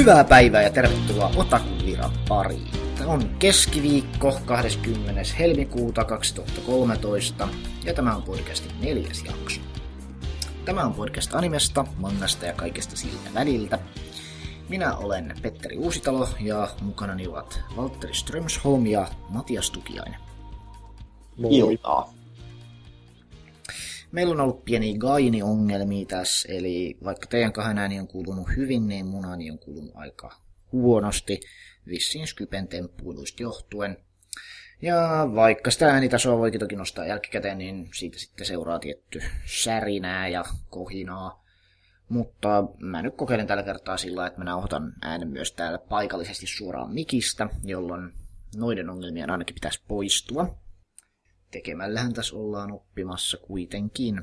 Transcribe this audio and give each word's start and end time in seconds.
Hyvää 0.00 0.24
päivää 0.24 0.62
ja 0.62 0.70
tervetuloa 0.70 1.30
Otakun 1.36 1.86
viran 1.86 2.10
pariin. 2.28 2.68
Tämä 2.98 3.12
on 3.12 3.28
keskiviikko 3.38 4.40
20. 4.46 5.22
helmikuuta 5.38 6.04
2013 6.04 7.48
ja 7.84 7.94
tämä 7.94 8.16
on 8.16 8.22
podcastin 8.22 8.72
neljäs 8.80 9.24
jakso. 9.24 9.60
Tämä 10.64 10.84
on 10.84 10.94
podcast 10.94 11.34
animesta, 11.34 11.84
mangasta 11.96 12.46
ja 12.46 12.52
kaikesta 12.52 12.96
siltä 12.96 13.30
väliltä. 13.34 13.78
Minä 14.68 14.96
olen 14.96 15.34
Petteri 15.42 15.76
Uusitalo 15.76 16.28
ja 16.40 16.68
mukanani 16.82 17.26
ovat 17.26 17.60
Valtteri 17.76 18.14
Strömsholm 18.14 18.86
ja 18.86 19.08
Matias 19.28 19.70
Tukiainen. 19.70 20.20
Iltaa. 21.50 22.19
Meillä 24.12 24.32
on 24.32 24.40
ollut 24.40 24.64
pieni 24.64 24.98
gaini-ongelmia 24.98 26.06
tässä, 26.06 26.48
eli 26.52 26.98
vaikka 27.04 27.26
teidän 27.26 27.52
kahden 27.52 27.78
ääni 27.78 28.00
on 28.00 28.08
kuulunut 28.08 28.48
hyvin, 28.56 28.88
niin 28.88 29.06
mun 29.06 29.24
ääni 29.24 29.50
on 29.50 29.58
kuulunut 29.58 29.92
aika 29.94 30.36
huonosti, 30.72 31.40
vissiin 31.86 32.26
Skypen 32.26 32.68
temppuiluista 32.68 33.42
johtuen. 33.42 33.96
Ja 34.82 35.28
vaikka 35.34 35.70
sitä 35.70 35.92
äänitasoa 35.92 36.38
voikin 36.38 36.60
toki 36.60 36.76
nostaa 36.76 37.06
jälkikäteen, 37.06 37.58
niin 37.58 37.88
siitä 37.94 38.18
sitten 38.18 38.46
seuraa 38.46 38.78
tietty 38.78 39.22
särinää 39.46 40.28
ja 40.28 40.44
kohinaa. 40.70 41.44
Mutta 42.08 42.64
mä 42.78 43.02
nyt 43.02 43.16
kokeilen 43.16 43.46
tällä 43.46 43.62
kertaa 43.62 43.96
sillä, 43.96 44.26
että 44.26 44.38
mä 44.38 44.44
nauhoitan 44.44 44.92
äänen 45.02 45.28
myös 45.28 45.52
täällä 45.52 45.78
paikallisesti 45.78 46.46
suoraan 46.46 46.94
mikistä, 46.94 47.48
jolloin 47.64 48.12
noiden 48.56 48.90
ongelmien 48.90 49.30
ainakin 49.30 49.54
pitäisi 49.54 49.82
poistua. 49.88 50.58
Tekemällähän 51.50 52.12
tässä 52.12 52.36
ollaan 52.36 52.72
oppimassa 52.72 53.36
kuitenkin. 53.36 54.22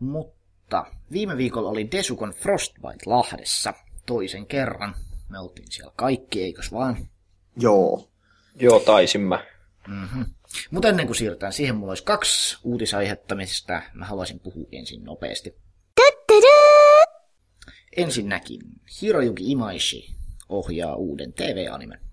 Mutta 0.00 0.86
viime 1.12 1.36
viikolla 1.36 1.68
oli 1.68 1.90
Desukon 1.90 2.30
Frostbite 2.30 3.06
Lahdessa 3.06 3.74
toisen 4.06 4.46
kerran. 4.46 4.94
Me 5.28 5.38
oltiin 5.38 5.72
siellä 5.72 5.92
kaikki, 5.96 6.42
eikös 6.42 6.72
vaan? 6.72 7.08
Joo. 7.56 8.10
Joo, 8.54 8.80
taisin 8.80 9.20
mä. 9.20 9.44
Mm-hmm. 9.88 10.24
Mutta 10.70 10.88
ennen 10.88 11.06
kuin 11.06 11.16
siirrytään 11.16 11.52
siihen, 11.52 11.76
mulla 11.76 11.90
olisi 11.90 12.04
kaksi 12.04 12.58
uutisaihetta, 12.64 13.34
mistä 13.34 13.90
mä 13.94 14.04
haluaisin 14.04 14.40
puhua 14.40 14.68
ensin 14.72 15.04
nopeasti. 15.04 15.56
Ensinnäkin 17.96 18.60
Hiroyuki 19.02 19.50
Imaishi 19.50 20.14
ohjaa 20.48 20.94
uuden 20.94 21.32
TV-animen. 21.32 22.05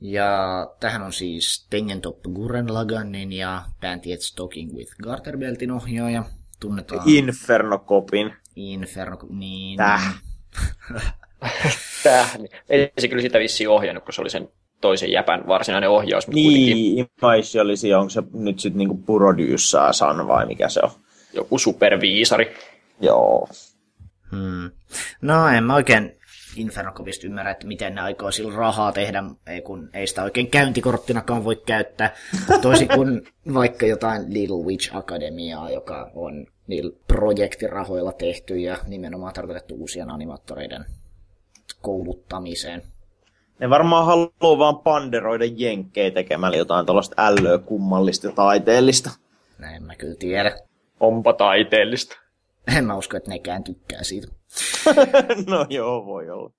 Ja 0.00 0.66
tähän 0.80 1.02
on 1.02 1.12
siis 1.12 1.66
Tengentop 1.70 2.22
Gurren 2.22 2.74
Laganin 2.74 3.32
ja 3.32 3.62
Panty 3.80 4.08
Talking 4.36 4.74
with 4.74 4.96
Garterbeltin 5.02 5.70
ohjaaja. 5.70 6.24
Tunnetaan 6.60 7.02
Inferno 7.06 7.78
Copin. 7.78 8.32
Inferno, 8.56 9.18
niin... 9.30 9.76
Täh. 9.76 10.14
Täh. 12.02 12.36
Ei 12.68 12.92
se 12.98 13.08
kyllä 13.08 13.22
sitä 13.22 13.38
vissiin 13.38 13.68
ohjannut, 13.68 14.04
kun 14.04 14.14
se 14.14 14.20
oli 14.20 14.30
sen 14.30 14.48
toisen 14.80 15.12
jäpän 15.12 15.46
varsinainen 15.46 15.90
ohjaus. 15.90 16.26
Mutta 16.26 16.40
kuitenkin 16.42 16.76
Niin, 16.76 17.08
Imaishi 17.22 17.60
olisi, 17.60 17.94
onko 17.94 18.10
se 18.10 18.22
nyt 18.32 18.60
sitten 18.60 18.78
niinku 18.78 18.96
Purodyyssää 18.96 19.92
San 19.92 20.28
vai 20.28 20.46
mikä 20.46 20.68
se 20.68 20.80
on? 20.82 20.90
joku 21.32 21.58
superviisari. 21.58 22.54
Joo. 23.00 23.48
Hmm. 24.30 24.70
No 25.20 25.48
en 25.48 25.64
mä 25.64 25.74
oikein 25.74 26.15
Infernocopista 26.56 27.26
ymmärrä, 27.26 27.50
että 27.50 27.66
miten 27.66 27.94
ne 27.94 28.00
aikoo 28.00 28.30
sillä 28.30 28.56
rahaa 28.56 28.92
tehdä, 28.92 29.24
ei 29.46 29.62
kun 29.62 29.90
ei 29.94 30.06
sitä 30.06 30.22
oikein 30.22 30.50
käyntikorttinakaan 30.50 31.44
voi 31.44 31.56
käyttää. 31.66 32.14
Toisin 32.62 32.88
kuin 32.88 33.22
vaikka 33.54 33.86
jotain 33.86 34.34
Little 34.34 34.64
Witch 34.66 34.96
Academiaa, 34.96 35.70
joka 35.70 36.10
on 36.14 36.46
niillä 36.66 36.96
projektirahoilla 37.06 38.12
tehty 38.12 38.58
ja 38.58 38.78
nimenomaan 38.86 39.34
tarkoitettu 39.34 39.74
uusien 39.74 40.10
animaattoreiden 40.10 40.84
kouluttamiseen. 41.82 42.82
Ne 43.58 43.70
varmaan 43.70 44.06
haluaa 44.06 44.58
vaan 44.58 44.78
panderoida 44.78 45.44
jenkkejä 45.44 46.10
tekemällä 46.10 46.56
jotain 46.56 46.86
tällaista 46.86 47.26
ällöä 47.26 47.58
kummallista 47.58 48.26
ja 48.26 48.32
taiteellista. 48.32 49.10
Näin 49.58 49.82
mä 49.82 49.94
kyllä 49.94 50.16
tiedä. 50.18 50.58
Onpa 51.00 51.32
taiteellista. 51.32 52.16
En 52.76 52.84
mä 52.84 52.96
usko, 52.96 53.16
että 53.16 53.30
nekään 53.30 53.64
tykkää 53.64 54.02
siitä. 54.02 54.35
no 55.46 55.66
joo, 55.68 56.06
voi 56.06 56.30
olla. 56.30 56.52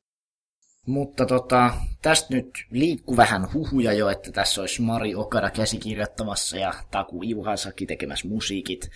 Mutta 0.85 1.25
tota, 1.25 1.73
tästä 2.01 2.35
nyt 2.35 2.49
liikkuu 2.71 3.17
vähän 3.17 3.53
huhuja 3.53 3.93
jo, 3.93 4.09
että 4.09 4.31
tässä 4.31 4.61
olisi 4.61 4.81
Mari 4.81 5.15
Okada 5.15 5.49
käsikirjoittamassa 5.49 6.57
ja 6.57 6.73
Taku 6.91 7.23
Iwasaki 7.23 7.85
tekemässä 7.85 8.27
musiikit. 8.27 8.89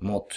Mutta 0.00 0.36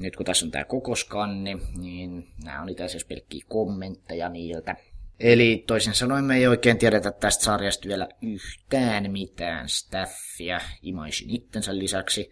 nyt 0.00 0.16
kun 0.16 0.26
tässä 0.26 0.46
on 0.46 0.50
tämä 0.50 0.64
koko 0.64 0.94
skanni, 0.94 1.58
niin 1.78 2.28
nämä 2.44 2.62
on 2.62 2.68
itse 2.68 2.84
asiassa 2.84 3.06
pelkkiä 3.08 3.44
kommentteja 3.48 4.28
niiltä. 4.28 4.76
Eli 5.20 5.64
toisin 5.66 5.94
sanoen 5.94 6.24
me 6.24 6.36
ei 6.36 6.46
oikein 6.46 6.78
tiedetä 6.78 7.12
tästä 7.12 7.44
sarjasta 7.44 7.88
vielä 7.88 8.08
yhtään 8.22 9.10
mitään 9.10 9.68
staffia 9.68 10.60
Imaishin 10.82 11.30
itsensä 11.30 11.78
lisäksi, 11.78 12.30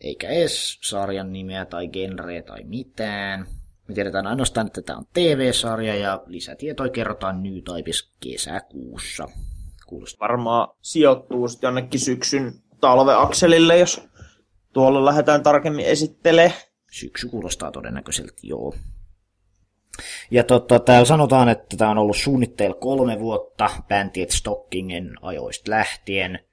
eikä 0.00 0.28
edes 0.28 0.78
sarjan 0.80 1.32
nimeä 1.32 1.64
tai 1.64 1.88
genreä 1.88 2.42
tai 2.42 2.64
mitään. 2.64 3.46
Me 3.88 3.94
tiedetään 3.94 4.26
ainoastaan, 4.26 4.66
että 4.66 4.82
tämä 4.82 4.98
on 4.98 5.04
TV-sarja 5.12 5.96
ja 5.96 6.22
lisätietoja 6.26 6.90
kerrotaan 6.90 7.42
New 7.42 7.54
Types 7.54 8.12
kesäkuussa. 8.20 9.28
Kuulostaa. 9.86 10.28
Varmaan 10.28 10.68
sijoittuu 10.80 11.48
sitten 11.48 11.68
jonnekin 11.68 12.00
syksyn 12.00 12.52
talveakselille, 12.80 13.78
jos 13.78 14.08
tuolla 14.72 15.04
lähdetään 15.04 15.42
tarkemmin 15.42 15.86
esittelee. 15.86 16.52
Syksy 16.90 17.28
kuulostaa 17.28 17.70
todennäköisesti, 17.70 18.48
joo. 18.48 18.74
Ja 20.30 20.44
totta, 20.44 20.78
täällä 20.78 21.04
sanotaan, 21.04 21.48
että 21.48 21.76
tämä 21.76 21.90
on 21.90 21.98
ollut 21.98 22.16
suunnitteilla 22.16 22.76
kolme 22.76 23.20
vuotta 23.20 23.70
Pantiet 23.88 24.30
Stockingen 24.30 25.14
ajoista 25.22 25.70
lähtien. 25.70 26.45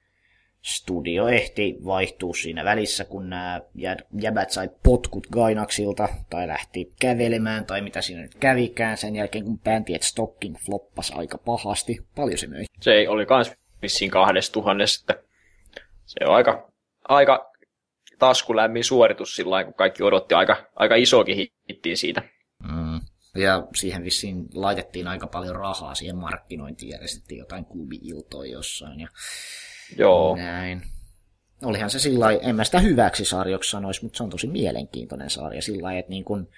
Studio 0.64 1.28
ehti 1.28 1.76
vaihtuu 1.84 2.34
siinä 2.34 2.64
välissä, 2.64 3.04
kun 3.04 3.30
nämä 3.30 3.60
jä- 3.74 3.96
jäbät 4.20 4.50
sai 4.50 4.70
potkut 4.82 5.26
Gainaksilta, 5.26 6.08
tai 6.30 6.48
lähti 6.48 6.92
kävelemään, 7.00 7.66
tai 7.66 7.80
mitä 7.80 8.02
siinä 8.02 8.22
nyt 8.22 8.34
kävikään 8.34 8.96
sen 8.96 9.16
jälkeen, 9.16 9.44
kun 9.44 9.58
Pantiet 9.58 10.02
Stocking 10.02 10.56
floppas 10.56 11.10
aika 11.10 11.38
pahasti. 11.38 12.06
Paljon 12.16 12.38
se 12.38 12.46
möi. 12.46 12.64
Se 12.80 12.92
ei- 12.92 13.08
oli 13.08 13.26
kans 13.26 13.52
vissiin 13.82 14.10
kahdesta 14.10 14.52
tuhannesta. 14.52 15.14
Se 16.06 16.24
on 16.26 16.34
aika, 16.34 16.72
aika 17.08 17.52
taskulämmin 18.18 18.84
suoritus 18.84 19.36
sillä 19.36 19.64
kun 19.64 19.74
kaikki 19.74 20.02
odotti 20.02 20.34
aika, 20.34 20.70
aika 20.76 20.94
isokin 20.94 21.48
hittiä 21.70 21.96
siitä. 21.96 22.22
Mm. 22.62 23.00
Ja 23.42 23.66
siihen 23.74 24.04
vissiin 24.04 24.46
laitettiin 24.54 25.08
aika 25.08 25.26
paljon 25.26 25.56
rahaa 25.56 25.94
siihen 25.94 26.16
markkinointiin, 26.16 26.90
järjestettiin 26.90 27.38
jotain 27.38 27.64
klubi-iltoja 27.64 28.52
jossain. 28.52 29.00
Ja 29.00 29.08
Joo. 29.98 30.36
Näin. 30.36 30.82
Olihan 31.64 31.90
se 31.90 31.98
sillä 31.98 32.32
en 32.32 32.56
mä 32.56 32.64
sitä 32.64 32.80
hyväksi 32.80 33.24
sarjoksi 33.24 33.70
sanoisi, 33.70 34.02
mutta 34.02 34.16
se 34.16 34.22
on 34.22 34.30
tosi 34.30 34.46
mielenkiintoinen 34.46 35.30
sarja 35.30 35.62
sillä 35.62 35.98
että 35.98 36.10
niin 36.10 36.24
kun 36.24 36.48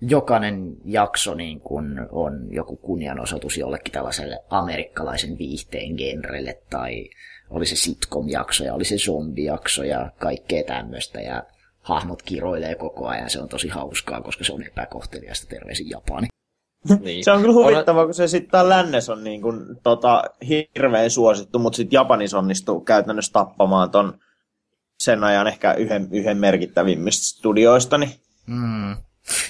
jokainen 0.00 0.76
jakso 0.84 1.34
niin 1.34 1.60
kun 1.60 2.08
on 2.12 2.48
joku 2.50 2.76
kunnianosoitus 2.76 3.56
jollekin 3.56 3.92
tällaiselle 3.92 4.38
amerikkalaisen 4.50 5.38
viihteen 5.38 5.94
genrelle, 5.94 6.62
tai 6.70 7.10
oli 7.50 7.66
se 7.66 7.76
sitcom-jakso 7.76 8.64
ja 8.64 8.74
oli 8.74 8.84
se 8.84 8.96
zombijakso 8.98 9.84
ja 9.84 10.10
kaikkea 10.18 10.64
tämmöistä, 10.64 11.20
ja 11.20 11.42
hahmot 11.80 12.22
kiroilee 12.22 12.74
koko 12.74 13.06
ajan, 13.06 13.30
se 13.30 13.40
on 13.40 13.48
tosi 13.48 13.68
hauskaa, 13.68 14.22
koska 14.22 14.44
se 14.44 14.52
on 14.52 14.62
epäkohteliasta 14.62 15.46
terveisin 15.46 15.90
Japani. 15.90 16.29
Niin. 17.00 17.24
Se 17.24 17.32
on 17.32 17.40
kyllä 17.40 17.54
huvittavaa, 17.54 18.04
kun 18.04 18.14
se 18.14 18.28
sitten 18.28 18.50
tää 18.50 18.68
lännes 18.68 19.08
on 19.08 19.24
niin 19.24 19.42
kuin, 19.42 19.60
tota, 19.82 20.24
hirveän 20.48 21.10
suosittu, 21.10 21.58
mutta 21.58 21.76
sitten 21.76 21.96
Japanissa 21.96 22.38
onnistuu 22.38 22.80
käytännössä 22.80 23.32
tappamaan 23.32 23.90
ton 23.90 24.18
sen 25.00 25.24
ajan 25.24 25.46
ehkä 25.46 25.72
yhden, 25.72 26.08
yhden 26.12 26.38
merkittävimmistä 26.38 27.24
studioista. 27.24 27.98
Niin 27.98 28.10
Mm. 28.50 28.96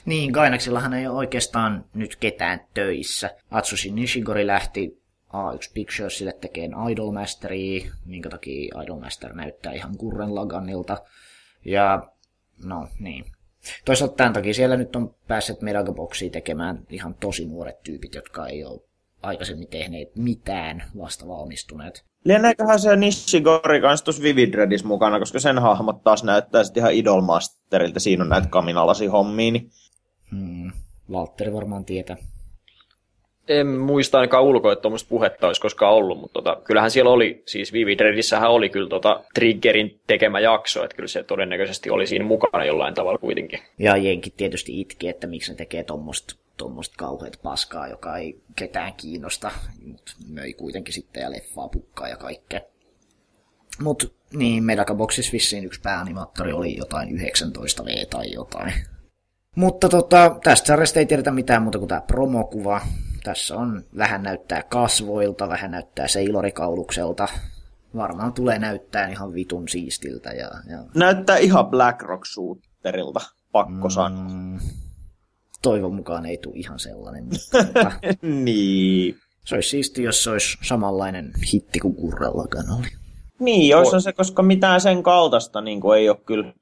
Niin, 0.04 0.30
Gainaxillahan 0.30 0.94
ei 0.94 1.06
ole 1.06 1.16
oikeastaan 1.16 1.84
nyt 1.94 2.16
ketään 2.16 2.60
töissä. 2.74 3.30
Atsushi 3.50 3.90
Nishigori 3.90 4.46
lähti 4.46 5.02
A1 5.28 5.70
Picturesille 5.74 6.32
tekemään 6.40 6.90
Idolmasteria, 6.90 7.90
minkä 8.04 8.30
takia 8.30 8.82
Idolmaster 8.82 9.34
näyttää 9.34 9.72
ihan 9.72 9.94
Gurren 9.98 10.34
Laganilta. 10.34 10.98
Ja 11.64 12.08
no 12.64 12.88
niin. 12.98 13.24
Toisaalta 13.84 14.14
tämän 14.14 14.32
takia 14.32 14.54
siellä 14.54 14.76
nyt 14.76 14.96
on 14.96 15.14
päässyt 15.28 15.62
Megaboxia 15.62 16.30
tekemään 16.30 16.86
ihan 16.90 17.14
tosi 17.14 17.46
nuoret 17.46 17.82
tyypit, 17.82 18.14
jotka 18.14 18.46
ei 18.46 18.64
ole 18.64 18.80
aikaisemmin 19.22 19.68
tehneet 19.68 20.16
mitään 20.16 20.82
vasta 20.98 21.28
valmistuneet. 21.28 22.04
Lieneeköhän 22.24 22.80
se 22.80 22.96
Nishigori 22.96 23.80
kanssa 23.80 24.04
tuossa 24.04 24.22
Vivid 24.22 24.54
Redis 24.54 24.84
mukana, 24.84 25.18
koska 25.18 25.38
sen 25.38 25.58
hahmot 25.58 26.02
taas 26.02 26.24
näyttää 26.24 26.64
sitten 26.64 26.80
ihan 26.80 26.94
Idolmasterilta. 26.94 28.00
Siinä 28.00 28.24
on 28.24 28.28
näitä 28.30 28.48
kaminalasi 28.48 29.06
hommia. 29.06 29.52
Niin. 29.52 29.70
Hmm. 30.30 30.72
Valtteri 31.12 31.52
varmaan 31.52 31.84
tietää. 31.84 32.16
En 33.50 33.66
muista 33.66 34.18
ainakaan 34.18 34.44
ulkoa, 34.44 34.72
että 34.72 34.82
tuommoista 34.82 35.08
puhetta 35.08 35.46
olisi 35.46 35.60
koskaan 35.60 35.94
ollut, 35.94 36.20
mutta 36.20 36.34
tota, 36.34 36.60
kyllähän 36.64 36.90
siellä 36.90 37.10
oli, 37.10 37.42
siis 37.46 37.72
Vivid 37.72 38.00
Redissähän 38.00 38.50
oli 38.50 38.68
kyllä 38.68 38.88
tota 38.88 39.24
Triggerin 39.34 40.00
tekemä 40.06 40.40
jakso, 40.40 40.84
että 40.84 40.96
kyllä 40.96 41.08
se 41.08 41.22
todennäköisesti 41.22 41.90
oli 41.90 42.06
siinä 42.06 42.24
mukana 42.24 42.64
jollain 42.64 42.94
tavalla 42.94 43.18
kuitenkin. 43.18 43.58
Ja 43.78 43.96
jenkit 43.96 44.36
tietysti 44.36 44.80
itki, 44.80 45.08
että 45.08 45.26
miksi 45.26 45.52
ne 45.52 45.56
tekee 45.56 45.84
tuommoista 45.84 46.34
tuommoista 46.56 46.94
kauheat 46.98 47.38
paskaa, 47.42 47.88
joka 47.88 48.16
ei 48.16 48.40
ketään 48.56 48.94
kiinnosta, 48.94 49.50
mutta 49.86 50.12
möi 50.28 50.52
kuitenkin 50.52 50.94
sitten 50.94 51.20
ja 51.20 51.30
leffaa 51.30 51.68
pukkaa 51.68 52.08
ja 52.08 52.16
kaikkea. 52.16 52.60
Mutta 53.82 54.06
niin, 54.32 54.64
Medagaboxissa 54.64 55.32
vissiin 55.32 55.64
yksi 55.64 55.80
pääanimaattori 55.80 56.52
oli 56.52 56.76
jotain 56.76 57.08
19V 57.08 58.06
tai 58.10 58.32
jotain. 58.32 58.72
Mutta 59.56 59.88
tota, 59.88 60.36
tästä 60.44 60.66
sarjasta 60.66 60.98
ei 60.98 61.06
tiedetä 61.06 61.30
mitään 61.30 61.62
muuta 61.62 61.78
kuin 61.78 61.88
tämä 61.88 62.00
promokuva. 62.00 62.80
Tässä 63.24 63.56
on 63.56 63.82
vähän 63.96 64.22
näyttää 64.22 64.62
kasvoilta, 64.62 65.48
vähän 65.48 65.70
näyttää 65.70 66.08
seilorikaulukselta. 66.08 67.28
Varmaan 67.96 68.32
tulee 68.32 68.58
näyttää 68.58 69.08
ihan 69.08 69.34
vitun 69.34 69.68
siistiltä. 69.68 70.30
Ja, 70.30 70.50
ja... 70.70 70.84
Näyttää 70.94 71.36
ihan 71.36 71.66
Black 71.66 72.02
Rock 72.02 72.24
Shooterilta, 72.26 73.20
pakko 73.52 73.88
mm, 73.88 73.90
sanoa. 73.90 74.26
Toivon 75.62 75.94
mukaan 75.94 76.26
ei 76.26 76.38
tule 76.38 76.56
ihan 76.56 76.78
sellainen. 76.78 77.24
Mutta... 77.30 77.92
niin. 78.22 79.16
Se 79.44 79.54
olisi 79.54 79.68
siisti, 79.68 80.02
jos 80.02 80.24
se 80.24 80.30
olisi 80.30 80.58
samanlainen 80.62 81.32
hitti 81.52 81.80
kuin 81.80 81.94
Kurrellakaan 81.94 82.70
oli. 82.78 82.86
Niin, 83.40 83.76
olisi 83.76 84.00
se, 84.00 84.12
koska 84.12 84.42
mitään 84.42 84.80
sen 84.80 85.02
kaltaista 85.02 85.60
niin 85.60 85.80
kuin 85.80 85.98
ei 85.98 86.08
ole 86.08 86.18
kyllä 86.26 86.52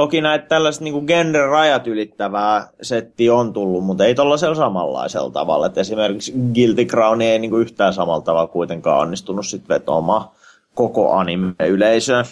Toki 0.00 0.20
näitä 0.20 0.46
tällaista 0.46 0.84
niin 0.84 1.06
genre-rajat 1.06 1.86
ylittävää 1.86 2.68
setti 2.82 3.30
on 3.30 3.52
tullut, 3.52 3.84
mutta 3.84 4.04
ei 4.04 4.14
tuollaisella 4.14 4.54
samanlaisella 4.54 5.30
tavalla. 5.30 5.66
Et 5.66 5.78
esimerkiksi 5.78 6.32
Guilty 6.54 6.84
Crown 6.84 7.22
ei 7.22 7.38
niin 7.38 7.50
kuin 7.50 7.62
yhtään 7.62 7.94
samalla 7.94 8.20
tavalla 8.20 8.46
kuitenkaan 8.46 8.98
onnistunut 8.98 9.46
sit 9.46 9.68
vetoamaan 9.68 10.28
koko 10.74 11.12
anime-yleisöön. 11.12 12.24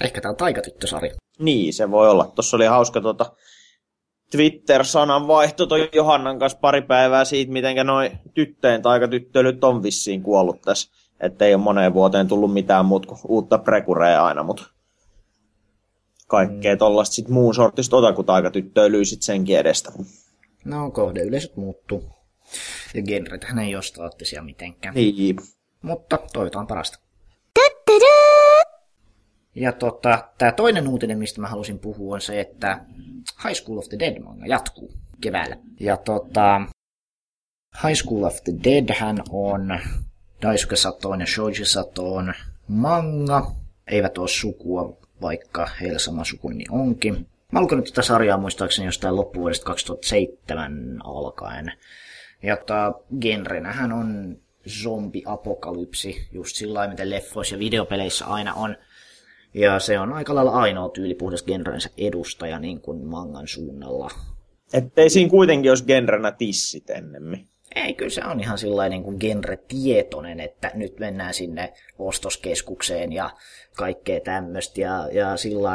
Ehkä 0.00 0.20
tämä 0.20 0.30
on 0.30 0.36
taikatyttösarja. 0.36 1.14
Niin, 1.38 1.74
se 1.74 1.90
voi 1.90 2.10
olla. 2.10 2.24
Tuossa 2.34 2.56
oli 2.56 2.66
hauska 2.66 3.00
tota, 3.00 3.32
Twitter-sanan 4.30 5.26
vaihto 5.26 5.66
toi 5.66 5.88
Johannan 5.92 6.38
kanssa 6.38 6.58
pari 6.58 6.82
päivää 6.82 7.24
siitä, 7.24 7.52
miten 7.52 7.86
noin 7.86 8.18
tyttöjen 8.34 8.82
taikatyttöilyt 8.82 9.64
on 9.64 9.82
vissiin 9.82 10.22
kuollut 10.22 10.62
tässä. 10.62 10.90
Että 11.20 11.44
ei 11.44 11.54
ole 11.54 11.62
moneen 11.62 11.94
vuoteen 11.94 12.28
tullut 12.28 12.52
mitään 12.52 12.84
muuta 12.84 13.08
kuin 13.08 13.20
uutta 13.28 13.58
prekureja 13.58 14.24
aina, 14.24 14.42
mutta 14.42 14.64
kaikkea 16.32 16.74
mm. 16.74 16.78
tuollaista 16.78 17.14
sit 17.14 17.28
muun 17.28 17.54
sortista 17.54 17.96
otakutaikatyttöilyä 17.96 19.04
sit 19.04 19.22
senkin 19.22 19.58
edestä. 19.58 19.92
No, 20.64 20.90
kohdeyleisöt 20.90 21.56
muuttuu. 21.56 22.04
Ja 22.94 23.02
genrethän 23.02 23.58
ei 23.58 23.74
ole 23.74 23.82
staattisia 23.82 24.42
mitenkään. 24.42 24.94
Niin. 24.94 25.36
Mutta 25.82 26.18
toivotaan 26.32 26.66
parasta. 26.66 26.98
Ja 29.54 29.72
tota, 29.72 30.28
tämä 30.38 30.52
toinen 30.52 30.88
uutinen, 30.88 31.18
mistä 31.18 31.40
mä 31.40 31.48
halusin 31.48 31.78
puhua, 31.78 32.14
on 32.14 32.20
se, 32.20 32.40
että 32.40 32.84
High 33.44 33.54
School 33.54 33.78
of 33.78 33.88
the 33.88 33.98
Dead 33.98 34.22
manga 34.22 34.46
jatkuu 34.46 34.92
keväällä. 35.20 35.56
Ja 35.80 35.96
tota, 35.96 36.60
High 37.84 37.96
School 37.96 38.22
of 38.22 38.36
the 38.44 38.52
Dead 38.64 38.94
hän 38.94 39.16
on 39.30 39.80
Daisuke 40.42 40.76
Satoon 40.76 41.20
ja 41.20 41.26
Shoji 41.26 41.64
Satoon 41.64 42.34
manga. 42.68 43.52
Eivät 43.86 44.18
ole 44.18 44.28
sukua 44.28 45.01
vaikka 45.22 45.68
heillä 45.80 45.98
sama 45.98 46.24
sukunimi 46.24 46.64
onkin. 46.70 47.26
Mä 47.52 47.60
nyt 47.60 47.84
tätä 47.84 48.02
sarjaa 48.02 48.38
muistaakseni 48.38 48.86
jostain 48.86 49.16
loppuvuodesta 49.16 49.66
2007 49.66 51.00
alkaen. 51.04 51.72
Ja 52.42 52.56
tota, 52.56 52.92
genrenähän 53.20 53.92
on 53.92 54.36
zombiapokalypsi, 54.68 56.28
just 56.32 56.56
sillä 56.56 56.88
miten 56.88 57.10
leffoissa 57.10 57.54
ja 57.54 57.58
videopeleissä 57.58 58.26
aina 58.26 58.54
on. 58.54 58.76
Ja 59.54 59.78
se 59.78 59.98
on 59.98 60.12
aika 60.12 60.34
lailla 60.34 60.50
ainoa 60.50 60.88
tyylipuhdas 60.88 61.42
genrensä 61.42 61.90
edustaja 61.98 62.58
niin 62.58 62.80
kuin 62.80 63.06
mangan 63.06 63.48
suunnalla. 63.48 64.10
Ettei 64.72 65.10
siinä 65.10 65.30
kuitenkin 65.30 65.70
olisi 65.70 65.84
genrenä 65.84 66.32
tissit 66.32 66.90
ennemmin. 66.90 67.48
Ei, 67.74 67.94
kyllä 67.94 68.10
se 68.10 68.24
on 68.24 68.40
ihan 68.40 68.58
sellainen 68.58 69.02
kuin 69.02 69.16
genre-tietoinen, 69.20 70.40
että 70.40 70.70
nyt 70.74 70.98
mennään 70.98 71.34
sinne 71.34 71.72
ostoskeskukseen 71.98 73.12
ja 73.12 73.30
kaikkea 73.76 74.20
tämmöistä 74.20 74.80
ja, 74.80 75.08
ja 75.12 75.36
sillä 75.36 75.70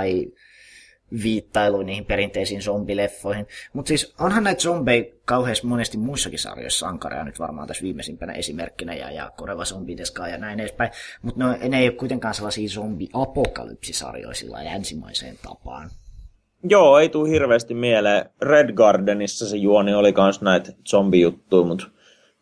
viittailu 1.24 1.82
niihin 1.82 2.06
perinteisiin 2.06 2.62
zombileffoihin. 2.62 3.48
Mutta 3.74 3.88
siis 3.88 4.16
onhan 4.20 4.44
näitä 4.44 4.62
zombeja 4.62 5.04
kauheasti 5.26 5.68
monesti 5.68 5.98
muissakin 5.98 6.40
sarjoissa, 6.40 6.88
Ankaria 6.88 7.24
nyt 7.24 7.40
varmaan 7.40 7.68
tässä 7.68 7.84
viimeisimpänä 7.84 8.34
esimerkkinä 8.34 8.94
ja, 8.94 9.12
ja 9.12 9.32
Koreva 9.38 9.66
Zombideskaa 9.66 10.28
ja 10.28 10.38
näin 10.38 10.60
edespäin. 10.60 10.92
Mutta 11.22 11.58
ne, 11.58 11.70
ne 11.70 11.80
ei 11.80 11.88
ole 11.88 11.96
kuitenkaan 11.98 12.34
sellaisia 12.34 12.70
zombi-apokalypsisarjoja 12.70 14.36
sillä 14.36 14.66
länsimaiseen 14.66 15.38
tapaan. 15.44 15.90
Joo, 16.64 17.00
ei 17.00 17.10
tule 17.10 17.30
hirveästi 17.30 17.74
mieleen. 17.74 18.30
Red 18.42 18.74
Gardenissa 18.74 19.50
se 19.50 19.58
juoni 19.58 19.94
oli 19.94 20.14
kans 20.14 20.42
näitä 20.42 20.72
zombijuttuja, 20.90 21.66
mutta 21.66 21.88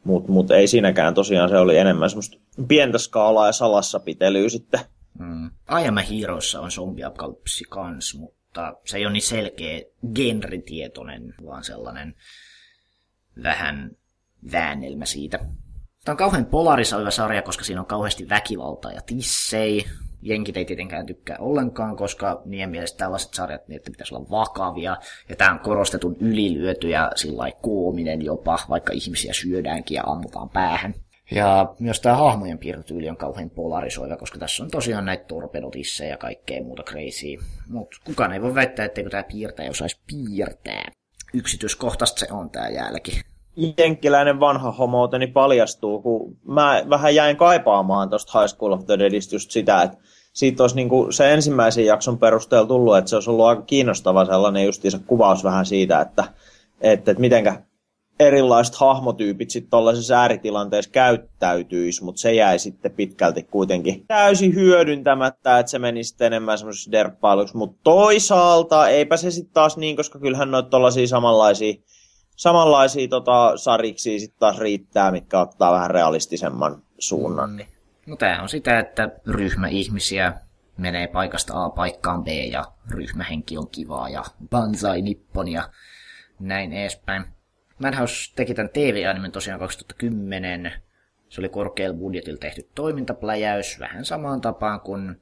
mut, 0.04 0.28
mut 0.28 0.52
ei 0.52 0.68
siinäkään 0.68 1.14
tosiaan 1.14 1.50
se 1.50 1.58
oli 1.58 1.78
enemmän 1.78 2.10
semmoista 2.10 2.38
pientä 2.68 2.98
skaalaa 2.98 3.48
ja 3.48 3.52
salassapitelyä 3.52 4.50
sitten. 4.50 4.80
Mm. 5.20 5.52
Aiemmin 5.68 6.30
on 6.60 6.72
zombiapokalypsi 6.72 7.64
kans, 7.70 8.18
mutta 8.20 8.74
se 8.86 8.98
ei 8.98 9.06
ole 9.06 9.14
niin 9.14 9.22
selkeä 9.22 9.82
genritietoinen, 10.16 11.34
vaan 11.46 11.64
sellainen 11.64 12.16
vähän 13.44 13.92
väännelmä 14.52 15.06
siitä. 15.06 15.38
Tämä 16.06 16.14
on 16.14 16.18
kauhean 16.18 16.46
polarisoiva 16.46 17.12
sarja, 17.12 17.42
koska 17.42 17.64
siinä 17.64 17.82
on 17.82 17.88
kauheasti 17.88 18.30
väkivaltaa 18.30 18.92
ja 18.92 19.02
tissei 19.06 19.86
jenkit 20.26 20.58
ei 20.58 20.66
tietenkään 20.66 21.06
tykkää 21.06 21.38
ollenkaan, 21.40 21.96
koska 21.96 22.42
niiden 22.46 22.70
mielestä 22.70 22.98
tällaiset 22.98 23.34
sarjat, 23.34 23.68
niin 23.68 23.78
että 23.78 23.92
pitäisi 23.92 24.16
olla 24.16 24.30
vakavia, 24.30 24.98
ja 25.30 25.36
tämä 25.36 25.52
on 25.52 25.60
korostetun 25.60 26.18
ylilyöty 26.20 26.90
ja 26.90 27.12
sillä 27.16 27.52
koominen 27.62 28.22
jopa, 28.22 28.60
vaikka 28.70 28.94
ihmisiä 28.94 29.34
syödäänkin 29.34 29.96
ja 29.96 30.04
ammutaan 30.06 30.50
päähän. 30.50 30.94
Ja 31.32 31.74
myös 31.80 32.00
tämä 32.00 32.16
hahmojen 32.16 32.58
piirtotyyli 32.58 33.10
on 33.10 33.18
kauhean 33.18 33.50
polarisoiva, 33.50 34.18
koska 34.18 34.40
tässä 34.40 34.64
on 34.64 34.72
tosiaan 34.72 35.06
näitä 35.06 35.24
torpedotissejä 35.24 36.10
ja 36.10 36.18
kaikkea 36.18 36.64
muuta 36.64 36.84
crazy. 36.84 37.38
Mutta 37.70 37.98
kukaan 38.06 38.34
ei 38.34 38.42
voi 38.42 38.56
väittää, 38.56 38.86
etteikö 38.86 39.10
tämä 39.10 39.24
piirtäjä 39.24 39.70
osaisi 39.70 40.00
piirtää. 40.08 40.92
Yksityiskohtaista 41.34 42.20
se 42.20 42.28
on 42.32 42.50
tämä 42.50 42.70
jälki 42.70 43.22
jenkkiläinen 43.78 44.40
vanha 44.40 44.72
homoteni 44.72 45.28
paljastuu, 45.28 46.02
kun 46.02 46.38
mä 46.48 46.84
vähän 46.90 47.16
jäin 47.16 47.38
kaipaamaan 47.38 48.10
tuosta 48.10 48.40
High 48.40 48.50
School 48.56 48.72
of 48.72 48.86
the 48.86 49.00
Deadistä 49.00 49.36
just 49.36 49.52
sitä, 49.52 49.82
että 49.82 49.98
siitä 50.36 50.64
olisi 50.64 50.76
niin 50.76 50.90
kuin 50.90 51.14
se 51.14 51.34
ensimmäisen 51.34 51.86
jakson 51.86 52.18
perusteella 52.18 52.68
tullut, 52.68 52.98
että 52.98 53.10
se 53.10 53.16
olisi 53.16 53.30
ollut 53.30 53.46
aika 53.46 53.62
kiinnostava 53.62 54.26
sellainen 54.26 54.66
justiinsa 54.66 55.00
kuvaus 55.08 55.44
vähän 55.44 55.66
siitä, 55.66 56.02
että, 56.02 56.24
että, 56.82 57.12
että 57.12 57.22
mitenkä 57.22 57.62
erilaiset 58.20 58.76
hahmotyypit 58.76 59.50
sitten 59.50 59.70
tuollaisessa 59.70 60.16
ääritilanteessa 60.16 60.92
käyttäytyisi, 60.92 62.04
mutta 62.04 62.22
se 62.22 62.34
jäi 62.34 62.60
sitten 62.60 62.92
pitkälti 62.92 63.44
kuitenkin 63.44 64.06
täysin 64.08 64.56
hyödyntämättä, 64.56 65.60
että 65.60 65.70
se 65.70 65.80
meni 65.80 66.04
sitten 66.04 66.26
enemmän 66.26 66.58
semmoisessa 66.58 66.92
derppailuksi, 66.92 67.58
mutta 67.58 67.80
toisaalta 67.84 68.88
eipä 68.90 69.18
se 69.18 69.32
sitten 69.32 69.54
taas 69.54 69.78
niin, 69.78 69.96
koska 69.96 70.20
kyllähän 70.20 70.52
noita 70.52 70.70
tuollaisia 70.70 71.08
samanlaisia 71.08 71.74
samanlaisia 72.36 73.08
tota, 73.08 73.54
sariksi 73.56 74.20
sitten 74.20 74.40
taas 74.40 74.58
riittää, 74.58 75.12
mitkä 75.12 75.40
ottaa 75.40 75.72
vähän 75.72 75.92
realistisemman 75.92 76.84
suunnan. 77.00 77.50
Mm. 77.50 77.75
No 78.06 78.16
tämä 78.16 78.42
on 78.42 78.50
sitä, 78.50 78.80
että 78.80 79.10
ryhmä 79.28 79.68
ihmisiä 79.68 80.34
menee 80.78 81.08
paikasta 81.08 81.64
A 81.64 81.70
paikkaan 81.70 82.24
B 82.24 82.28
ja 82.28 82.66
ryhmähenki 82.90 83.58
on 83.58 83.70
kivaa 83.70 84.10
ja 84.10 84.24
banzai 84.50 85.02
nippon 85.02 85.48
ja 85.48 85.70
näin 86.40 86.74
edespäin. 86.74 87.26
Madhouse 87.80 88.36
teki 88.36 88.54
tämän 88.54 88.70
TV-animen 88.70 89.32
tosiaan 89.32 89.60
2010. 89.60 90.72
Se 91.30 91.42
oli 91.42 91.50
korkealla 91.50 91.98
budjetilla 91.98 92.38
tehty 92.38 92.70
toimintapläjäys, 92.76 93.80
vähän 93.80 94.06
samaan 94.06 94.42
tapaan 94.42 94.82
kuin 94.82 95.22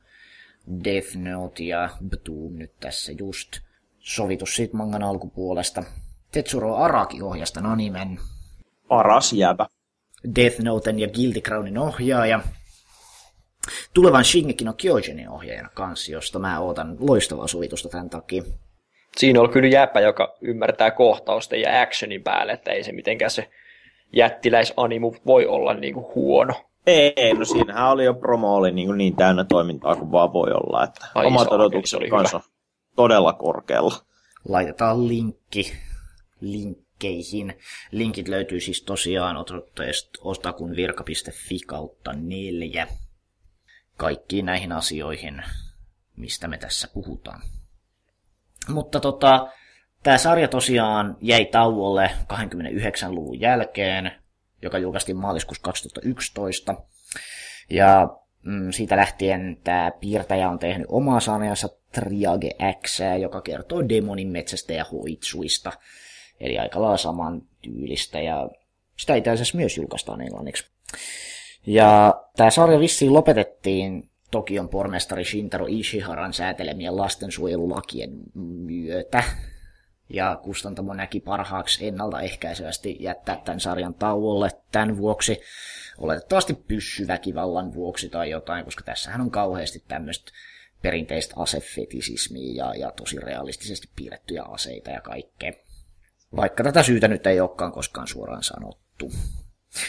Death 0.84 1.16
Note 1.16 1.64
ja 1.64 1.90
Btoom 2.10 2.54
nyt 2.56 2.80
tässä 2.80 3.12
just. 3.12 3.60
Sovitus 4.00 4.56
siitä 4.56 4.78
mangan 4.78 5.04
alkupuolesta. 5.04 5.84
Tetsuro 6.32 6.76
Araki 6.76 7.22
ohjasta 7.22 7.60
animen. 7.64 8.20
Paras 8.88 9.34
jääpä. 9.34 9.66
Death 10.36 10.60
Noten 10.60 11.00
ja 11.00 11.08
Guilty 11.08 11.42
Crownin 11.42 11.78
ohjaaja. 11.78 12.40
Tulevan 13.94 14.26
Shingeki 14.26 14.66
no 14.66 14.74
Kyojinin 14.74 15.30
ohjaajana 15.30 15.70
kanssa, 15.74 16.12
josta 16.12 16.40
mä 16.40 16.60
ootan 16.60 16.98
loistavaa 17.00 17.48
sovitusta 17.48 17.90
tämän 17.90 18.10
takia. 18.10 18.44
Siinä 19.18 19.42
on 19.42 19.50
kyllä 19.50 19.68
jäppä, 19.68 20.00
joka 20.00 20.36
ymmärtää 20.42 20.92
kohtausten 20.92 21.62
ja 21.62 21.82
actionin 21.82 22.24
päälle, 22.24 22.52
että 22.52 22.72
ei 22.72 22.84
se 22.84 22.92
mitenkään 22.92 23.32
se 23.32 23.50
jättiläisanimu 24.14 25.14
voi 25.26 25.46
olla 25.48 25.74
niin 25.74 25.94
kuin 25.94 26.06
huono. 26.16 26.54
Ei, 26.88 27.34
no 27.34 27.46
siinähän 27.46 27.92
oli 27.92 28.06
jo 28.06 28.14
promo 28.14 28.56
oli 28.56 28.72
niin, 28.72 28.88
kuin 28.88 28.98
niin 28.98 29.16
täynnä 29.16 29.44
toimintaa 29.44 29.96
kuin 29.96 30.12
vaan 30.12 30.34
voi 30.34 30.52
olla, 30.52 30.84
että 30.84 31.08
Ai 31.16 31.26
omat 31.26 31.52
odotukset 31.52 32.00
oli 32.00 32.10
kanssa 32.10 32.38
hyvä. 32.38 32.50
todella 32.96 33.34
korkealla. 33.34 33.94
Laitetaan 34.48 35.08
linkki 35.08 35.74
linkkeihin. 36.42 37.54
Linkit 37.92 38.28
löytyy 38.28 38.60
siis 38.60 38.84
tosiaan 38.84 39.38
osoitteesta 39.38 40.10
ostakunvirka.fi 40.22 41.60
kautta 41.68 42.14
neljä. 42.14 42.88
Kaikkiin 43.98 44.46
näihin 44.46 44.72
asioihin, 44.72 45.44
mistä 46.16 46.48
me 46.48 46.58
tässä 46.58 46.88
puhutaan. 46.94 47.42
Mutta 48.68 49.00
tota, 49.00 49.48
Tämä 50.04 50.18
sarja 50.18 50.48
tosiaan 50.48 51.18
jäi 51.22 51.46
tauolle 51.46 52.12
29-luvun 52.34 53.40
jälkeen, 53.40 54.12
joka 54.62 54.78
julkaistiin 54.78 55.18
maaliskuussa 55.18 55.64
2011. 55.64 56.76
Ja 57.70 58.08
mm, 58.44 58.72
siitä 58.72 58.98
lähtien 58.98 59.58
tämä 59.64 59.92
piirtäjä 60.00 60.50
on 60.50 60.60
tehnyt 60.60 60.88
omaa 60.90 61.20
sarjansa 61.20 61.70
Triage 61.92 62.50
X, 62.84 63.00
joka 63.22 63.42
kertoo 63.42 63.90
demonin 63.90 64.28
metsästä 64.28 64.74
ja 64.74 64.86
hoitsuista. 64.92 65.72
Eli 66.40 66.60
aika 66.60 66.82
lailla 66.82 66.98
saman 66.98 67.42
tyylistä 67.62 68.22
ja 68.22 68.50
sitä 68.98 69.16
itse 69.16 69.30
asiassa 69.30 69.58
myös 69.58 69.78
julkaistaan 69.78 70.22
englanniksi. 70.22 70.66
Ja 71.68 72.22
tämä 72.36 72.50
sarja 72.50 72.80
vissiin 72.80 73.14
lopetettiin 73.14 74.10
Tokion 74.32 74.70
pormestari 74.70 75.26
Shintaro 75.26 75.66
Ishiharan 75.70 76.34
säätelemien 76.34 76.98
lastensuojelulakien 76.98 78.12
myötä. 78.36 79.24
Ja 80.10 80.40
kustantamo 80.44 80.94
näki 80.94 81.20
parhaaksi 81.20 81.88
ennaltaehkäisevästi 81.88 82.98
jättää 83.00 83.42
tämän 83.46 83.60
sarjan 83.60 83.94
tauolle 83.94 84.50
tämän 84.72 84.98
vuoksi. 84.98 85.42
Oletettavasti 85.98 86.54
pyssyväkivallan 86.54 87.74
vuoksi 87.74 88.10
tai 88.10 88.30
jotain, 88.30 88.66
koska 88.66 88.84
tässähän 88.84 89.22
on 89.22 89.32
kauheasti 89.32 89.84
tämmöistä 89.88 90.32
perinteistä 90.82 91.34
asefetisismiä 91.38 92.54
ja, 92.66 92.76
ja 92.76 92.92
tosi 92.92 93.20
realistisesti 93.20 93.90
piirrettyjä 93.96 94.44
aseita 94.44 94.92
ja 94.92 95.02
kaikkea. 95.02 95.54
Vaikka 96.36 96.64
tätä 96.64 96.84
syytä 96.84 97.08
nyt 97.08 97.28
ei 97.28 97.40
olekaan 97.40 97.72
koskaan 97.72 98.08
suoraan 98.08 98.44
sanottu. 98.44 99.12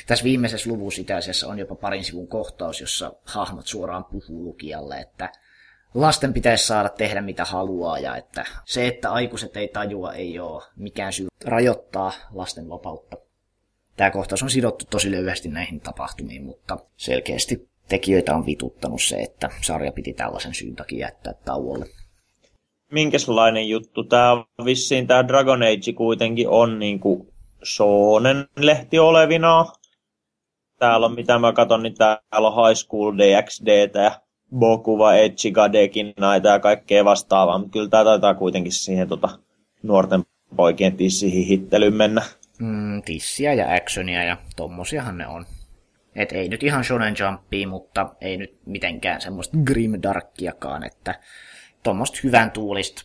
Tässä 0.06 0.24
viimeisessä 0.24 0.70
luvussa 0.70 1.00
itse 1.00 1.14
asiassa 1.14 1.48
on 1.48 1.58
jopa 1.58 1.74
parin 1.74 2.04
sivun 2.04 2.28
kohtaus, 2.28 2.80
jossa 2.80 3.12
hahmot 3.24 3.66
suoraan 3.66 4.04
puhuu 4.04 4.44
lukijalle, 4.44 5.00
että 5.00 5.32
lasten 5.94 6.32
pitäisi 6.32 6.66
saada 6.66 6.88
tehdä 6.88 7.20
mitä 7.20 7.44
haluaa 7.44 7.98
ja 7.98 8.16
että 8.16 8.44
se, 8.64 8.86
että 8.86 9.12
aikuiset 9.12 9.56
ei 9.56 9.68
tajua, 9.68 10.12
ei 10.12 10.38
ole 10.38 10.62
mikään 10.76 11.12
syy 11.12 11.26
rajoittaa 11.44 12.12
lasten 12.32 12.68
vapautta. 12.68 13.16
Tämä 13.96 14.10
kohtaus 14.10 14.42
on 14.42 14.50
sidottu 14.50 14.84
tosi 14.90 15.10
lyhyesti 15.10 15.48
näihin 15.48 15.80
tapahtumiin, 15.80 16.44
mutta 16.44 16.78
selkeästi 16.96 17.68
tekijöitä 17.88 18.34
on 18.34 18.46
vituttanut 18.46 19.02
se, 19.02 19.16
että 19.16 19.50
sarja 19.62 19.92
piti 19.92 20.12
tällaisen 20.12 20.54
syyn 20.54 20.76
takia 20.76 21.06
jättää 21.06 21.34
tauolle. 21.44 21.86
Minkälainen 22.90 23.68
juttu? 23.68 24.04
Tämä 24.04 24.44
vissiin 24.64 25.06
tämä 25.06 25.28
Dragon 25.28 25.62
Age 25.62 25.92
kuitenkin 25.92 26.48
on 26.48 26.78
niin 26.78 27.00
kuin 27.00 27.33
Shonen 27.64 28.49
lehti 28.56 28.99
olevina. 28.99 29.66
Täällä 30.78 31.06
on, 31.06 31.14
mitä 31.14 31.38
mä 31.38 31.52
katson, 31.52 31.83
niin 31.83 31.94
täällä 31.94 32.49
on 32.49 32.68
High 32.68 32.78
School 32.78 33.12
DxD 33.18 33.90
ja 34.02 34.21
Bokuva, 34.59 35.14
Echigadekin 35.14 36.14
näitä 36.21 36.49
ja 36.49 36.59
kaikkea 36.59 37.04
vastaavaa, 37.04 37.59
mutta 37.59 37.73
kyllä 37.73 37.88
tämä 37.88 38.04
taitaa 38.04 38.35
kuitenkin 38.35 38.73
siihen 38.73 39.09
tota, 39.09 39.28
nuorten 39.83 40.23
poikien 40.56 40.97
tissihihittelyyn 40.97 41.94
mennä. 41.94 42.23
Mm, 42.59 43.02
tissiä 43.02 43.52
ja 43.52 43.75
actionia 43.75 44.25
ja 44.25 44.37
tommosiahan 44.56 45.18
ne 45.18 45.26
on. 45.26 45.47
Et 46.16 46.33
ei 46.33 46.49
nyt 46.49 46.62
ihan 46.62 46.85
shonen 46.85 47.14
jumpia, 47.21 47.68
mutta 47.68 48.14
ei 48.21 48.37
nyt 48.37 48.59
mitenkään 48.66 49.21
semmoista 49.21 49.56
grimdarkkiakaan, 49.64 50.85
että 50.85 51.21
tuommoista 51.83 52.18
hyvän 52.25 52.50
tuulista 52.50 53.02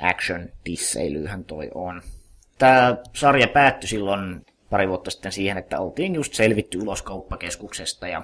action 0.00 0.48
tisseilyhän 0.64 1.44
toi 1.44 1.70
on. 1.74 2.02
Tämä 2.60 2.96
sarja 3.14 3.48
päättyi 3.48 3.88
silloin 3.88 4.46
pari 4.70 4.88
vuotta 4.88 5.10
sitten 5.10 5.32
siihen, 5.32 5.58
että 5.58 5.80
oltiin 5.80 6.14
just 6.14 6.34
selvitty 6.34 6.78
ulos 6.78 7.02
kauppakeskuksesta 7.02 8.08
ja 8.08 8.22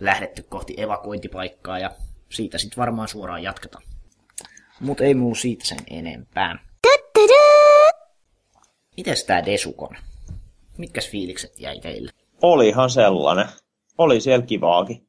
lähdetty 0.00 0.42
kohti 0.42 0.74
evakuointipaikkaa 0.76 1.78
ja 1.78 1.90
siitä 2.28 2.58
sitten 2.58 2.76
varmaan 2.76 3.08
suoraan 3.08 3.42
jatketaan. 3.42 3.84
Mutta 4.80 5.04
ei 5.04 5.14
muu 5.14 5.34
siitä 5.34 5.64
sen 5.64 5.78
enempää. 5.90 6.58
Mites 8.96 9.24
tää 9.24 9.46
Desukon? 9.46 9.96
Mitkäs 10.78 11.10
fiilikset 11.10 11.60
jäi 11.60 11.80
teille? 11.80 12.10
Olihan 12.42 12.90
sellainen. 12.90 13.46
Oli 13.98 14.20
siellä 14.20 14.46
kivaakin. 14.46 15.06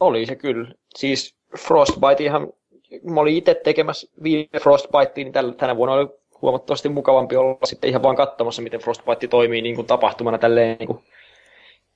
Oli 0.00 0.26
se 0.26 0.36
kyllä. 0.36 0.74
Siis 0.96 1.36
Frostbite 1.58 2.24
ihan, 2.24 2.52
mä 3.02 3.20
olin 3.20 3.36
itse 3.36 3.60
tekemässä 3.64 4.06
viime 4.22 4.60
Frostbiteen, 4.62 5.24
niin 5.24 5.32
tällä, 5.32 5.54
tänä 5.54 5.76
vuonna 5.76 5.94
oli 5.94 6.08
huomattavasti 6.42 6.88
mukavampi 6.88 7.36
olla 7.36 7.58
sitten 7.64 7.90
ihan 7.90 8.02
vaan 8.02 8.16
katsomassa, 8.16 8.62
miten 8.62 8.80
Frostbite 8.80 9.28
toimii 9.28 9.62
niin 9.62 9.74
kuin 9.74 9.86
tapahtumana 9.86 10.38
tälleen 10.38 10.76
niin 10.78 10.86
kuin, 10.86 11.04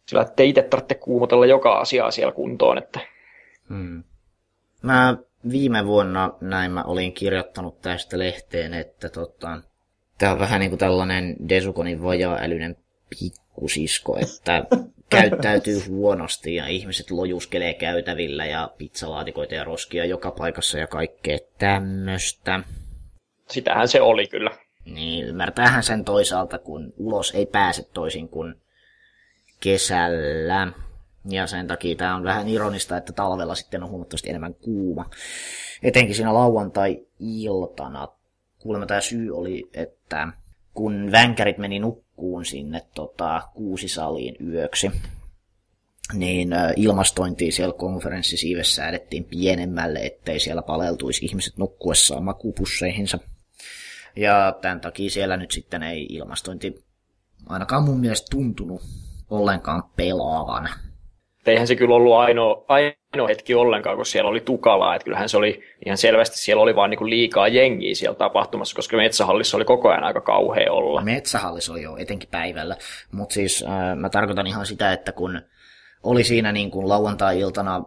sillä 0.07 0.23
ettei 0.23 0.49
itse 0.49 0.63
tarvitse 0.63 0.95
kuumotella 0.95 1.47
joka 1.47 1.79
asiaa 1.79 2.11
siellä 2.11 2.33
kuntoon. 2.33 2.79
Että. 2.79 3.01
Hmm. 3.69 4.05
Mä 4.83 5.17
viime 5.51 5.87
vuonna 5.87 6.33
näin 6.41 6.73
mä 6.73 6.83
olin 6.83 7.13
kirjoittanut 7.13 7.81
tästä 7.81 8.19
lehteen, 8.19 8.75
että 8.75 9.09
tota, 9.09 9.61
tää 10.19 10.33
on 10.33 10.39
vähän 10.39 10.61
niin 10.61 10.71
kuin 10.71 10.79
tällainen 10.79 11.37
Desukonin 11.49 12.03
vajaa-älyinen 12.03 12.77
pikkusisko, 13.11 14.19
että 14.19 14.65
käyttäytyy 15.11 15.81
huonosti 15.89 16.55
ja 16.55 16.67
ihmiset 16.67 17.11
lojuskelee 17.11 17.75
käytävillä 17.75 18.47
ja 18.47 18.71
pizzalaatikoita 18.79 19.55
ja 19.55 19.65
roskia 19.65 20.05
joka 20.05 20.31
paikassa 20.31 20.79
ja 20.79 20.87
kaikkea 20.87 21.39
tämmöstä. 21.59 22.61
Sitähän 23.51 23.89
se 23.89 24.01
oli 24.01 24.27
kyllä. 24.27 24.51
Niin, 24.85 25.27
ymmärtäähän 25.27 25.83
sen 25.83 26.05
toisaalta, 26.05 26.59
kun 26.59 26.93
ulos 26.97 27.31
ei 27.35 27.47
pääse 27.47 27.83
toisin 27.93 28.29
kuin 28.29 28.55
kesällä. 29.61 30.73
Ja 31.31 31.47
sen 31.47 31.67
takia 31.67 31.97
tämä 31.97 32.17
on 32.17 32.25
vähän 32.25 32.49
ironista, 32.49 32.97
että 32.97 33.13
talvella 33.13 33.55
sitten 33.55 33.83
on 33.83 33.91
huomattavasti 33.91 34.31
enemmän 34.31 34.55
kuuma. 34.55 35.11
Etenkin 35.83 36.15
siinä 36.15 36.35
lauantai-iltana. 36.35 38.09
Kuulemma 38.59 38.87
tämä 38.87 39.01
syy 39.01 39.37
oli, 39.37 39.71
että 39.75 40.29
kun 40.75 41.13
vänkärit 41.13 41.59
meni 41.59 41.79
nukkuun 41.79 42.45
sinne 42.45 42.83
tota, 42.95 43.43
kuusisaliin 43.55 44.37
yöksi, 44.49 44.91
niin 46.13 46.51
ilmastointia 46.77 47.53
siellä 47.53 47.75
konferenssisiivessä 47.75 48.75
säädettiin 48.75 49.25
pienemmälle, 49.25 49.99
ettei 49.99 50.41
siellä 50.41 50.63
paleltuisi 50.63 51.25
ihmiset 51.25 51.57
nukkuessaan 51.57 52.25
makupusseihinsa. 52.25 53.19
Ja 54.17 54.55
tämän 54.61 54.81
takia 54.81 55.11
siellä 55.11 55.37
nyt 55.37 55.51
sitten 55.51 55.83
ei 55.83 56.07
ilmastointi 56.11 56.75
ainakaan 57.49 57.85
mun 57.85 58.01
mielestä 58.01 58.27
tuntunut 58.31 58.81
ollenkaan 59.31 59.83
pelaavan. 59.97 60.69
Eihän 61.47 61.67
se 61.67 61.77
kyllä 61.77 61.95
ollut 61.95 62.15
ainoa, 62.15 62.65
ainoa 62.69 63.29
hetki 63.29 63.55
ollenkaan, 63.55 63.97
kun 63.97 64.07
siellä 64.07 64.31
oli 64.31 64.41
tukalaa. 64.41 64.95
Että 64.95 65.05
kyllähän 65.05 65.29
se 65.29 65.37
oli 65.37 65.63
ihan 65.87 65.99
selvästi, 65.99 66.39
siellä 66.39 66.63
oli 66.63 66.77
vaan 66.77 66.91
niin 66.91 67.11
liikaa 67.11 67.49
jengiä 67.49 67.95
siellä 67.95 68.17
tapahtumassa, 68.17 68.77
koska 68.77 68.97
metsähallissa 68.97 69.57
oli 69.57 69.65
koko 69.65 69.89
ajan 69.89 70.05
aika 70.05 70.21
kauhea 70.21 70.73
olla. 70.73 71.03
Metsähallissa 71.03 71.73
oli 71.73 71.83
jo 71.83 71.97
etenkin 71.97 72.29
päivällä, 72.29 72.77
mutta 73.13 73.33
siis 73.35 73.65
äh, 73.69 73.97
mä 73.97 74.09
tarkoitan 74.09 74.47
ihan 74.47 74.67
sitä, 74.67 74.93
että 74.93 75.13
kun 75.13 75.43
oli 76.03 76.25
siinä 76.25 76.53
niin 76.53 76.71
kuin 76.71 76.89
lauantai-iltana 76.89 77.85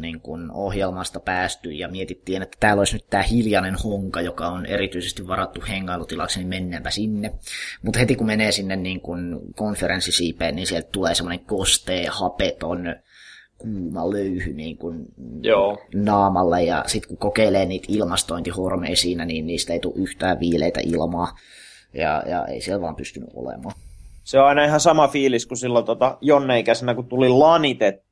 niin 0.00 0.20
kuin 0.20 0.50
ohjelmasta 0.50 1.20
päästy 1.20 1.72
ja 1.72 1.88
mietittiin, 1.88 2.42
että 2.42 2.56
täällä 2.60 2.80
olisi 2.80 2.92
nyt 2.92 3.06
tämä 3.10 3.22
hiljainen 3.22 3.74
honka, 3.74 4.20
joka 4.20 4.48
on 4.48 4.66
erityisesti 4.66 5.26
varattu 5.26 5.60
hengailutilaksi, 5.68 6.38
niin 6.38 6.48
mennäänpä 6.48 6.90
sinne. 6.90 7.32
Mutta 7.82 7.98
heti 7.98 8.16
kun 8.16 8.26
menee 8.26 8.52
sinne 8.52 8.76
niin 8.76 9.00
kuin 9.00 9.40
konferenssisiipeen, 9.56 10.56
niin 10.56 10.66
sieltä 10.66 10.88
tulee 10.92 11.14
semmoinen 11.14 11.46
kostee, 11.46 12.06
hapeton, 12.10 12.94
kuuma 13.58 14.10
löyhy 14.10 14.52
niin 14.52 14.78
kuin 14.78 15.06
Joo. 15.42 15.78
naamalle 15.94 16.62
ja 16.62 16.84
sitten 16.86 17.08
kun 17.08 17.18
kokeilee 17.18 17.66
niitä 17.66 17.86
ilmastointihormeja 17.88 18.96
siinä, 18.96 19.24
niin 19.24 19.46
niistä 19.46 19.72
ei 19.72 19.80
tule 19.80 19.94
yhtään 19.96 20.40
viileitä 20.40 20.80
ilmaa 20.84 21.38
ja, 21.94 22.22
ja 22.26 22.46
ei 22.46 22.60
siellä 22.60 22.80
vaan 22.80 22.96
pystynyt 22.96 23.30
olemaan. 23.34 23.74
Se 24.24 24.38
on 24.38 24.46
aina 24.46 24.64
ihan 24.64 24.80
sama 24.80 25.08
fiilis 25.08 25.46
kuin 25.46 25.58
silloin 25.58 25.84
tota, 25.84 26.18
Jonne-ikäisenä, 26.20 26.94
kun 26.94 27.08
tuli 27.08 27.28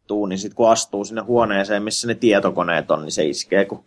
lanitettua, 0.03 0.29
niin 0.29 0.39
sitten 0.39 0.57
kun 0.57 0.71
astuu 0.71 1.05
sinne 1.05 1.23
huoneeseen, 1.23 1.83
missä 1.83 2.09
ne 2.09 2.15
tietokoneet 2.15 2.91
on, 2.91 3.03
niin 3.03 3.13
se 3.13 3.25
iskee 3.25 3.65
kuin 3.65 3.85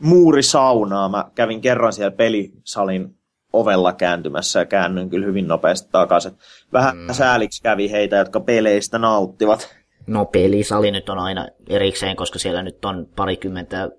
muuri 0.00 0.42
saunaa. 0.42 1.08
Mä 1.08 1.24
kävin 1.34 1.60
kerran 1.60 1.92
siellä 1.92 2.16
pelisalin 2.16 3.14
ovella 3.52 3.92
kääntymässä 3.92 4.58
ja 4.58 4.66
käännyin 4.66 5.10
kyllä 5.10 5.26
hyvin 5.26 5.48
nopeasti 5.48 5.88
takaisin. 5.92 6.32
Vähän 6.72 6.96
mm. 6.96 7.12
sääliksi 7.12 7.62
kävi 7.62 7.90
heitä, 7.90 8.16
jotka 8.16 8.40
peleistä 8.40 8.98
nauttivat. 8.98 9.68
No 10.06 10.24
pelisali 10.24 10.90
nyt 10.90 11.08
on 11.08 11.18
aina 11.18 11.46
erikseen, 11.68 12.16
koska 12.16 12.38
siellä 12.38 12.62
nyt 12.62 12.84
on 12.84 13.08
parikymmentä 13.16 13.90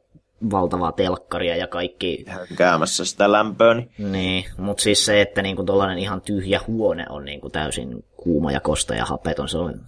valtavaa 0.52 0.92
telkkaria 0.92 1.56
ja 1.56 1.68
kaikki... 1.68 2.26
Käymässä 2.58 3.06
sitä 3.06 3.32
lämpöä. 3.32 3.74
Niin, 3.74 4.12
niin 4.12 4.46
mutta 4.58 4.84
siis 4.84 5.06
se, 5.06 5.22
että 5.22 5.42
niinku 5.42 5.64
ihan 5.98 6.22
tyhjä 6.22 6.62
huone 6.68 7.06
on 7.10 7.26
niinku 7.26 7.50
täysin 7.50 8.06
kuuma 8.18 8.52
ja 8.52 8.60
kosta 8.60 8.96
ja 8.96 9.06
hapeton, 9.06 9.50
se 9.50 9.58
on, 9.58 9.82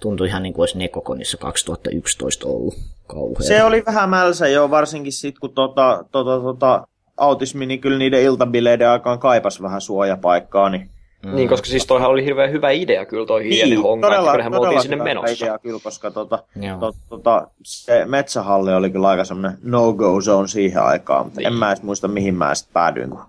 tuntui 0.00 0.26
ihan 0.26 0.42
niin 0.42 0.52
kuin 0.52 0.62
olisi 0.62 0.78
Nekokonissa 0.78 1.38
2011 1.38 2.48
ollut 2.48 2.74
kauhean. 3.06 3.42
Se 3.42 3.64
oli 3.64 3.82
vähän 3.86 4.10
mälsä 4.10 4.48
jo, 4.48 4.70
varsinkin 4.70 5.12
sitten 5.12 5.40
kun 5.40 5.52
tota, 5.54 6.04
tota, 6.12 6.40
tota, 6.40 6.86
autismi, 7.16 7.66
niin 7.66 7.80
kyllä 7.80 7.98
niiden 7.98 8.22
iltabileiden 8.22 8.88
aikaan 8.88 9.18
kaipas 9.18 9.62
vähän 9.62 9.80
suojapaikkaa, 9.80 10.70
niin 10.70 10.90
Mm. 11.26 11.36
Niin, 11.36 11.48
koska 11.48 11.66
siis 11.66 11.86
toihan 11.86 12.10
oli 12.10 12.24
hirveän 12.24 12.50
hyvä 12.50 12.70
idea 12.70 13.04
kyllä 13.04 13.26
toi 13.26 13.42
niin, 13.42 13.82
honka, 13.82 14.06
todella, 14.06 14.34
että 14.34 14.50
me 14.50 14.56
oltiin 14.56 14.82
sinne 14.82 14.96
menossa. 14.96 15.44
idea 15.44 15.58
kyllä, 15.58 15.80
koska 15.82 16.10
tota, 16.10 16.38
to, 16.80 16.92
tota, 17.08 17.48
se 17.62 18.04
metsähalli 18.04 18.74
oli 18.74 18.90
kyllä 18.90 19.08
aika 19.08 19.24
semmoinen 19.24 19.58
no-go 19.62 20.20
zone 20.20 20.48
siihen 20.48 20.82
aikaan, 20.82 21.26
mutta 21.26 21.40
niin. 21.40 21.46
en 21.46 21.52
mä 21.52 21.68
edes 21.68 21.82
muista 21.82 22.08
mihin 22.08 22.34
mä 22.34 22.54
sitten 22.54 22.72
päädyin, 22.72 23.10
kun 23.10 23.20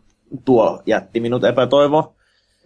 tuo 0.45 0.81
jätti 0.85 1.19
minut 1.19 1.43
epätoivoon. 1.43 2.16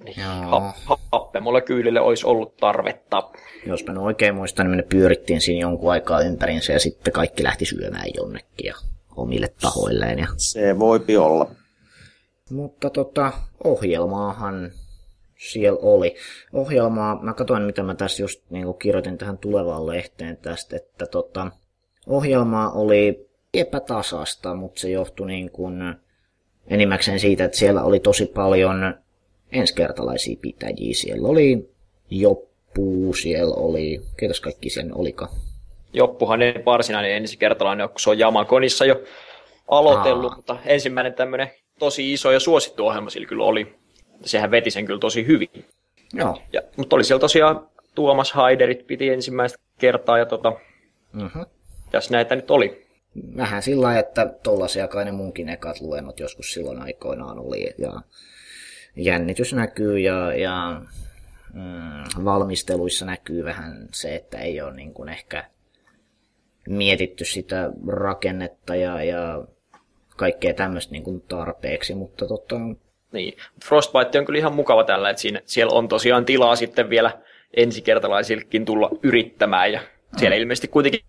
Niin, 0.03 0.22
ha- 0.22 0.74
happemolekyylille 1.12 2.00
olisi 2.00 2.27
ollut 2.27 2.58
tarvetta. 2.58 3.31
Jos 3.65 3.86
mä 3.86 4.00
oikein 4.00 4.36
muistan, 4.36 4.65
niin 4.65 4.77
me 4.77 4.84
pyörittiin 4.89 5.41
siinä 5.41 5.62
jonkun 5.62 5.91
aikaa 5.91 6.22
ympärinsä 6.22 6.74
ja 6.74 6.79
sitten 6.79 7.13
kaikki 7.13 7.43
lähti 7.43 7.65
syömään 7.65 8.08
jonnekin 8.17 8.65
ja 8.65 8.75
omille 9.15 9.53
tahoilleen. 9.62 10.20
Ja... 10.20 10.27
Se 10.38 10.79
voipi 10.79 11.17
olla. 11.17 11.51
Mutta 12.50 12.89
tota, 12.89 13.31
ohjelmaahan 13.63 14.72
siellä 15.38 15.79
oli. 15.81 16.15
Ohjelmaa, 16.53 17.24
mä 17.24 17.34
katsoin 17.34 17.63
mitä 17.63 17.84
mä 17.84 17.96
tässä 17.96 18.24
just 18.24 18.43
niin 18.50 18.74
kirjoitin 18.79 19.17
tähän 19.17 19.38
tulevaan 19.38 19.88
lehteen 19.88 20.38
tästä, 20.38 20.75
että 20.75 21.05
tota, 21.05 21.51
ohjelmaa 22.08 22.72
oli 22.72 23.29
epätasasta, 23.53 24.55
mutta 24.55 24.81
se 24.81 24.89
johtui 24.89 25.27
niin 25.27 25.51
kuin 25.51 25.96
enimmäkseen 26.67 27.20
siitä, 27.20 27.46
että 27.46 27.58
siellä 27.58 27.84
oli 27.84 28.00
tosi 28.00 28.25
paljon 28.25 28.96
ensikertalaisia 29.51 30.38
pitäjiä. 30.41 30.93
Siellä 30.93 31.27
oli 31.27 31.70
Joppu, 32.10 33.13
siellä 33.13 33.55
oli, 33.55 34.01
ketäs 34.17 34.39
kaikki 34.39 34.70
sen 34.70 34.98
olika? 34.98 35.29
Joppuhan 35.93 36.41
ei 36.41 36.65
varsinainen 36.65 37.12
ensikertalainen 37.12 37.89
kun 37.89 38.00
se 38.00 38.10
on 38.10 38.20
Jamakonissa 38.20 38.86
jo 38.86 39.01
aloitellut, 39.67 40.31
Aa. 40.31 40.36
mutta 40.36 40.58
ensimmäinen 40.65 41.13
tämmöinen 41.13 41.51
tosi 41.79 42.13
iso 42.13 42.31
ja 42.31 42.39
suosittu 42.39 42.88
ohjelma 42.88 43.10
sillä 43.10 43.27
kyllä 43.27 43.43
oli. 43.43 43.75
Sehän 44.25 44.51
veti 44.51 44.72
sen 44.72 44.86
kyllä 44.86 45.00
tosi 45.00 45.27
hyvin. 45.27 45.65
Joo. 46.13 46.41
Ja, 46.53 46.62
mutta 46.77 46.96
oli 46.96 47.03
siellä 47.03 47.20
tosiaan 47.20 47.67
Tuomas 47.96 48.31
Haiderit 48.31 48.88
piti 48.88 49.10
ensimmäistä 49.10 49.60
kertaa 49.77 50.17
ja 50.17 50.25
tota, 50.25 50.53
mm-hmm. 51.13 51.46
tässä 51.91 52.12
näitä 52.12 52.36
nyt 52.36 52.51
oli. 52.51 52.88
Vähän 53.38 53.63
sillä 53.63 53.81
lailla, 53.81 54.00
että 54.00 54.34
tollaisia 54.43 54.88
kai 54.88 55.05
ne 55.05 55.12
munkin 55.12 55.50
ekat 55.50 55.81
luennot 55.81 56.20
joskus 56.20 56.53
silloin 56.53 56.81
aikoinaan 56.81 57.39
oli. 57.39 57.74
Ja 57.77 58.01
jännitys 58.95 59.53
näkyy 59.53 60.00
ja, 60.00 60.33
ja 60.33 60.81
mm, 61.53 62.25
valmisteluissa 62.25 63.05
näkyy 63.05 63.43
vähän 63.43 63.88
se, 63.91 64.15
että 64.15 64.38
ei 64.38 64.62
ole 64.62 64.74
niin 64.74 64.93
kuin 64.93 65.10
ehkä 65.10 65.43
mietitty 66.69 67.25
sitä 67.25 67.71
rakennetta 67.88 68.75
ja, 68.75 69.03
ja 69.03 69.43
kaikkea 70.17 70.53
tämmöistä 70.53 70.91
niin 70.91 71.03
kuin 71.03 71.21
tarpeeksi, 71.21 71.95
mutta 71.95 72.27
totta... 72.27 72.55
Niin, 73.12 73.38
Frostbite 73.65 74.19
on 74.19 74.25
kyllä 74.25 74.39
ihan 74.39 74.55
mukava 74.55 74.83
tällä, 74.83 75.10
että 75.10 75.21
siinä, 75.21 75.41
siellä 75.45 75.74
on 75.74 75.88
tosiaan 75.88 76.25
tilaa 76.25 76.55
sitten 76.55 76.89
vielä 76.89 77.12
ensikertalaisillekin 77.57 78.65
tulla 78.65 78.89
yrittämään 79.03 79.71
ja 79.71 79.81
siellä 80.17 80.36
mm. 80.36 80.41
ilmeisesti 80.41 80.67
kuitenkin, 80.67 81.01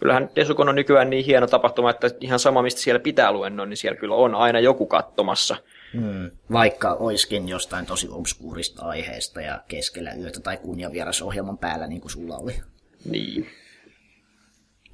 kyllähän 0.00 0.30
Desukon 0.36 0.68
on 0.68 0.74
nykyään 0.74 1.10
niin 1.10 1.24
hieno 1.24 1.46
tapahtuma, 1.46 1.90
että 1.90 2.10
ihan 2.20 2.38
sama 2.38 2.62
mistä 2.62 2.80
siellä 2.80 3.00
pitää 3.00 3.32
luennon, 3.32 3.68
niin 3.68 3.76
siellä 3.76 4.00
kyllä 4.00 4.14
on 4.14 4.34
aina 4.34 4.60
joku 4.60 4.86
katsomassa. 4.86 5.56
Hmm. 5.92 6.30
Vaikka 6.52 6.92
oiskin 6.92 7.48
jostain 7.48 7.86
tosi 7.86 8.08
obskuurista 8.10 8.86
aiheesta 8.86 9.40
ja 9.40 9.62
keskellä 9.68 10.12
yötä 10.12 10.40
tai 10.40 10.56
kunnianvierasohjelman 10.56 11.58
päällä, 11.58 11.86
niin 11.86 12.00
kuin 12.00 12.10
sulla 12.10 12.36
oli. 12.36 12.60
Niin. 13.10 13.46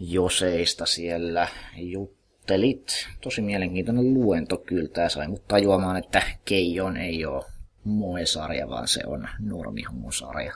Joseista 0.00 0.86
siellä 0.86 1.48
juttelit. 1.76 3.08
Tosi 3.20 3.42
mielenkiintoinen 3.42 4.14
luento 4.14 4.56
kyllä. 4.56 4.88
Tämä 4.88 5.08
sai 5.08 5.28
mut 5.28 5.48
tajuamaan, 5.48 5.96
että 5.96 6.22
Keijon 6.44 6.96
ei 6.96 7.26
ole 7.26 7.44
Moe-sarja, 7.84 8.68
vaan 8.68 8.88
se 8.88 9.00
on 9.06 9.28
normihomosarja. 9.40 10.54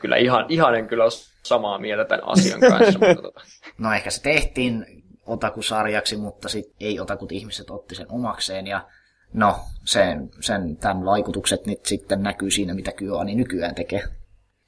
Kyllä 0.00 0.16
ihan, 0.16 0.46
ihan 0.48 0.74
en 0.74 0.88
kyllä 0.88 1.04
ole 1.04 1.12
samaa 1.42 1.78
mieltä 1.78 2.04
tämän 2.04 2.28
asian 2.28 2.60
kanssa. 2.60 2.98
mutta 2.98 3.22
tota. 3.22 3.40
No 3.78 3.92
ehkä 3.92 4.10
se 4.10 4.22
tehtiin 4.22 5.04
otakusarjaksi, 5.26 6.16
mutta 6.16 6.48
sit 6.48 6.74
ei 6.80 7.00
otakut 7.00 7.32
ihmiset 7.32 7.70
otti 7.70 7.94
sen 7.94 8.06
omakseen 8.08 8.66
ja 8.66 8.86
no, 9.32 9.56
sen, 9.84 10.30
sen 10.40 10.76
tämän 10.76 11.04
vaikutukset 11.04 11.66
nyt 11.66 11.86
sitten 11.86 12.22
näkyy 12.22 12.50
siinä, 12.50 12.74
mitä 12.74 12.92
Kyoani 12.92 13.34
nykyään 13.34 13.74
tekee 13.74 14.02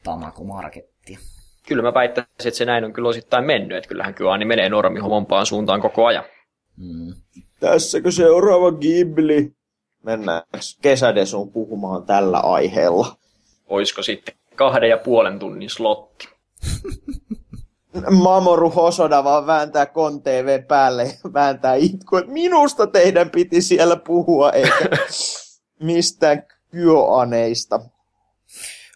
Tamako 0.04 0.44
Marketti. 0.44 1.18
Kyllä 1.68 1.82
mä 1.82 1.94
väittäisin, 1.94 2.48
että 2.48 2.58
se 2.58 2.64
näin 2.64 2.84
on 2.84 2.92
kyllä 2.92 3.08
osittain 3.08 3.44
mennyt, 3.44 3.78
että 3.78 3.88
kyllähän 3.88 4.14
Kyoani 4.14 4.44
menee 4.44 4.68
normihomompaan 4.68 5.46
suuntaan 5.46 5.80
koko 5.80 6.06
ajan. 6.06 6.24
Mm. 6.76 7.14
Tässäkö 7.60 8.10
seuraava 8.10 8.72
Ghibli? 8.72 9.52
Mennään 10.02 10.42
kesädesuun 10.82 11.52
puhumaan 11.52 12.06
tällä 12.06 12.38
aiheella. 12.38 13.16
Oisko 13.66 14.02
sitten 14.02 14.34
kahden 14.54 14.90
ja 14.90 14.98
puolen 14.98 15.38
tunnin 15.38 15.70
slotti? 15.70 16.28
Mamoru 18.10 18.70
Hosoda 18.70 19.24
vaan 19.24 19.46
vääntää 19.46 19.86
Kon 19.86 20.22
TV 20.22 20.64
päälle 20.64 21.02
ja 21.04 21.32
vääntää 21.32 21.74
itku, 21.74 22.16
että 22.16 22.32
minusta 22.32 22.86
teidän 22.86 23.30
piti 23.30 23.62
siellä 23.62 23.96
puhua, 23.96 24.52
eikä 24.52 24.88
mistään 25.82 26.42
kyoaneista. 26.70 27.80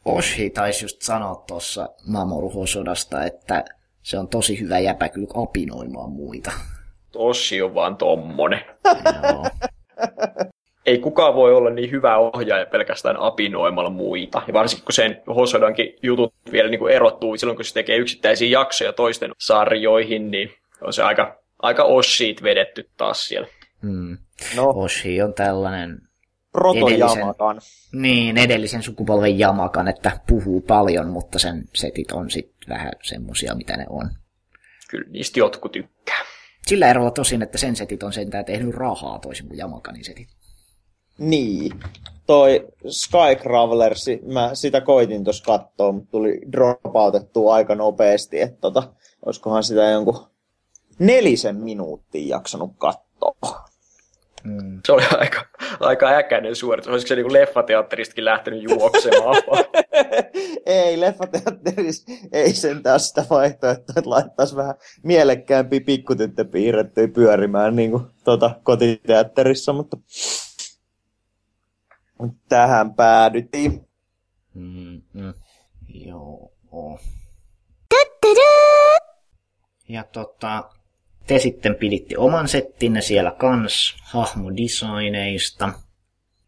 Oshi 0.04 0.50
taisi 0.50 0.84
just 0.84 1.02
sanoa 1.02 1.44
tuossa 1.46 1.88
Mamoru 2.06 2.50
Hosodasta, 2.50 3.24
että 3.24 3.64
se 4.02 4.18
on 4.18 4.28
tosi 4.28 4.60
hyvä 4.60 4.78
jäpä 4.78 5.08
kyllä 5.08 5.42
apinoimaan 5.42 6.10
muita. 6.10 6.52
Toshi 7.12 7.62
on 7.62 7.74
vaan 7.74 7.96
tommonen. 7.96 8.64
Joo 9.22 9.46
ei 10.86 10.98
kukaan 10.98 11.34
voi 11.34 11.54
olla 11.54 11.70
niin 11.70 11.90
hyvä 11.90 12.16
ohjaaja 12.16 12.66
pelkästään 12.66 13.16
apinoimalla 13.16 13.90
muita. 13.90 14.42
Ja 14.46 14.52
varsinkin 14.52 14.84
kun 14.84 14.92
sen 14.92 15.22
Hosodankin 15.26 15.96
jutut 16.02 16.34
vielä 16.52 16.68
niin 16.68 16.78
kuin 16.78 16.94
erottuu 16.94 17.36
silloin, 17.36 17.56
kun 17.56 17.64
se 17.64 17.74
tekee 17.74 17.96
yksittäisiä 17.96 18.48
jaksoja 18.48 18.92
toisten 18.92 19.30
sarjoihin, 19.38 20.30
niin 20.30 20.50
on 20.80 20.92
se 20.92 21.02
aika, 21.02 21.38
aika 21.58 21.84
Oshiit 21.84 22.42
vedetty 22.42 22.88
taas 22.96 23.28
siellä. 23.28 23.48
Hmm. 23.82 24.18
No. 24.56 24.72
Oshi 24.76 25.22
on 25.22 25.34
tällainen 25.34 25.98
Proto-jamakan. 26.52 27.60
Niin, 27.92 28.38
edellisen 28.38 28.82
sukupolven 28.82 29.38
jamakan, 29.38 29.88
että 29.88 30.20
puhuu 30.26 30.60
paljon, 30.60 31.08
mutta 31.08 31.38
sen 31.38 31.64
setit 31.74 32.12
on 32.12 32.30
sitten 32.30 32.68
vähän 32.68 32.92
semmosia, 33.02 33.54
mitä 33.54 33.76
ne 33.76 33.86
on. 33.88 34.10
Kyllä 34.90 35.10
niistä 35.10 35.40
jotkut 35.40 35.72
tykkää. 35.72 36.18
Sillä 36.66 36.90
erolla 36.90 37.10
tosin, 37.10 37.42
että 37.42 37.58
sen 37.58 37.76
setit 37.76 38.02
on 38.02 38.12
sentään 38.12 38.44
tehnyt 38.44 38.74
rahaa 38.74 39.18
toisin 39.18 39.48
kuin 39.48 39.58
Jamakanin 39.58 40.04
setit. 40.04 40.28
Niin. 41.22 41.72
Toi 42.26 42.68
Skycravelers, 42.88 44.06
mä 44.32 44.50
sitä 44.54 44.80
koitin 44.80 45.24
tuossa 45.24 45.44
katsoa, 45.44 45.92
mutta 45.92 46.10
tuli 46.10 46.40
dropautettua 46.52 47.54
aika 47.54 47.74
nopeasti, 47.74 48.40
että 48.40 48.60
tota, 48.60 48.82
olisikohan 49.26 49.64
sitä 49.64 49.90
jonkun 49.90 50.26
nelisen 50.98 51.56
minuuttia 51.56 52.36
jaksanut 52.36 52.72
katsoa. 52.78 53.64
Mm. 54.44 54.80
Se 54.86 54.92
oli 54.92 55.02
aika, 55.18 55.46
aika 55.80 56.08
äkäinen 56.08 56.56
suoritus. 56.56 56.92
Olisiko 56.92 57.08
se 57.08 57.16
niin 57.16 57.32
leffateatteristakin 57.32 58.24
lähtenyt 58.24 58.62
juoksemaan? 58.62 59.42
ei, 60.66 61.00
leffateatterissa 61.00 62.12
ei 62.32 62.52
sentään 62.52 63.00
sitä 63.00 63.24
vaihtoehtoa, 63.30 63.94
että 63.96 64.10
laittaisi 64.10 64.56
vähän 64.56 64.74
mielekkäämpi 65.02 65.80
pikkutyttö 65.80 66.44
piirrettyä 66.44 67.08
pyörimään 67.08 67.76
niin 67.76 67.90
kuin, 67.90 68.04
tota, 68.24 68.50
kotiteatterissa, 68.62 69.72
mutta 69.72 69.96
tähän 72.48 72.94
päädyttiin. 72.94 73.88
Mm-hmm. 74.54 75.34
Joo. 75.88 76.52
Ja 79.88 80.04
tota, 80.04 80.70
te 81.26 81.38
sitten 81.38 81.74
piditte 81.74 82.18
oman 82.18 82.48
settinne 82.48 83.00
siellä 83.00 83.30
kans 83.30 83.96
hahmodesigneista. 84.02 85.72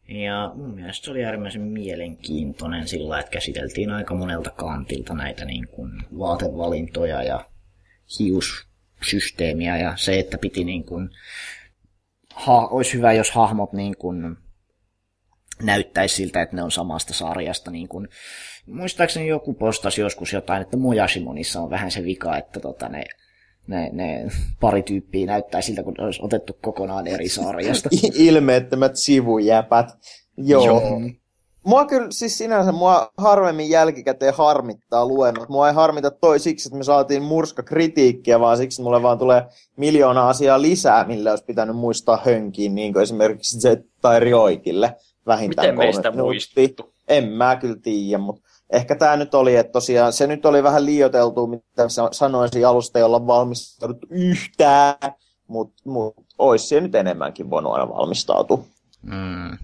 Ja 0.09 0.53
mun 0.55 0.75
mielestä 0.75 1.05
se 1.05 1.11
oli 1.11 1.25
äärimmäisen 1.25 1.63
mielenkiintoinen 1.63 2.89
sillä, 2.89 3.21
että 3.21 3.31
käsiteltiin 3.31 3.91
aika 3.91 4.15
monelta 4.15 4.51
kantilta 4.51 5.15
näitä 5.15 5.45
niin 5.45 5.69
kuin 5.69 5.91
vaatevalintoja 6.19 7.23
ja 7.23 7.49
hiussysteemiä 8.19 9.77
ja 9.77 9.97
se, 9.97 10.19
että 10.19 10.39
piti 10.39 10.65
niin 10.65 10.85
kuin, 10.85 11.11
ha, 12.35 12.67
olisi 12.67 12.95
hyvä, 12.95 13.13
jos 13.13 13.31
hahmot 13.31 13.73
niin 13.73 13.97
kuin 13.97 14.37
näyttäisi 15.63 16.15
siltä, 16.15 16.43
että 16.43 16.57
ne 16.57 16.63
on 16.63 16.71
samasta 16.71 17.15
sarjasta. 17.15 17.71
Niin 17.71 17.89
kuin, 17.89 18.09
muistaakseni 18.67 19.29
joku 19.29 19.55
postasi 19.55 20.01
joskus 20.01 20.33
jotain, 20.33 20.63
että 20.63 20.77
Mojashimonissa 20.77 21.61
on 21.61 21.71
vähän 21.71 21.91
se 21.91 22.05
vika, 22.05 22.37
että 22.37 22.61
tota, 22.61 22.89
ne, 22.89 23.05
ne, 23.67 23.91
ne 23.93 24.27
pari 24.61 24.83
tyyppiä 24.83 25.27
näyttää 25.27 25.61
siltä, 25.61 25.83
kun 25.83 25.95
olisi 25.99 26.21
otettu 26.23 26.59
kokonaan 26.63 27.07
eri 27.07 27.29
sarjasta. 27.29 27.89
Ilmeettömät 28.15 28.97
sivujäpät. 28.97 29.87
Joo. 30.37 30.65
Joo. 30.65 31.01
Mua 31.67 31.85
kyllä 31.85 32.07
siis 32.11 32.39
sinänsä 32.39 32.73
mua 32.73 33.13
harvemmin 33.19 33.71
jälkikäteen 33.71 34.35
harmittaa 34.35 35.07
luennot. 35.07 35.49
Mua 35.49 35.69
ei 35.69 35.75
harmita 35.75 36.11
toi 36.11 36.39
siksi, 36.39 36.69
että 36.69 36.79
me 36.79 36.85
saatiin 36.85 37.23
murska 37.23 37.63
kritiikkiä, 37.63 38.41
vaan 38.41 38.57
siksi, 38.57 38.75
että 38.75 38.83
mulle 38.83 39.03
vaan 39.03 39.19
tulee 39.19 39.43
miljoona 39.77 40.29
asiaa 40.29 40.63
lisää, 40.63 41.05
millä 41.07 41.31
olisi 41.31 41.45
pitänyt 41.45 41.77
muistaa 41.77 42.23
hönkiin, 42.25 42.75
niin 42.75 42.93
kuin 42.93 43.03
esimerkiksi 43.03 43.61
se 43.61 43.85
tai 44.01 44.21
Rioikille 44.21 44.97
vähintään 45.27 45.67
Miten 45.67 45.79
meistä 45.79 46.11
muistettu? 46.11 46.93
En 47.09 47.29
mä 47.29 47.57
kyllä 47.57 47.77
tiedä, 47.83 48.19
mutta 48.19 48.43
ehkä 48.71 48.95
tämä 48.95 49.17
nyt 49.17 49.35
oli, 49.35 49.57
että 49.57 49.73
tosiaan 49.73 50.13
se 50.13 50.27
nyt 50.27 50.47
oli 50.47 50.63
vähän 50.63 50.87
liioteltu, 50.87 51.47
mitä 51.47 51.87
sanoisin 52.13 52.67
alusta, 52.67 52.99
jolla 52.99 53.27
valmistauduttu 53.27 54.07
yhtään, 54.11 54.97
mutta 55.47 55.83
mut, 55.85 56.15
olisi 56.39 56.67
se 56.67 56.81
nyt 56.81 56.95
enemmänkin 56.95 57.51
voinut 57.51 57.73
aina 57.73 57.89
valmistautua. 57.89 58.65
Mm. 59.03 59.59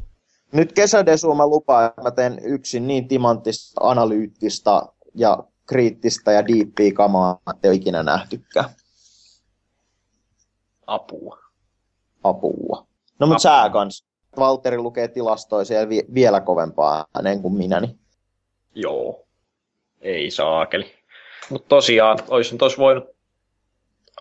Nyt 0.53 0.73
kesädesu 0.73 1.35
mä 1.35 1.47
lupaan, 1.47 1.87
että 1.87 2.03
mä 2.03 2.11
teen 2.11 2.39
yksin 2.45 2.87
niin 2.87 3.09
timanttista, 3.09 3.81
analyyttistä 3.81 4.83
ja 5.15 5.39
kriittistä 5.67 6.33
ja 6.33 6.47
diippiä 6.47 6.93
kamaa, 6.93 7.41
että 7.51 7.69
ei 7.69 7.69
ole 7.69 7.77
ikinä 7.77 8.03
nähtykään. 8.03 8.71
Apua. 10.87 11.39
Apua. 12.25 12.87
No 13.19 13.27
mutta 13.27 13.43
sä 13.43 13.71
kans. 13.73 14.10
Valtteri 14.39 14.79
lukee 14.79 15.09
tilastoja 15.09 15.65
siellä 15.65 15.89
vi- 15.89 16.07
vielä 16.15 16.41
kovempaa 16.41 17.05
ääneen 17.15 17.43
kuin 17.43 17.55
minä. 17.55 17.81
Niin. 17.81 17.99
Joo. 18.75 19.27
Ei 20.01 20.31
saakeli. 20.31 20.93
Mutta 21.51 21.69
tosiaan, 21.69 22.19
olisi 22.29 22.53
nyt 22.53 22.63
olisi 22.63 22.79
voinut 22.79 23.05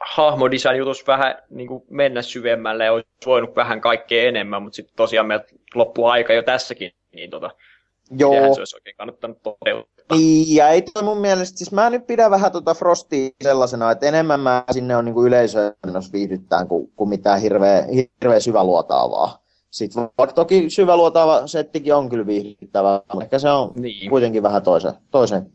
hahmodesign 0.01 0.77
jutus 0.77 1.07
vähän 1.07 1.35
niin 1.49 1.67
kuin 1.67 1.83
mennä 1.89 2.21
syvemmälle 2.21 2.85
ja 2.85 2.93
olisi 2.93 3.09
voinut 3.25 3.55
vähän 3.55 3.81
kaikkea 3.81 4.27
enemmän, 4.27 4.63
mutta 4.63 4.75
sitten 4.75 4.95
tosiaan 4.95 5.27
meiltä 5.27 5.45
loppuu 5.75 6.05
aika 6.05 6.33
jo 6.33 6.43
tässäkin, 6.43 6.91
niin 7.13 7.29
tota, 7.29 7.51
Joo. 8.17 8.53
se 8.53 8.61
olisi 8.61 8.75
oikein 8.75 8.95
kannattanut 8.97 9.43
toteuttaa. 9.43 10.17
Niin, 10.17 10.55
ja 10.55 10.69
ei 10.69 10.81
toi 10.81 11.03
mun 11.03 11.17
mielestä, 11.17 11.57
siis 11.57 11.71
mä 11.71 11.89
nyt 11.89 12.07
pidän 12.07 12.31
vähän 12.31 12.51
tuota 12.51 12.73
Frostia 12.73 13.29
sellaisena, 13.43 13.91
että 13.91 14.05
enemmän 14.05 14.39
mä 14.39 14.63
sinne 14.71 14.95
on 14.95 15.05
niin 15.05 15.25
yleisöön 15.25 15.73
viihdyttään 16.13 16.67
kuin, 16.67 16.91
kuin 16.95 17.09
mitään 17.09 17.41
hirveä, 17.41 17.85
hirveä 17.93 18.39
syväluotaavaa. 18.39 19.43
Sitten 19.69 20.09
vaikka 20.17 20.33
toki 20.33 20.69
syväluotaava 20.69 21.47
settikin 21.47 21.95
on 21.95 22.09
kyllä 22.09 22.27
viihdyttävä, 22.27 23.01
mutta 23.13 23.23
ehkä 23.23 23.39
se 23.39 23.49
on 23.49 23.71
niin. 23.75 24.09
kuitenkin 24.09 24.43
vähän 24.43 24.63
toisen, 24.63 24.93
toisen, 25.11 25.51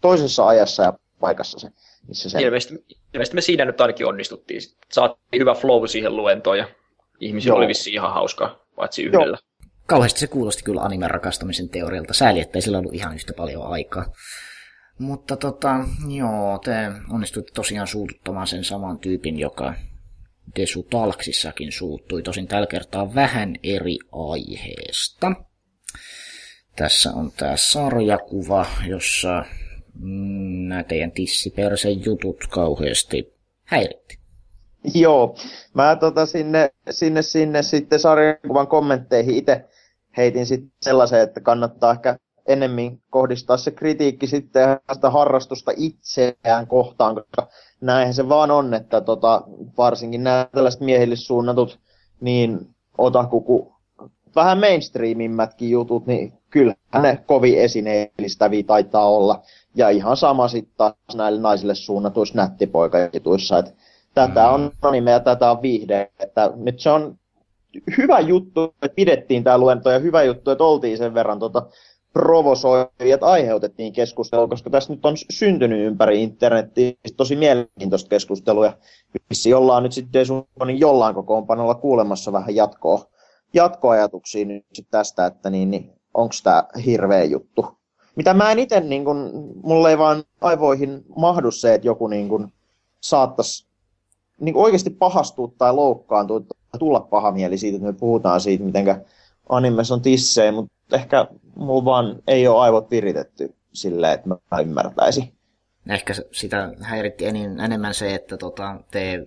toisessa 0.00 0.46
ajassa 0.46 0.82
ja 0.82 0.92
paikassa 1.20 1.58
se. 1.58 1.68
Missä 2.08 2.30
se... 2.30 2.42
Ilmeisesti, 2.42 2.84
ilmeisesti 3.14 3.34
me 3.34 3.40
siinä 3.40 3.64
nyt 3.64 3.80
ainakin 3.80 4.06
onnistuttiin. 4.06 4.60
Saatiin 4.92 5.40
hyvä 5.40 5.54
flow 5.54 5.86
siihen 5.86 6.16
luentoon 6.16 6.58
ja 6.58 6.68
ihmisillä 7.20 7.52
Joo. 7.52 7.58
oli 7.58 7.68
vissiin 7.68 7.94
ihan 7.94 8.12
hauskaa, 8.12 8.58
paitsi 8.76 9.02
yhdellä. 9.02 9.26
Joo. 9.26 9.68
Kauheasti 9.86 10.20
se 10.20 10.26
kuulosti 10.26 10.62
kyllä 10.62 10.80
animen 10.80 11.10
rakastamisen 11.10 11.68
teorialta. 11.68 12.14
Sääli, 12.14 12.40
että 12.40 12.58
ei 12.58 12.62
sillä 12.62 12.78
ollut 12.78 12.94
ihan 12.94 13.14
yhtä 13.14 13.32
paljon 13.36 13.66
aikaa. 13.66 14.04
Mutta 14.98 15.36
tota, 15.36 15.76
joo, 16.08 16.58
te 16.64 16.72
onnistuitte 17.10 17.52
tosiaan 17.54 17.86
suututtamaan 17.86 18.46
sen 18.46 18.64
saman 18.64 18.98
tyypin, 18.98 19.38
joka 19.38 19.74
Desu 20.56 20.82
Talksissakin 20.82 21.72
suuttui, 21.72 22.22
tosin 22.22 22.46
tällä 22.46 22.66
kertaa 22.66 23.14
vähän 23.14 23.56
eri 23.62 23.98
aiheesta. 24.12 25.32
Tässä 26.76 27.12
on 27.12 27.32
tämä 27.36 27.56
sarjakuva, 27.56 28.66
jossa 28.86 29.44
mm, 29.94 30.68
nämä 30.68 30.84
teidän 30.84 31.12
tissipersen 31.12 32.04
jutut 32.04 32.46
kauheasti 32.50 33.34
häiritti. 33.64 34.18
Joo, 34.94 35.36
mä 35.74 35.96
tota 35.96 36.26
sinne, 36.26 36.70
sinne, 36.90 37.22
sinne 37.22 37.62
sitten 37.62 38.00
sarjakuvan 38.00 38.66
kommentteihin 38.66 39.34
itse 39.34 39.64
heitin 40.16 40.46
sitten 40.46 40.72
sellaisen, 40.82 41.20
että 41.20 41.40
kannattaa 41.40 41.92
ehkä 41.92 42.18
enemmän 42.48 42.98
kohdistaa 43.10 43.56
se 43.56 43.70
kritiikki 43.70 44.26
sitten 44.26 44.80
sitä 44.92 45.10
harrastusta 45.10 45.72
itseään 45.76 46.66
kohtaan, 46.66 47.14
koska 47.14 47.48
näinhän 47.82 48.14
se 48.14 48.28
vaan 48.28 48.50
on, 48.50 48.74
että 48.74 49.00
tota, 49.00 49.42
varsinkin 49.78 50.24
nämä 50.24 50.46
tällaiset 50.52 50.80
miehille 50.80 51.16
suunnatut 51.16 51.78
niin 52.20 52.68
otakuku 52.98 53.72
vähän 54.34 54.58
mainstreamimmätkin 54.58 55.70
jutut, 55.70 56.06
niin 56.06 56.32
kyllä 56.50 56.74
ne 57.02 57.18
kovin 57.26 57.58
esineellistäviä 57.58 58.62
taitaa 58.62 59.08
olla. 59.08 59.42
Ja 59.74 59.88
ihan 59.88 60.16
sama 60.16 60.48
sitten 60.48 60.74
taas 60.76 60.94
näille 61.14 61.40
naisille 61.40 61.74
suunnatuissa 61.74 62.36
nättipoikajutuissa, 62.36 63.58
että 63.58 63.72
tätä 64.14 64.48
on 64.48 64.70
anime 64.82 65.10
ja 65.10 65.20
tätä 65.20 65.50
on 65.50 65.62
viihde. 65.62 66.10
Että 66.20 66.52
nyt 66.56 66.80
se 66.80 66.90
on 66.90 67.18
hyvä 67.98 68.20
juttu, 68.20 68.64
että 68.82 68.94
pidettiin 68.94 69.44
tämä 69.44 69.58
luento 69.58 69.90
ja 69.90 69.98
hyvä 69.98 70.22
juttu, 70.22 70.50
että 70.50 70.64
oltiin 70.64 70.98
sen 70.98 71.14
verran 71.14 71.38
tota, 71.38 71.66
provosoijat 72.12 73.22
aiheutettiin 73.22 73.92
keskustelua, 73.92 74.48
koska 74.48 74.70
tässä 74.70 74.92
nyt 74.92 75.06
on 75.06 75.14
syntynyt 75.30 75.86
ympäri 75.86 76.22
internettiä 76.22 76.92
tosi 77.16 77.36
mielenkiintoista 77.36 78.08
keskustelua. 78.08 78.66
Ja 78.66 78.72
vissi 79.30 79.54
ollaan 79.54 79.82
nyt 79.82 79.92
sitten 79.92 80.12
Desunin 80.12 80.80
jollain 80.80 81.14
kokoonpanolla 81.14 81.74
kuulemassa 81.74 82.32
vähän 82.32 82.56
jatkoa, 82.56 83.04
jatkoajatuksia 83.54 84.44
nyt 84.44 84.64
sit 84.72 84.86
tästä, 84.90 85.26
että 85.26 85.50
niin, 85.50 85.70
niin 85.70 85.92
onko 86.14 86.34
tämä 86.42 86.64
hirveä 86.86 87.24
juttu. 87.24 87.66
Mitä 88.16 88.34
mä 88.34 88.52
en 88.52 88.58
itse, 88.58 88.80
niin 88.80 89.04
kun, 89.04 89.30
mulle 89.62 89.90
ei 89.90 89.98
vaan 89.98 90.24
aivoihin 90.40 91.04
mahdu 91.16 91.50
se, 91.50 91.74
että 91.74 91.86
joku 91.86 92.06
niin 92.06 92.28
kun, 92.28 92.52
saattaisi 93.00 93.66
niin 94.40 94.56
oikeasti 94.56 94.90
pahastua 94.90 95.52
tai 95.58 95.74
loukkaantua 95.74 96.40
tai 96.40 96.78
tulla 96.78 97.00
pahamieli 97.00 97.58
siitä, 97.58 97.76
että 97.76 97.86
me 97.86 97.92
puhutaan 97.92 98.40
siitä, 98.40 98.64
miten 98.64 99.04
animessa 99.48 99.94
on 99.94 100.02
tissejä, 100.02 100.52
mutta 100.52 100.72
ehkä 100.92 101.26
mulla 101.56 101.84
vaan 101.84 102.22
ei 102.26 102.48
ole 102.48 102.60
aivot 102.60 102.90
viritetty 102.90 103.54
silleen, 103.72 104.12
että 104.12 104.28
mä 104.28 104.60
ymmärtäisin. 104.60 105.32
Ehkä 105.88 106.14
sitä 106.32 106.72
häiritti 106.80 107.26
enemmän 107.64 107.94
se, 107.94 108.14
että 108.14 108.36
tota, 108.36 108.80
te 108.90 109.26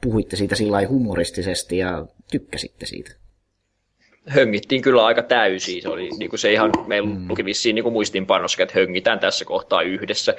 puhuitte 0.00 0.36
siitä 0.36 0.54
sillä 0.54 0.88
humoristisesti 0.88 1.78
ja 1.78 2.06
tykkäsitte 2.30 2.86
siitä. 2.86 3.10
Höngittiin 4.28 4.82
kyllä 4.82 5.04
aika 5.04 5.22
täysin. 5.22 5.82
Se 5.82 5.88
oli 5.88 6.10
niin 6.18 6.30
kuin 6.30 6.40
se 6.40 6.52
ihan, 6.52 6.70
meillä 6.86 7.14
mm. 7.14 7.28
luki 7.28 7.44
vissiin 7.44 7.74
niin 7.74 7.92
muistinpannossa, 7.92 8.62
että 8.62 8.78
höngitään 8.78 9.20
tässä 9.20 9.44
kohtaa 9.44 9.82
yhdessä. 9.82 10.34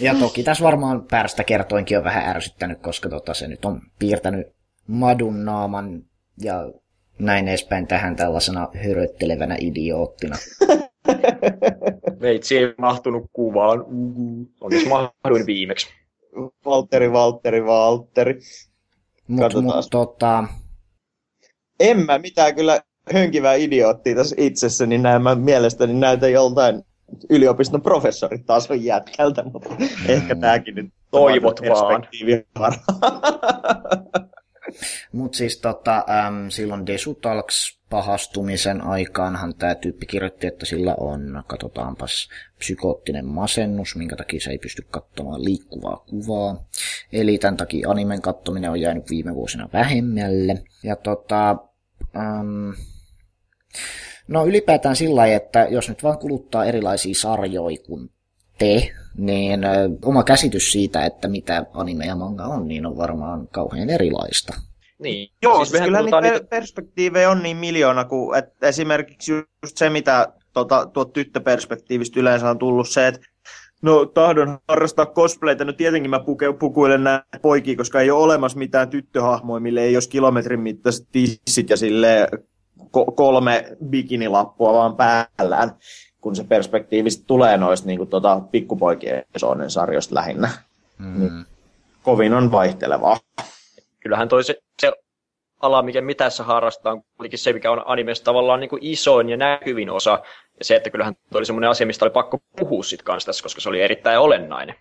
Ja 0.00 0.14
toki 0.14 0.42
tässä 0.42 0.64
varmaan 0.64 1.04
päästä 1.10 1.44
kertoinkin 1.44 1.98
on 1.98 2.04
vähän 2.04 2.36
ärsyttänyt, 2.36 2.78
koska 2.80 3.08
tota, 3.08 3.34
se 3.34 3.48
nyt 3.48 3.64
on 3.64 3.80
piirtänyt 3.98 4.46
madun 4.86 5.44
naaman 5.44 6.02
ja 6.40 6.72
näin 7.18 7.48
edespäin 7.48 7.86
tähän 7.86 8.16
tällaisena 8.16 8.68
höröttelevänä 8.84 9.56
idioottina. 9.60 10.36
Veitsi 12.20 12.58
ei 12.58 12.74
mahtunut 12.78 13.30
kuvaan. 13.32 13.84
Onneksi 14.60 14.88
mahduin 14.88 15.46
viimeksi. 15.46 15.88
Valtteri, 16.64 17.12
Valtteri, 17.12 17.64
Valtteri. 17.64 18.40
Mutta 19.28 19.62
mut, 19.62 19.74
tota... 19.90 20.44
En 21.80 22.06
mä 22.06 22.18
mitään 22.18 22.54
kyllä 22.54 22.80
hönkivää 23.12 23.54
idioottia 23.54 24.16
tässä 24.16 24.36
itsessä, 24.38 24.86
niin 24.86 25.02
näin 25.02 25.22
mä 25.22 25.34
mielestäni 25.34 25.94
näytän 25.94 26.32
joltain 26.32 26.82
yliopiston 27.30 27.82
professoritason 27.82 28.84
jätkältä, 28.84 29.42
mutta 29.52 29.68
mm. 29.68 29.88
ehkä 30.08 30.36
tämäkin 30.36 30.74
nyt 30.74 30.86
toivot 31.10 31.60
vaan. 31.62 32.06
Mutta 35.12 35.38
siis 35.38 35.58
tota, 35.60 36.04
äm, 36.26 36.50
silloin 36.50 36.86
Desutalks 36.86 37.78
pahastumisen 37.90 38.80
aikaanhan 38.80 39.54
tämä 39.54 39.74
tyyppi 39.74 40.06
kirjoitti, 40.06 40.46
että 40.46 40.66
sillä 40.66 40.94
on, 41.00 41.42
katsotaanpas, 41.46 42.28
psykoottinen 42.58 43.26
masennus, 43.26 43.96
minkä 43.96 44.16
takia 44.16 44.40
se 44.40 44.50
ei 44.50 44.58
pysty 44.58 44.86
katsomaan 44.90 45.44
liikkuvaa 45.44 45.96
kuvaa. 45.96 46.68
Eli 47.12 47.38
tämän 47.38 47.56
takia 47.56 47.90
animen 47.90 48.22
kattominen 48.22 48.70
on 48.70 48.80
jäänyt 48.80 49.10
viime 49.10 49.34
vuosina 49.34 49.68
vähemmälle. 49.72 50.62
Ja 50.82 50.96
tota, 50.96 51.50
äm, 52.16 52.74
no 54.28 54.46
ylipäätään 54.46 54.96
sillä 54.96 55.16
lailla, 55.16 55.36
että 55.36 55.66
jos 55.70 55.88
nyt 55.88 56.02
vaan 56.02 56.18
kuluttaa 56.18 56.64
erilaisia 56.64 57.14
sarjoja 57.14 57.78
kuin 57.86 58.10
te, 58.58 58.92
niin 59.16 59.64
ö, 59.64 59.88
oma 60.04 60.22
käsitys 60.24 60.72
siitä, 60.72 61.06
että 61.06 61.28
mitä 61.28 61.66
anime 61.72 62.06
ja 62.06 62.16
manga 62.16 62.44
on, 62.44 62.68
niin 62.68 62.86
on 62.86 62.96
varmaan 62.96 63.48
kauhean 63.48 63.90
erilaista. 63.90 64.54
Niin. 64.98 65.28
Joo, 65.42 65.56
siis, 65.56 65.70
siis 65.70 65.82
kyllä 65.82 66.02
niitä, 66.02 66.20
niitä 66.20 66.46
perspektiivejä 66.50 67.30
on 67.30 67.42
niin 67.42 67.56
miljoona, 67.56 68.04
kuin 68.04 68.38
että 68.38 68.66
esimerkiksi 68.66 69.32
just 69.32 69.76
se, 69.76 69.90
mitä 69.90 70.32
tuota, 70.52 70.86
tuot 70.86 71.12
tyttöperspektiivistä 71.12 72.20
yleensä 72.20 72.50
on 72.50 72.58
tullut 72.58 72.88
se, 72.88 73.06
että 73.06 73.20
No 73.82 74.06
tahdon 74.06 74.58
harrastaa 74.68 75.06
cosplayta, 75.06 75.64
no 75.64 75.72
tietenkin 75.72 76.10
mä 76.10 76.20
puke, 76.20 76.52
pukuilen 76.52 77.04
näitä 77.04 77.38
poikia, 77.42 77.76
koska 77.76 78.00
ei 78.00 78.10
ole 78.10 78.22
olemassa 78.22 78.58
mitään 78.58 78.90
tyttöhahmoja, 78.90 79.60
mille 79.60 79.80
ei 79.82 79.96
olisi 79.96 80.08
kilometrin 80.08 80.60
mittaiset 80.60 81.06
tissit 81.12 81.70
ja 81.70 81.76
sille 81.76 82.28
kolme 83.16 83.76
bikinilappua 83.84 84.72
vaan 84.72 84.96
päällään 84.96 85.72
kun 86.26 86.36
se 86.36 86.44
perspektiivi 86.44 87.08
tulee 87.26 87.56
noista 87.56 87.86
niin 87.86 87.98
kuin, 87.98 88.08
tota, 88.08 88.40
pikkupoikien 88.50 89.24
sarjoista 89.68 90.14
lähinnä. 90.14 90.48
Mm. 90.98 91.20
Niin, 91.20 91.44
kovin 92.02 92.34
on 92.34 92.52
vaihtelevaa. 92.52 93.16
Kyllähän 94.06 94.28
toi 94.28 94.44
se, 94.44 94.54
se 94.80 94.92
ala, 95.60 95.82
mikä 95.82 96.00
mitä 96.00 96.30
sä 96.30 96.44
harrastaa, 96.44 96.92
on 96.92 97.02
kuitenkin 97.16 97.38
se, 97.38 97.52
mikä 97.52 97.70
on 97.70 97.82
animesta 97.86 98.24
tavallaan 98.24 98.60
niin 98.60 98.70
kuin 98.70 98.82
isoin 98.82 99.28
ja 99.28 99.36
näkyvin 99.36 99.90
osa. 99.90 100.10
Ja 100.58 100.64
se, 100.64 100.76
että 100.76 100.90
kyllähän 100.90 101.14
toi 101.14 101.38
oli 101.38 101.46
semmoinen 101.46 101.70
asia, 101.70 101.86
mistä 101.86 102.04
oli 102.04 102.10
pakko 102.10 102.38
puhua 102.58 102.82
sit 102.82 103.02
kanssa 103.02 103.26
tässä, 103.26 103.42
koska 103.42 103.60
se 103.60 103.68
oli 103.68 103.82
erittäin 103.82 104.18
olennainen. 104.18 104.74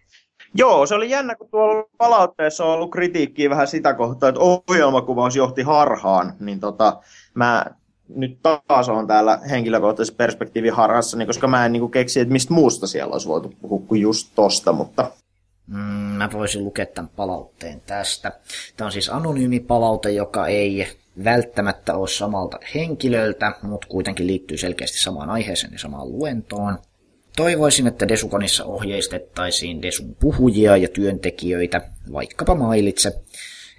Joo, 0.56 0.86
se 0.86 0.96
oli 0.96 1.10
jännä, 1.10 1.36
kun 1.36 1.50
tuolla 1.50 1.84
palautteessa 1.98 2.66
on 2.66 2.72
ollut 2.72 2.92
kritiikkiä 2.92 3.50
vähän 3.50 3.68
sitä 3.68 3.94
kohtaa, 3.94 4.30
että 4.30 4.42
ohjelmakuvaus 4.42 5.36
johti 5.36 5.62
harhaan, 5.62 6.34
niin 6.40 6.60
tota, 6.60 7.02
mä 7.34 7.66
nyt 8.10 8.40
taas 8.44 8.90
on 8.90 9.08
täällä 9.08 9.40
henkilökohtaisessa 9.50 10.18
perspektiivin 10.18 10.74
harhassa, 10.74 11.18
niin 11.18 11.28
koska 11.28 11.48
mä 11.48 11.66
en 11.66 11.72
niin 11.72 11.92
keksi, 11.92 12.20
että 12.20 12.32
mistä 12.32 12.54
muusta 12.54 12.88
siellä 12.88 13.12
olisi 13.12 13.28
voitu 13.28 13.54
puhua 13.62 13.82
kuin 13.88 14.02
just 14.02 14.32
tosta, 14.36 14.74
mutta... 14.74 15.12
Mm, 15.68 15.78
mä 16.18 16.30
voisin 16.34 16.64
lukea 16.64 16.86
tämän 16.86 17.12
palautteen 17.16 17.82
tästä. 17.82 18.32
Tämä 18.78 18.86
on 18.86 18.92
siis 18.92 19.10
anonyymi 19.10 19.60
palaute, 19.60 20.12
joka 20.12 20.48
ei 20.48 20.88
välttämättä 21.24 21.96
ole 21.96 22.08
samalta 22.08 22.60
henkilöltä, 22.76 23.54
mutta 23.62 23.88
kuitenkin 23.88 24.28
liittyy 24.28 24.58
selkeästi 24.58 24.98
samaan 24.98 25.30
aiheeseen 25.30 25.74
ja 25.74 25.80
samaan 25.80 26.12
luentoon. 26.12 26.78
Toivoisin, 27.36 27.88
että 27.88 28.08
Desukonissa 28.08 28.66
ohjeistettaisiin 28.66 29.82
Desun 29.82 30.16
puhujia 30.20 30.78
ja 30.78 30.88
työntekijöitä, 30.88 31.82
vaikkapa 32.14 32.56
mailitse, 32.56 33.12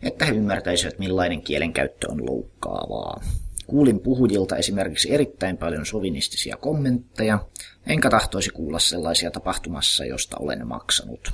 että 0.03 0.25
he 0.25 0.33
ymmärtäisivät 0.33 0.99
millainen 0.99 1.42
kielenkäyttö 1.42 2.11
on 2.11 2.27
loukkaavaa. 2.27 3.20
Kuulin 3.66 4.01
puhujilta 4.01 4.57
esimerkiksi 4.57 5.14
erittäin 5.14 5.57
paljon 5.57 5.87
sovinistisia 5.87 6.57
kommentteja, 6.57 7.38
enkä 7.87 8.11
tahtoisi 8.11 8.51
kuulla 8.51 8.79
sellaisia 8.79 9.31
tapahtumassa, 9.31 10.05
josta 10.05 10.37
olen 10.40 10.66
maksanut. 10.66 11.33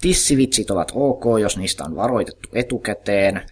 Tissivitsit 0.00 0.70
ovat 0.70 0.92
ok, 0.94 1.24
jos 1.40 1.56
niistä 1.56 1.84
on 1.84 1.96
varoitettu 1.96 2.48
etukäteen, 2.52 3.42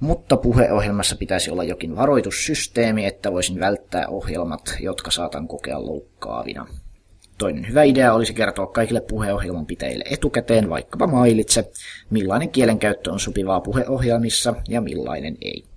mutta 0.00 0.36
puheohjelmassa 0.36 1.16
pitäisi 1.16 1.50
olla 1.50 1.64
jokin 1.64 1.96
varoitussysteemi, 1.96 3.06
että 3.06 3.32
voisin 3.32 3.60
välttää 3.60 4.08
ohjelmat, 4.08 4.76
jotka 4.80 5.10
saatan 5.10 5.48
kokea 5.48 5.86
loukkaavina. 5.86 6.66
Toinen 7.38 7.68
hyvä 7.68 7.82
idea 7.82 8.14
olisi 8.14 8.34
kertoa 8.34 8.66
kaikille 8.66 9.00
puheohjelman 9.00 9.66
pitäjille 9.66 10.04
etukäteen, 10.10 10.70
vaikkapa 10.70 11.06
mailitse, 11.06 11.70
millainen 12.10 12.50
kielenkäyttö 12.50 13.12
on 13.12 13.20
sopivaa 13.20 13.60
puheohjelmissa 13.60 14.54
ja 14.68 14.80
millainen 14.80 15.36
ei. 15.40 15.71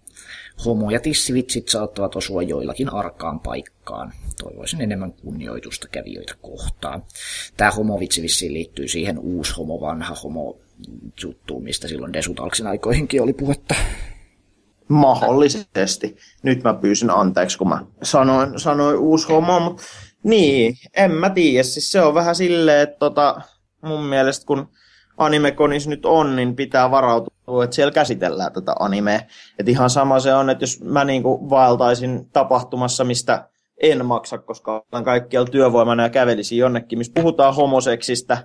Homo- 0.66 0.92
ja 0.92 1.00
tissivitsit 1.00 1.70
saattavat 1.70 2.16
osua 2.16 2.44
joillakin 2.44 2.94
arkaan 2.94 3.40
paikkaan. 3.40 4.14
Toivoisin 4.44 4.82
enemmän 4.82 5.14
kunnioitusta 5.14 5.88
kävijöitä 5.88 6.34
kohtaan. 6.42 7.04
Tämä 7.58 7.72
homovitsi 7.72 8.22
vissiin 8.22 8.54
liittyy 8.54 8.88
siihen 8.88 9.20
uusi 9.20 9.54
homo, 9.54 9.82
vanha 9.82 10.16
homo 10.24 10.58
juttuun, 11.24 11.64
mistä 11.64 11.88
silloin 11.88 12.14
Desutalksin 12.14 12.68
aikoihinkin 12.68 13.22
oli 13.22 13.34
puhetta. 13.34 13.76
Mahdollisesti. 14.88 16.18
Nyt 16.44 16.64
mä 16.64 16.74
pyysin 16.74 17.10
anteeksi, 17.10 17.58
kun 17.58 17.70
mä 17.70 17.86
sanoin, 18.04 18.60
sanoin 18.60 18.98
uusi 18.98 19.28
homo, 19.28 19.60
mutta 19.60 19.84
niin, 20.24 20.76
en 20.94 21.12
mä 21.12 21.30
tiedä. 21.30 21.64
Siis 21.64 21.92
se 21.92 22.02
on 22.02 22.14
vähän 22.14 22.36
silleen, 22.36 22.82
että 22.82 23.00
tota, 23.00 23.42
mun 23.82 24.04
mielestä 24.04 24.46
kun 24.46 24.70
animekonis 25.18 25.88
nyt 25.88 26.06
on, 26.06 26.36
niin 26.36 26.56
pitää 26.56 26.92
varautua, 26.92 27.35
että 27.64 27.76
siellä 27.76 27.92
käsitellään 27.92 28.54
tätä 28.54 28.76
animea. 28.80 29.20
Että 29.60 29.72
ihan 29.72 29.90
sama 29.90 30.20
se 30.20 30.34
on, 30.34 30.50
että 30.50 30.64
jos 30.64 30.82
mä 30.82 31.06
niinku 31.06 31.50
vaeltaisin 31.50 32.30
tapahtumassa, 32.34 33.04
mistä 33.04 33.50
en 33.82 34.06
maksa, 34.06 34.38
koska 34.38 34.86
olen 34.92 35.04
kaikkialla 35.04 35.50
työvoimana 35.50 36.04
ja 36.04 36.10
kävelisin 36.10 36.58
jonnekin, 36.58 36.98
missä 36.98 37.14
puhutaan 37.16 37.56
homoseksistä, 37.56 38.38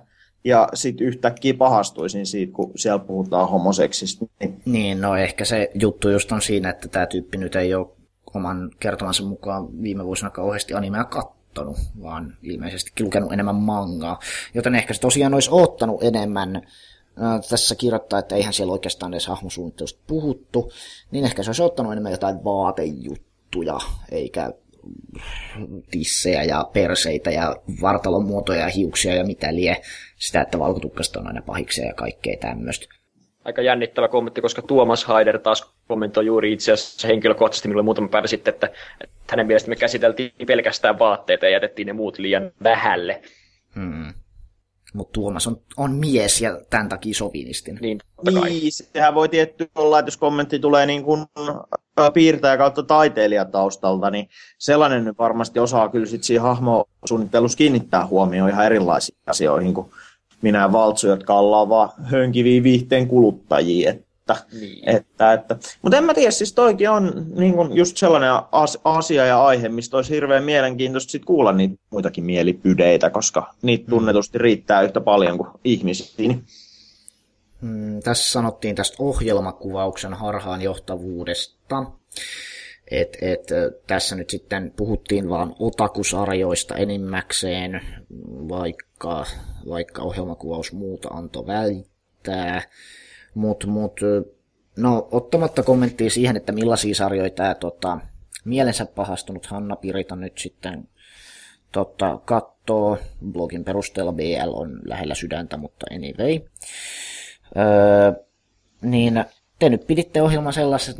ja 0.43 0.69
sitten 0.73 1.07
yhtäkkiä 1.07 1.53
pahastuisin 1.53 2.25
siitä, 2.25 2.53
kun 2.53 2.71
siellä 2.75 2.99
puhutaan 2.99 3.49
homoseksista. 3.49 4.25
Niin. 4.39 4.61
niin, 4.65 5.01
no 5.01 5.15
ehkä 5.15 5.45
se 5.45 5.71
juttu 5.73 6.09
just 6.09 6.31
on 6.31 6.41
siinä, 6.41 6.69
että 6.69 6.87
tämä 6.87 7.05
tyyppi 7.05 7.37
nyt 7.37 7.55
ei 7.55 7.73
ole 7.73 7.87
oman 8.33 8.71
kertomansa 8.79 9.23
mukaan 9.23 9.81
viime 9.81 10.05
vuosina 10.05 10.29
kauheasti 10.29 10.73
animea 10.73 11.03
kattonut, 11.03 11.77
vaan 12.01 12.37
ilmeisesti 12.43 13.03
lukenut 13.03 13.33
enemmän 13.33 13.55
mangaa. 13.55 14.19
Joten 14.53 14.75
ehkä 14.75 14.93
se 14.93 15.01
tosiaan 15.01 15.33
olisi 15.33 15.49
ottanut 15.53 16.03
enemmän 16.03 16.61
tässä 17.49 17.75
kirjoittaa, 17.75 18.19
että 18.19 18.35
eihän 18.35 18.53
siellä 18.53 18.73
oikeastaan 18.73 19.13
edes 19.13 19.27
hahmosuunnittelusta 19.27 20.01
puhuttu, 20.07 20.71
niin 21.11 21.25
ehkä 21.25 21.43
se 21.43 21.49
olisi 21.49 21.63
ottanut 21.63 21.91
enemmän 21.91 22.11
jotain 22.11 22.43
vaatejuttuja, 22.43 23.79
eikä 24.11 24.51
tissejä 25.91 26.43
ja 26.43 26.69
perseitä 26.73 27.31
ja 27.31 27.55
vartalon 27.81 28.25
muotoja 28.25 28.59
ja 28.59 28.69
hiuksia 28.69 29.15
ja 29.15 29.23
mitä 29.23 29.55
lie. 29.55 29.81
Sitä, 30.17 30.41
että 30.41 30.59
valkotukkasta 30.59 31.19
on 31.19 31.27
aina 31.27 31.41
pahiksia 31.41 31.85
ja 31.85 31.93
kaikkea 31.93 32.37
tämmöistä. 32.37 32.85
Aika 33.45 33.61
jännittävä 33.61 34.07
kommentti, 34.07 34.41
koska 34.41 34.61
Tuomas 34.61 35.05
Haider 35.05 35.39
taas 35.39 35.73
kommentoi 35.87 36.25
juuri 36.25 36.53
itse 36.53 36.71
asiassa 36.71 37.07
henkilökohtaisesti 37.07 37.67
minulle 37.67 37.83
muutama 37.83 38.07
päivä 38.07 38.27
sitten, 38.27 38.53
että, 38.53 38.67
että 39.01 39.15
hänen 39.31 39.47
mielestä 39.47 39.69
me 39.69 39.75
käsiteltiin 39.75 40.31
pelkästään 40.47 40.99
vaatteita 40.99 41.45
ja 41.45 41.51
jätettiin 41.51 41.85
ne 41.85 41.93
muut 41.93 42.17
liian 42.17 42.51
vähälle. 42.63 43.21
Hmm. 43.75 44.13
Mutta 44.93 45.13
Tuomas 45.13 45.47
on, 45.47 45.61
on 45.77 45.91
mies 45.91 46.41
ja 46.41 46.59
tämän 46.69 46.89
takia 46.89 47.13
sovinistin. 47.13 47.79
Niin, 47.81 47.99
niin, 48.31 48.71
sehän 48.93 49.15
voi 49.15 49.29
tietty 49.29 49.69
olla, 49.75 49.99
että 49.99 50.07
jos 50.07 50.17
kommentti 50.17 50.59
tulee 50.59 50.85
niin 50.85 51.03
kuin 51.03 51.25
piirtäjä 52.13 52.57
kautta 52.57 52.83
taiteilijataustalta, 52.83 54.09
niin 54.09 54.29
sellainen 54.59 55.13
varmasti 55.17 55.59
osaa 55.59 55.89
kyllä 55.89 56.05
sitten 56.05 56.23
siinä 56.23 56.41
hahmosuunnittelussa 56.41 57.57
kiinnittää 57.57 58.07
huomioon 58.07 58.49
ihan 58.49 58.65
erilaisiin 58.65 59.17
asioihin 59.27 59.73
kuin 59.73 59.87
minä 60.41 60.59
ja 60.59 60.71
Valtsu, 60.71 61.07
jotka 61.07 61.33
ollaan 61.33 61.69
vaan 61.69 61.89
hönkiviä 62.03 62.63
viihteen 62.63 63.07
kuluttajia. 63.07 63.93
Että, 64.31 64.55
niin. 64.59 64.89
että, 64.89 65.33
että. 65.33 65.57
Mutta 65.81 65.97
en 65.97 66.03
mä 66.03 66.13
tiedä, 66.13 66.31
siis 66.31 66.53
toikin 66.53 66.89
on 66.89 67.25
niin 67.35 67.53
kun 67.53 67.75
just 67.75 67.97
sellainen 67.97 68.31
asia 68.83 69.25
ja 69.25 69.45
aihe, 69.45 69.69
mistä 69.69 69.97
olisi 69.97 70.13
hirveän 70.13 70.43
mielenkiintoista 70.43 71.11
sit 71.11 71.25
kuulla 71.25 71.51
niitä 71.51 71.75
muitakin 71.89 72.23
mielipydeitä, 72.23 73.09
koska 73.09 73.53
niitä 73.61 73.83
mm. 73.83 73.89
tunnetusti 73.89 74.37
riittää 74.37 74.81
yhtä 74.81 75.01
paljon 75.01 75.37
kuin 75.37 75.49
ihmisiä. 75.63 76.35
Hmm, 77.61 77.99
tässä 78.03 78.31
sanottiin 78.31 78.75
tästä 78.75 78.95
ohjelmakuvauksen 78.99 80.13
harhaanjohtavuudesta. 80.13 81.85
Et, 82.91 83.17
et, 83.21 83.47
tässä 83.87 84.15
nyt 84.15 84.29
sitten 84.29 84.73
puhuttiin 84.77 85.29
vaan 85.29 85.55
otakusarjoista 85.59 86.75
enimmäkseen, 86.75 87.81
vaikka, 88.49 89.25
vaikka 89.69 90.01
ohjelmakuvaus 90.01 90.71
muuta 90.71 91.09
antoi 91.09 91.47
väittää. 91.47 92.61
Mutta 93.33 93.67
mut, 93.67 93.99
no, 94.77 95.07
ottamatta 95.11 95.63
kommenttia 95.63 96.09
siihen, 96.09 96.37
että 96.37 96.51
millaisia 96.51 96.95
sarjoja 96.95 97.29
tämä 97.29 97.55
tota, 97.55 97.99
mielensä 98.45 98.85
pahastunut 98.85 99.45
Hanna 99.45 99.75
Pirita 99.75 100.15
nyt 100.15 100.37
sitten 100.37 100.87
tota, 101.71 102.19
kattoo. 102.25 102.97
Blogin 103.31 103.63
perusteella 103.63 104.11
BL 104.11 104.53
on 104.53 104.79
lähellä 104.85 105.15
sydäntä, 105.15 105.57
mutta 105.57 105.85
anyway. 105.95 106.39
Öö, 107.57 108.23
niin 108.81 109.23
te 109.59 109.69
nyt 109.69 109.87
piditte 109.87 110.21
ohjelman 110.21 110.53
sellaisen 110.53 110.95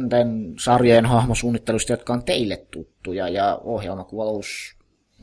sarjojen 0.59 1.05
hahmosuunnittelusta, 1.05 1.93
jotka 1.93 2.13
on 2.13 2.23
teille 2.23 2.65
tuttuja, 2.71 3.29
ja 3.29 3.59
ohjelmakuvaus, 3.63 4.75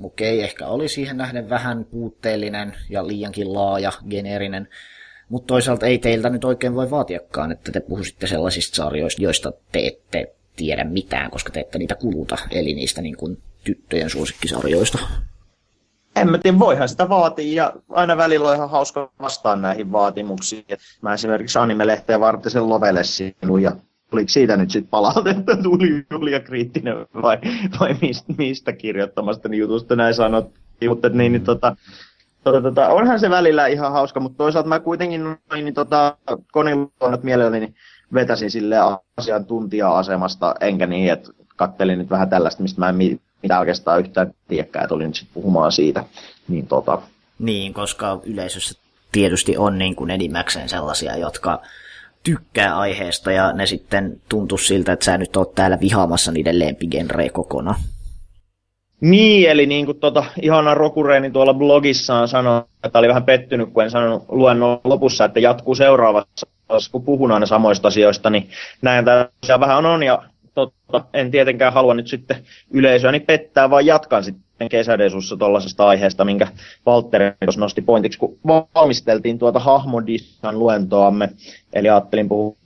okei, 0.03 0.38
okay, 0.38 0.44
ehkä 0.44 0.66
oli 0.66 0.88
siihen 0.88 1.16
nähden 1.16 1.51
vähän 1.51 1.85
puutteellinen 1.85 2.75
ja 2.90 3.07
liiankin 3.07 3.53
laaja, 3.53 3.92
geneerinen, 4.11 4.68
mutta 5.29 5.47
toisaalta 5.47 5.87
ei 5.87 5.99
teiltä 5.99 6.31
nyt 6.31 6.45
oikein 6.45 6.75
voi 6.75 6.91
vaatiakaan, 6.91 7.53
että 7.53 7.73
te 7.73 7.81
puhuisitte 7.81 8.27
sellaisista 8.27 8.77
sarjoista, 8.77 9.23
joista 9.23 9.53
te 9.73 9.87
ette 9.87 10.35
tiedä 10.57 10.85
mitään, 10.85 11.31
koska 11.31 11.53
te 11.53 11.61
ette 11.61 11.79
niitä 11.79 11.95
kuluta, 11.95 12.37
eli 12.51 12.75
niistä 12.75 13.03
niin 13.03 13.17
kuin 13.17 13.43
tyttöjen 13.64 14.11
suosikkisarjoista 14.11 14.99
en 16.21 16.31
mä 16.31 16.38
tiedä, 16.38 16.59
voihan 16.59 16.88
sitä 16.88 17.09
vaatia 17.09 17.64
ja 17.64 17.73
aina 17.88 18.17
välillä 18.17 18.49
on 18.49 18.57
ihan 18.57 18.71
hauska 18.71 19.12
vastaan 19.21 19.62
näihin 19.62 19.93
vaatimuksiin. 19.93 20.64
Mä 21.03 21.14
esimerkiksi 21.14 21.59
anime-lehteen 21.59 22.21
varten 22.21 22.51
sen 22.51 22.69
lovelle 22.69 23.05
sinun 23.05 23.62
ja 23.62 23.77
tuliko 24.11 24.29
siitä 24.29 24.57
nyt 24.57 24.71
sitten 24.71 24.91
palautetta, 24.91 25.57
tuli 25.62 26.07
Julia 26.11 26.41
kriittinen 26.41 26.97
vai, 27.23 27.38
vai 27.81 27.97
mistä, 28.03 28.33
mistä 28.38 28.73
kirjoittamasta 28.73 29.55
jutusta 29.55 29.97
näin 29.97 30.14
sanottiin, 30.14 30.91
mutta 30.91 31.09
niin, 31.09 31.33
niin 31.33 31.45
tota, 31.45 31.77
tota, 32.44 32.62
tota, 32.62 32.88
onhan 32.88 33.20
se 33.20 33.31
välillä 33.31 33.66
ihan 33.66 33.92
hauska, 33.92 34.20
mutta 34.20 34.38
toisaalta 34.38 34.68
mä 34.68 34.81
kuitenkin 34.81 35.24
noin, 35.24 35.64
niin 35.64 35.74
tota, 35.74 36.16
koniluonnot 36.53 37.22
mielelläni 37.22 37.74
vetäsin 38.14 38.51
sille 38.51 38.77
asiantuntija-asemasta, 39.16 40.55
enkä 40.61 40.87
niin, 40.87 41.12
että 41.12 41.31
kattelin 41.57 41.98
nyt 41.98 42.11
vähän 42.11 42.31
tällaista, 42.31 42.62
mistä 42.62 42.81
mä 42.81 42.88
en 42.88 43.20
mitä 43.42 43.59
oikeastaan 43.59 44.01
yhtään 44.01 44.35
tiedäkään, 44.48 44.85
että 44.85 44.94
olin 44.94 45.14
sitten 45.14 45.35
puhumaan 45.35 45.72
siitä. 45.72 46.05
Niin, 46.48 46.66
tota... 46.66 47.03
niin, 47.38 47.74
koska 47.74 48.20
yleisössä 48.24 48.81
tietysti 49.12 49.57
on 49.57 49.79
niin 49.79 49.96
kuin 49.96 50.11
enimmäkseen 50.11 50.68
sellaisia, 50.68 51.16
jotka 51.16 51.62
tykkää 52.22 52.79
aiheesta 52.79 53.33
ja 53.33 53.53
ne 53.53 53.66
sitten 53.66 54.20
tuntuu 54.29 54.59
siltä, 54.59 54.92
että 54.92 55.05
sä 55.05 55.18
nyt 55.18 55.37
oot 55.37 55.55
täällä 55.55 55.81
vihaamassa 55.81 56.33
niiden 56.33 56.59
lempigenrejä 56.59 57.31
kokonaan. 57.31 57.81
Niin, 59.00 59.50
eli 59.50 59.66
niin 59.66 59.87
kuin 59.87 60.00
tota, 60.00 60.24
ihana 60.42 60.74
Rokureeni 60.74 61.30
tuolla 61.30 61.54
blogissaan 61.54 62.28
sanoi, 62.28 62.62
että 62.84 62.98
oli 62.98 63.08
vähän 63.08 63.24
pettynyt, 63.24 63.72
kun 63.72 63.82
en 63.82 63.90
sanonut 63.90 64.24
luennon 64.28 64.80
lopussa, 64.84 65.24
että 65.24 65.40
jatkuu 65.40 65.74
seuraavassa, 65.74 66.46
kun 66.92 67.04
puhun 67.04 67.32
aina 67.32 67.46
samoista 67.46 67.88
asioista, 67.88 68.30
niin 68.30 68.48
näin 68.82 69.04
tämä 69.04 69.61
vähän 69.61 69.87
on, 69.87 70.02
ja 70.02 70.22
totta, 70.54 71.04
en 71.12 71.30
tietenkään 71.30 71.72
halua 71.72 71.94
nyt 71.94 72.06
sitten 72.06 72.37
yleisöäni 72.70 73.20
pettää, 73.20 73.70
vaan 73.70 73.87
jatkan 73.87 74.24
sitten 74.24 74.68
kesädesussa 74.68 75.37
tuollaisesta 75.37 75.88
aiheesta, 75.88 76.24
minkä 76.24 76.48
Valtteri 76.87 77.24
nosti 77.56 77.82
pointiksi, 77.82 78.18
kun 78.18 78.38
valmisteltiin 78.74 79.38
tuota 79.38 79.58
hahmodissan 79.58 80.58
luentoamme. 80.58 81.28
Eli 81.72 81.88
ajattelin 81.88 82.28
puhua 82.28 82.56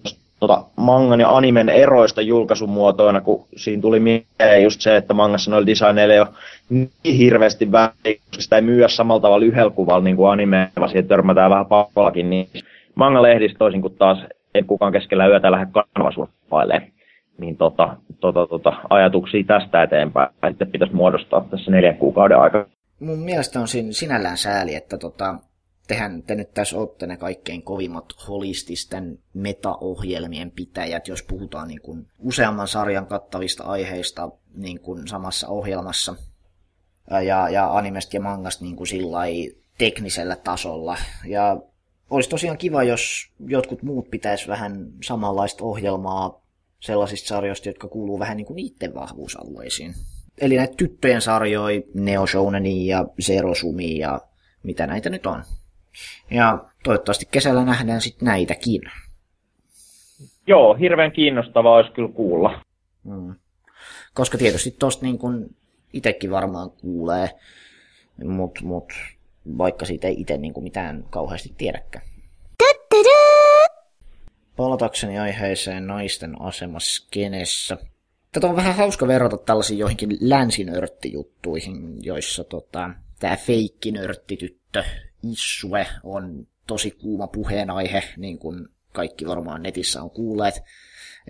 tota, 0.42 0.64
mangan 0.76 1.20
ja 1.20 1.37
animen 1.37 1.68
eroista 1.68 2.22
julkaisumuotoina, 2.22 3.20
kun 3.20 3.46
siinä 3.57 3.83
tuli 3.83 4.00
mieleen 4.00 4.62
just 4.62 4.81
se, 4.81 4.96
että 4.96 5.14
mangassa 5.14 5.50
noilla 5.50 5.66
designeilla 5.66 6.14
jo 6.14 6.26
niin 6.70 6.90
hirveästi 7.16 7.72
väliä, 7.72 7.90
koska 8.05 8.42
sitä 8.42 8.57
ei 8.57 8.62
myyä 8.62 8.88
samalla 8.88 9.20
tavalla 9.20 9.46
yhdellä 9.46 9.70
kuvalla 9.70 10.05
niin 10.05 10.16
kuin 10.16 10.31
anime, 10.31 10.72
vaan 10.76 10.88
siihen 10.88 11.09
törmätään 11.09 11.50
vähän 11.50 11.66
pakollakin, 11.66 12.31
niin 12.31 12.48
manga-lehdistä 12.94 13.59
toisin 13.59 13.81
kuin 13.81 13.94
taas 13.98 14.18
en 14.55 14.66
kukaan 14.66 14.92
keskellä 14.92 15.26
yötä 15.26 15.50
lähde 15.50 15.66
kanvasurffailemaan. 15.94 16.92
Niin 17.38 17.57
tota, 17.57 17.96
tota, 18.20 18.46
tota, 18.46 18.72
ajatuksia 18.90 19.44
tästä 19.44 19.83
eteenpäin 19.83 20.28
sitten 20.48 20.70
pitäisi 20.70 20.94
muodostaa 20.94 21.46
tässä 21.50 21.70
neljän 21.70 21.96
kuukauden 21.96 22.38
aikana. 22.38 22.64
Mun 23.00 23.18
mielestä 23.18 23.61
on 23.61 23.66
sinällään 23.90 24.37
sääli, 24.37 24.74
että 24.74 24.98
tota, 24.98 25.35
tehän 25.86 26.22
te 26.22 26.34
nyt 26.34 26.54
tässä 26.54 26.78
olette 26.78 27.06
ne 27.06 27.16
kaikkein 27.16 27.62
kovimmat 27.62 28.04
holististen 28.28 29.18
metaohjelmien 29.34 30.50
pitäjät, 30.50 31.08
jos 31.08 31.22
puhutaan 31.22 31.68
niin 31.68 31.80
kuin 31.80 32.06
useamman 32.18 32.68
sarjan 32.68 33.06
kattavista 33.06 33.64
aiheista 33.64 34.30
niin 34.54 34.80
kuin 34.80 35.08
samassa 35.08 35.48
ohjelmassa. 35.48 36.16
Ja, 37.26 37.48
ja 37.48 37.76
animesta 37.76 38.16
ja 38.16 38.20
mangasta 38.20 38.64
niin 38.64 38.76
kuin 38.76 38.88
teknisellä 39.78 40.36
tasolla. 40.36 40.96
Ja 41.26 41.56
olisi 42.10 42.30
tosiaan 42.30 42.58
kiva, 42.58 42.82
jos 42.82 43.30
jotkut 43.46 43.82
muut 43.82 44.10
pitäisi 44.10 44.48
vähän 44.48 44.86
samanlaista 45.02 45.64
ohjelmaa 45.64 46.42
sellaisista 46.80 47.28
sarjoista, 47.28 47.68
jotka 47.68 47.88
kuuluu 47.88 48.18
vähän 48.18 48.36
niin 48.36 48.46
kuin 48.46 48.56
niiden 48.56 48.94
vahvuusalueisiin. 48.94 49.94
Eli 50.38 50.56
näitä 50.56 50.74
tyttöjen 50.76 51.22
sarjoja, 51.22 51.82
Neo 51.94 52.24
ja 52.84 53.06
Zero 53.22 53.54
Sumi 53.54 53.98
ja 53.98 54.20
mitä 54.62 54.86
näitä 54.86 55.10
nyt 55.10 55.26
on. 55.26 55.44
Ja 56.31 56.64
toivottavasti 56.85 57.28
kesällä 57.31 57.64
nähdään 57.64 58.00
sitten 58.00 58.26
näitäkin. 58.26 58.81
Joo, 60.46 60.74
hirveän 60.74 61.12
kiinnostavaa 61.12 61.76
olisi 61.76 61.92
kyllä 61.92 62.12
kuulla. 62.12 62.62
Mm. 63.05 63.35
Koska 64.14 64.38
tietysti 64.38 64.70
tosta 64.70 65.07
niin 65.07 65.18
kuin 65.18 65.57
itsekin 65.92 66.31
varmaan 66.31 66.70
kuulee, 66.70 67.31
mutta 68.24 68.61
mut, 68.64 68.92
vaikka 69.59 69.85
siitä 69.85 70.09
ei 70.09 70.20
itse 70.20 70.37
niin 70.37 70.55
kuin 70.55 70.64
mitään 70.64 71.05
kauheasti 71.11 71.55
tiedäkään. 71.59 72.05
Palatakseni 74.57 75.18
aiheeseen 75.18 75.87
naisten 75.87 76.40
asemassa 76.40 77.09
kenessä. 77.11 77.78
Tätä 78.33 78.46
on 78.46 78.57
vähän 78.57 78.76
hauska 78.76 79.07
verrata 79.07 79.37
tällaisiin 79.37 79.78
joihinkin 79.78 80.16
länsinörttijuttuihin, 80.20 82.05
joissa 82.05 82.44
tota, 82.44 82.90
tämä 83.20 83.37
feikkinörttityttö 83.37 84.85
Issue 85.22 85.87
on 86.02 86.46
tosi 86.66 86.90
kuuma 86.90 87.26
puheenaihe, 87.26 88.02
niin 88.16 88.38
kuin 88.38 88.68
kaikki 88.92 89.26
varmaan 89.26 89.62
netissä 89.62 90.02
on 90.02 90.11
kuulleet. 90.11 90.62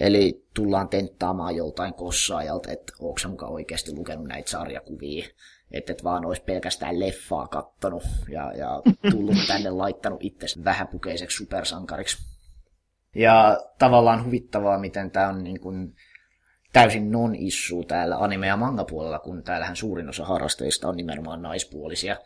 Eli 0.01 0.47
tullaan 0.55 0.89
tenttaamaan 0.89 1.57
joltain 1.57 1.95
kossaajalta, 1.95 2.71
että 2.71 2.93
onko 3.01 3.19
se 3.19 3.29
mukaan 3.29 3.53
oikeasti 3.53 3.95
lukenut 3.95 4.29
näitä 4.29 4.51
sarjakuvia. 4.51 5.27
Että 5.71 5.93
et 5.93 6.05
vaan 6.05 6.25
olisi 6.25 6.43
pelkästään 6.43 7.01
leffaa 7.01 7.49
kattonut 7.49 8.03
ja, 8.29 8.53
ja 8.53 8.83
tullut 9.11 9.37
tänne 9.49 9.71
laittanut 9.71 10.25
itse 10.25 10.47
vähäpukeiseksi 10.65 11.37
supersankariksi. 11.37 12.33
Ja 13.15 13.59
tavallaan 13.79 14.25
huvittavaa, 14.25 14.79
miten 14.79 15.11
tämä 15.11 15.29
on 15.29 15.45
niin 15.45 15.61
kuin 15.61 15.95
täysin 16.73 17.11
non-issu 17.11 17.85
täällä 17.85 18.17
anime- 18.17 18.47
ja 18.47 18.57
manga-puolella, 18.57 19.19
kun 19.19 19.43
täällähän 19.43 19.77
suurin 19.77 20.09
osa 20.09 20.25
harrasteista 20.25 20.89
on 20.89 20.97
nimenomaan 20.97 21.43
naispuolisia. 21.43 22.17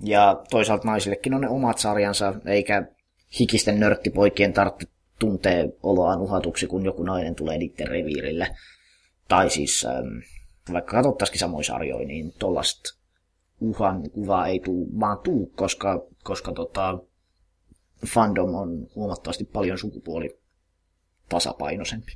Ja 0.00 0.42
toisaalta 0.50 0.88
naisillekin 0.88 1.34
on 1.34 1.40
ne 1.40 1.48
omat 1.48 1.78
sarjansa, 1.78 2.34
eikä 2.46 2.86
hikisten 3.40 3.80
nörttipoikien 3.80 4.52
tarvitse 4.52 4.88
tuntee 5.18 5.68
oloaan 5.82 6.20
uhatuksi, 6.20 6.66
kun 6.66 6.84
joku 6.84 7.02
nainen 7.02 7.34
tulee 7.34 7.58
niiden 7.58 7.88
reviirille. 7.88 8.56
Tai 9.28 9.50
siis, 9.50 9.84
ähm, 9.84 10.18
vaikka 10.72 10.96
katsottaisikin 10.96 11.38
samoin 11.38 11.64
sarjoja, 11.64 12.06
niin 12.06 12.32
tuollaista 12.38 12.98
uhan 13.60 14.10
kuvaa 14.10 14.46
ei 14.46 14.60
tuu, 14.60 14.88
vaan 15.00 15.18
tuu, 15.18 15.52
koska, 15.56 16.06
koska 16.24 16.52
tota, 16.52 16.98
fandom 18.06 18.54
on 18.54 18.86
huomattavasti 18.94 19.44
paljon 19.44 19.78
sukupuoli 19.78 20.38
tasapainoisempi. 21.28 22.12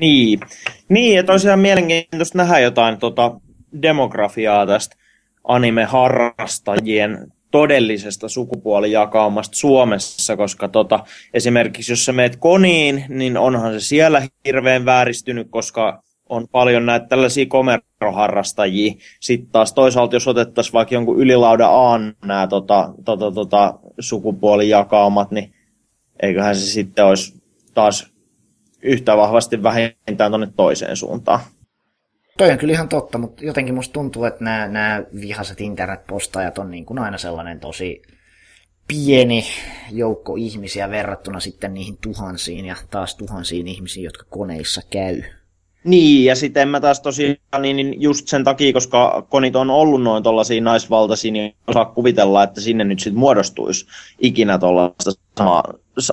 Niin, 0.00 0.40
niin 0.88 1.16
ja 1.16 1.24
tosiaan 1.24 1.60
mielenkiintoista 1.60 2.38
nähdä 2.38 2.58
jotain 2.58 2.98
tota, 2.98 3.40
demografiaa 3.82 4.66
tästä 4.66 4.96
anime-harrastajien 5.44 7.32
todellisesta 7.50 8.28
sukupuolijakaumasta 8.28 9.56
Suomessa, 9.56 10.36
koska 10.36 10.68
tota, 10.68 11.04
esimerkiksi 11.34 11.92
jos 11.92 12.04
sä 12.04 12.12
meet 12.12 12.36
koniin, 12.36 13.04
niin 13.08 13.36
onhan 13.36 13.72
se 13.72 13.80
siellä 13.80 14.22
hirveän 14.46 14.84
vääristynyt, 14.84 15.46
koska 15.50 16.02
on 16.28 16.48
paljon 16.48 16.86
näitä 16.86 17.06
tällaisia 17.06 17.46
komeroharrastajia. 17.46 18.94
Sitten 19.20 19.52
taas 19.52 19.72
toisaalta, 19.72 20.16
jos 20.16 20.28
otettaisiin 20.28 20.72
vaikka 20.72 20.94
jonkun 20.94 21.18
ylilauda 21.18 21.68
A 21.68 21.98
nämä 22.24 22.46
tota, 22.46 22.94
tota, 23.04 23.32
tota, 23.32 23.78
sukupuolijakaumat, 24.00 25.30
niin 25.30 25.54
eiköhän 26.22 26.56
se 26.56 26.66
sitten 26.66 27.04
olisi 27.04 27.42
taas 27.74 28.12
yhtä 28.82 29.16
vahvasti 29.16 29.62
vähintään 29.62 30.30
tuonne 30.30 30.48
toiseen 30.56 30.96
suuntaan. 30.96 31.40
Toi 32.38 32.50
on 32.50 32.58
kyllä 32.58 32.72
ihan 32.72 32.88
totta, 32.88 33.18
mutta 33.18 33.44
jotenkin 33.44 33.74
musta 33.74 33.92
tuntuu, 33.92 34.24
että 34.24 34.44
nämä, 34.44 34.68
nämä 34.68 35.02
vihaset 35.20 35.60
internetpostaajat 35.60 36.58
on 36.58 36.70
niin 36.70 36.84
kuin 36.84 36.98
aina 36.98 37.18
sellainen 37.18 37.60
tosi 37.60 38.02
pieni 38.88 39.44
joukko 39.92 40.36
ihmisiä 40.36 40.90
verrattuna 40.90 41.40
sitten 41.40 41.74
niihin 41.74 41.98
tuhansiin 42.00 42.64
ja 42.64 42.76
taas 42.90 43.16
tuhansiin 43.16 43.68
ihmisiin, 43.68 44.04
jotka 44.04 44.24
koneissa 44.30 44.82
käy. 44.90 45.22
Niin, 45.84 46.24
ja 46.24 46.36
sitten 46.36 46.62
en 46.62 46.68
mä 46.68 46.80
taas 46.80 47.00
tosiaan, 47.00 47.62
niin, 47.62 47.76
niin 47.76 48.02
just 48.02 48.28
sen 48.28 48.44
takia, 48.44 48.72
koska 48.72 49.26
konit 49.28 49.56
on 49.56 49.70
ollut 49.70 50.02
noin 50.02 50.22
tuollaisia 50.22 50.60
naisvaltaisia, 50.60 51.32
niin 51.32 51.54
osaa 51.66 51.84
kuvitella, 51.84 52.42
että 52.42 52.60
sinne 52.60 52.84
nyt 52.84 53.00
sitten 53.00 53.18
muodostuisi 53.18 53.86
ikinä 54.18 54.58
tuollaista 54.58 55.10
samaa, 55.38 55.64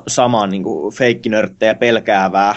samaa 0.08 0.48
niin 0.48 0.64
feikkinörttejä 0.98 1.76
pelkäävää 1.76 2.56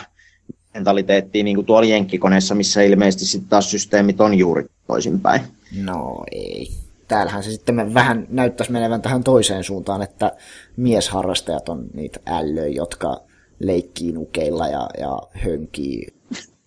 mentaliteettia 0.74 1.44
niin 1.44 1.57
kuin 1.57 1.66
tuolla 1.66 1.88
jenkkikoneessa, 1.88 2.54
missä 2.54 2.83
ilmeisesti 2.83 3.24
sitten 3.24 3.48
taas 3.48 3.70
systeemit 3.70 4.20
on 4.20 4.35
juuri 4.35 4.66
toisinpäin. 4.87 5.40
No 5.85 6.24
ei. 6.33 6.70
Täällähän 7.09 7.42
se 7.42 7.50
sitten 7.50 7.94
vähän 7.94 8.26
näyttäisi 8.31 8.72
menevän 8.72 9.02
tähän 9.02 9.24
toiseen 9.24 9.64
suuntaan, 9.64 10.02
että 10.02 10.33
miesharrastajat 10.76 11.68
on 11.68 11.87
niitä 11.94 12.20
ällöjä, 12.26 12.68
jotka 12.68 13.20
leikkii 13.59 14.12
nukeilla 14.12 14.68
ja, 14.68 14.88
ja 15.00 15.18
hönkii 15.33 16.07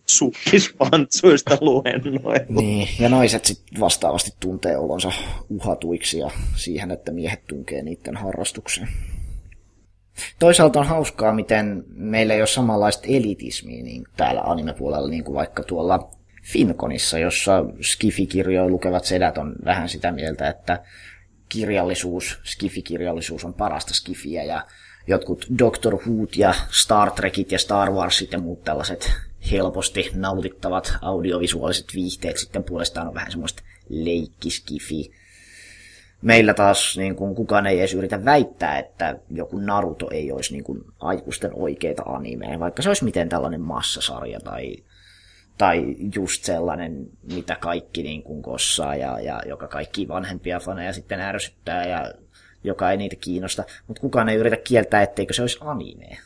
sukkispantsuista 0.05 1.57
luennoilla. 1.61 2.61
Niin, 2.61 2.87
ja 2.99 3.09
naiset 3.09 3.45
sitten 3.45 3.79
vastaavasti 3.79 4.31
tuntee 4.39 4.77
olonsa 4.77 5.11
uhatuiksi 5.49 6.19
ja 6.19 6.31
siihen, 6.55 6.91
että 6.91 7.11
miehet 7.11 7.47
tunkee 7.47 7.81
niiden 7.81 8.17
harrastukseen. 8.17 8.87
Toisaalta 10.39 10.79
on 10.79 10.87
hauskaa, 10.87 11.33
miten 11.33 11.83
meillä 11.87 12.33
ei 12.33 12.41
ole 12.41 12.47
samanlaista 12.47 13.07
elitismiä 13.07 13.83
niin 13.83 14.03
täällä 14.17 14.41
animepuolella, 14.41 15.09
niin 15.09 15.23
kuin 15.23 15.35
vaikka 15.35 15.63
tuolla 15.63 16.09
Finkonissa, 16.43 17.19
jossa 17.19 17.65
skifikirjoja 17.81 18.69
lukevat 18.69 19.05
sedät 19.05 19.37
on 19.37 19.55
vähän 19.65 19.89
sitä 19.89 20.11
mieltä, 20.11 20.49
että 20.49 20.83
kirjallisuus, 21.49 22.39
skifikirjallisuus 22.43 23.45
on 23.45 23.53
parasta 23.53 23.93
skifiä 23.93 24.43
ja 24.43 24.65
jotkut 25.07 25.45
Doctor 25.59 25.95
Who 25.95 26.27
ja 26.35 26.53
Star 26.69 27.11
Trekit 27.11 27.51
ja 27.51 27.59
Star 27.59 27.91
Warsit 27.91 28.31
ja 28.31 28.39
muut 28.39 28.63
tällaiset 28.63 29.11
helposti 29.51 30.11
nautittavat 30.15 30.93
audiovisuaaliset 31.01 31.85
viihteet 31.95 32.37
sitten 32.37 32.63
puolestaan 32.63 33.07
on 33.07 33.13
vähän 33.13 33.31
semmoista 33.31 33.63
leikkiskifi 33.89 35.11
meillä 36.21 36.53
taas 36.53 36.97
niin 36.97 37.15
kuin, 37.15 37.35
kukaan 37.35 37.67
ei 37.67 37.79
edes 37.79 37.93
yritä 37.93 38.25
väittää, 38.25 38.79
että 38.79 39.19
joku 39.29 39.59
Naruto 39.59 40.09
ei 40.11 40.31
olisi 40.31 40.53
niin 40.53 40.63
kuin, 40.63 40.81
aikuisten 40.99 41.51
oikeita 41.53 42.03
animeja, 42.05 42.59
vaikka 42.59 42.81
se 42.81 42.89
olisi 42.89 43.03
miten 43.03 43.29
tällainen 43.29 43.61
massasarja 43.61 44.39
tai, 44.39 44.75
tai 45.57 45.95
just 46.15 46.43
sellainen, 46.43 47.07
mitä 47.33 47.55
kaikki 47.55 48.03
niin 48.03 48.23
kuin, 48.23 48.41
kossaa 48.41 48.95
ja, 48.95 49.19
ja 49.19 49.41
joka 49.45 49.67
kaikki 49.67 50.07
vanhempia 50.07 50.59
faneja 50.59 50.93
sitten 50.93 51.21
ärsyttää 51.21 51.87
ja 51.87 52.13
joka 52.63 52.91
ei 52.91 52.97
niitä 52.97 53.15
kiinnosta, 53.15 53.63
mutta 53.87 54.01
kukaan 54.01 54.29
ei 54.29 54.37
yritä 54.37 54.57
kieltää, 54.57 55.01
etteikö 55.01 55.33
se 55.33 55.41
olisi 55.41 55.57
anime. 55.61 56.17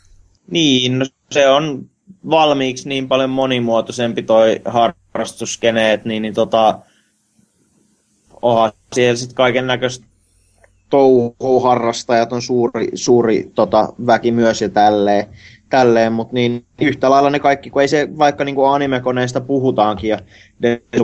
Niin, 0.52 1.00
no 1.00 1.06
se 1.32 1.48
on 1.48 1.90
valmiiksi 2.30 2.90
niin 2.90 3.08
paljon 3.08 3.30
monimuotoisempi 3.30 4.24
toi 4.24 4.62
harrastuskeneet, 4.66 6.06
niin, 6.06 6.22
niin 6.22 6.34
tota, 6.34 6.80
onhan 8.46 8.72
siellä 8.94 9.16
sitten 9.16 9.36
kaiken 9.36 9.68
näköistä 9.68 10.06
touhuharrastajat 10.90 12.34
on 12.34 12.42
suuri, 12.42 12.88
suuri 12.94 13.52
tota, 13.56 13.94
väki 14.08 14.32
myös 14.32 14.62
ja 14.62 14.70
tälleen. 14.70 15.26
tälleen, 15.70 16.14
mutta 16.14 16.34
niin 16.34 16.66
yhtä 16.82 17.10
lailla 17.10 17.30
ne 17.30 17.40
kaikki, 17.40 17.70
kun 17.70 17.82
ei 17.82 17.88
se 17.88 18.08
vaikka 18.18 18.44
niin 18.44 18.56
kuin 18.56 18.70
anime-koneista 18.70 19.42
puhutaankin 19.42 20.10
ja 20.10 20.20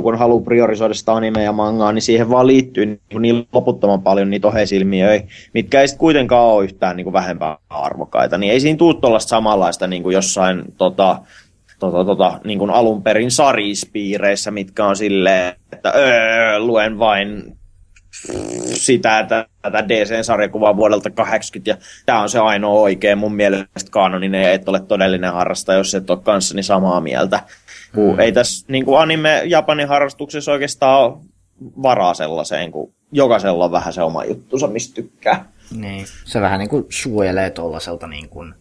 kun 0.01 0.17
haluaa 0.17 0.43
priorisoida 0.43 0.93
sitä 0.93 1.13
anime 1.13 1.43
ja 1.43 1.51
mangaa, 1.51 1.91
niin 1.91 2.01
siihen 2.01 2.29
vaan 2.29 2.47
liittyy 2.47 2.85
niin, 2.85 2.99
niin 3.19 3.47
loputtoman 3.53 4.01
paljon 4.01 4.29
niitä 4.29 4.47
ohesilmiöitä, 4.47 5.27
mitkä 5.53 5.81
ei 5.81 5.87
sitten 5.87 5.99
kuitenkaan 5.99 6.47
ole 6.47 6.63
yhtään 6.63 6.95
niin 6.95 7.05
kuin 7.05 7.13
vähempää 7.13 7.57
arvokkaita, 7.69 8.37
niin 8.37 8.53
ei 8.53 8.59
siinä 8.59 8.77
tule 8.77 8.95
tuollaista 9.01 9.29
samanlaista 9.29 9.87
niin 9.87 10.03
kuin 10.03 10.13
jossain 10.13 10.63
tota, 10.77 11.21
tota, 11.81 12.05
tota, 12.05 12.39
niin 12.43 12.59
kuin 12.59 12.71
alun 12.71 13.03
perin 13.03 13.31
sarispiireissä, 13.31 14.51
mitkä 14.51 14.85
on 14.85 14.95
silleen, 14.95 15.55
että 15.73 15.93
öö, 15.95 16.59
luen 16.59 16.99
vain 16.99 17.57
sitä, 18.73 19.19
että 19.19 19.45
tätä 19.61 19.89
DC-sarjakuvaa 19.89 20.77
vuodelta 20.77 21.09
80, 21.09 21.71
ja 21.71 21.77
tämä 22.05 22.21
on 22.21 22.29
se 22.29 22.39
ainoa 22.39 22.81
oikein 22.81 23.17
mun 23.17 23.35
mielestä 23.35 23.91
kanoninen, 23.91 24.43
ja 24.43 24.51
et 24.51 24.69
ole 24.69 24.79
todellinen 24.79 25.33
harrastaja, 25.33 25.77
jos 25.77 25.95
et 25.95 26.09
ole 26.09 26.19
kanssani 26.23 26.63
samaa 26.63 27.01
mieltä. 27.01 27.39
Hmm. 27.95 28.19
Ei 28.19 28.31
tässä 28.31 28.65
niin 28.67 28.85
kuin 28.85 28.99
anime 28.99 29.41
Japanin 29.45 29.87
harrastuksessa 29.87 30.51
oikeastaan 30.51 31.03
ole 31.03 31.17
varaa 31.83 32.13
sellaiseen, 32.13 32.71
kun 32.71 32.93
jokaisella 33.11 33.65
on 33.65 33.71
vähän 33.71 33.93
se 33.93 34.01
oma 34.01 34.25
juttunsa, 34.25 34.67
mistä 34.67 34.95
tykkää. 34.95 35.45
Niin, 35.75 36.05
se 36.25 36.41
vähän 36.41 36.59
niin 36.59 36.69
kuin 36.69 36.85
suojelee 36.89 37.49
tuollaiselta, 37.49 38.07
niin 38.07 38.29
kuin, 38.29 38.53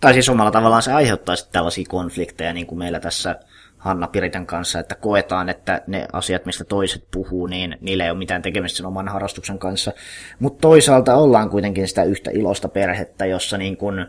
tai 0.00 0.12
siis 0.12 0.28
omalla 0.28 0.50
tavallaan 0.50 0.82
se 0.82 0.92
aiheuttaa 0.92 1.36
sitten 1.36 1.52
tällaisia 1.52 1.84
konflikteja, 1.88 2.52
niin 2.52 2.66
kuin 2.66 2.78
meillä 2.78 3.00
tässä 3.00 3.40
Hanna 3.78 4.06
Piritän 4.06 4.46
kanssa, 4.46 4.80
että 4.80 4.94
koetaan, 4.94 5.48
että 5.48 5.82
ne 5.86 6.06
asiat, 6.12 6.46
mistä 6.46 6.64
toiset 6.64 7.04
puhuu, 7.10 7.46
niin 7.46 7.76
niillä 7.80 8.04
ei 8.04 8.10
ole 8.10 8.18
mitään 8.18 8.42
tekemistä 8.42 8.76
sen 8.76 8.86
oman 8.86 9.08
harrastuksen 9.08 9.58
kanssa. 9.58 9.92
Mutta 10.38 10.60
toisaalta 10.60 11.14
ollaan 11.14 11.50
kuitenkin 11.50 11.88
sitä 11.88 12.04
yhtä 12.04 12.30
iloista 12.30 12.68
perhettä, 12.68 13.26
jossa 13.26 13.58
niin 13.58 13.76
kun 13.76 14.06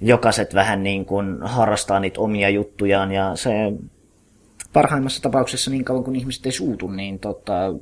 jokaiset 0.00 0.54
vähän 0.54 0.82
niin 0.82 1.04
kun 1.04 1.38
harrastaa 1.42 2.00
niitä 2.00 2.20
omia 2.20 2.48
juttujaan, 2.48 3.12
ja 3.12 3.36
se 3.36 3.50
parhaimmassa 4.72 5.22
tapauksessa 5.22 5.70
niin 5.70 5.84
kauan 5.84 6.04
kun 6.04 6.16
ihmiset 6.16 6.46
ei 6.46 6.52
suutu, 6.52 6.88
niin 6.88 7.18
tota, 7.18 7.74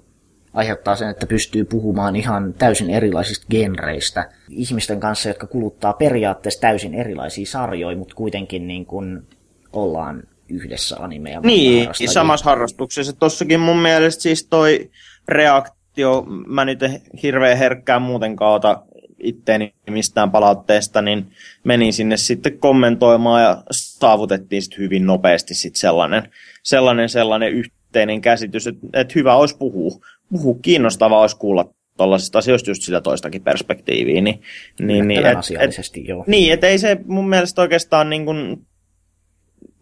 aiheuttaa 0.59 0.96
sen, 0.96 1.09
että 1.09 1.26
pystyy 1.26 1.64
puhumaan 1.64 2.16
ihan 2.16 2.54
täysin 2.54 2.90
erilaisista 2.90 3.46
genreistä 3.50 4.30
ihmisten 4.48 5.00
kanssa, 5.00 5.28
jotka 5.28 5.46
kuluttaa 5.46 5.92
periaatteessa 5.92 6.61
täysin 6.61 6.94
erilaisia 6.94 7.46
sarjoja, 7.46 7.96
mutta 7.96 8.14
kuitenkin 8.14 8.66
niin 8.66 8.86
kun 8.86 9.26
ollaan 9.72 10.22
yhdessä 10.48 10.96
animeja. 10.98 11.40
Niin, 11.40 11.88
samassa 12.06 12.44
harrastuksessa. 12.44 13.12
Tossakin 13.12 13.61
mun 13.61 13.76
mielestä 13.76 14.22
siis 14.22 14.46
toi 14.46 14.90
reaktio, 15.28 16.24
mä 16.46 16.64
nyt 16.64 16.80
hirveän 17.22 17.59
herkkään 17.59 18.02
muutenkaan 18.02 18.54
ota 18.54 18.82
itteeni 19.18 19.74
mistään 19.90 20.30
palautteesta, 20.30 21.02
niin 21.02 21.26
menin 21.64 21.92
sinne 21.92 22.16
sitten 22.16 22.59
kommentoimaan 22.59 23.42
ja 23.42 23.62
saavutettiin 23.70 24.62
sitten 24.62 24.78
hyvin 24.78 25.06
nopeasti 25.06 25.54
sitten 25.54 25.80
sellainen, 25.80 26.22
sellainen, 26.62 27.09
sellainen 27.09 27.52
yhteinen 27.52 28.20
käsitys, 28.20 28.66
että, 28.66 28.86
että 28.92 29.12
hyvä 29.16 29.36
olisi 29.36 29.56
puhua. 29.56 30.00
Puhua 30.31 30.57
kiinnostavaa 30.62 31.20
olisi 31.20 31.37
kuulla 31.37 31.74
tuollaisista 31.97 32.39
asioista 32.39 32.70
just 32.70 32.83
sitä 32.83 33.01
toistakin 33.01 33.43
perspektiiviä. 33.43 34.20
Niin, 34.20 34.41
niin, 34.81 35.09
niin, 35.09 35.26
et, 35.26 35.39
asiallisesti, 35.39 36.01
et, 36.01 36.09
joo. 36.09 36.24
Niin, 36.26 36.53
että 36.53 36.66
ei 36.66 36.79
se 36.79 36.97
mun 37.07 37.29
mielestä 37.29 37.62
oikeastaan 37.62 38.11
niin 38.11 38.24
kuin 38.24 38.67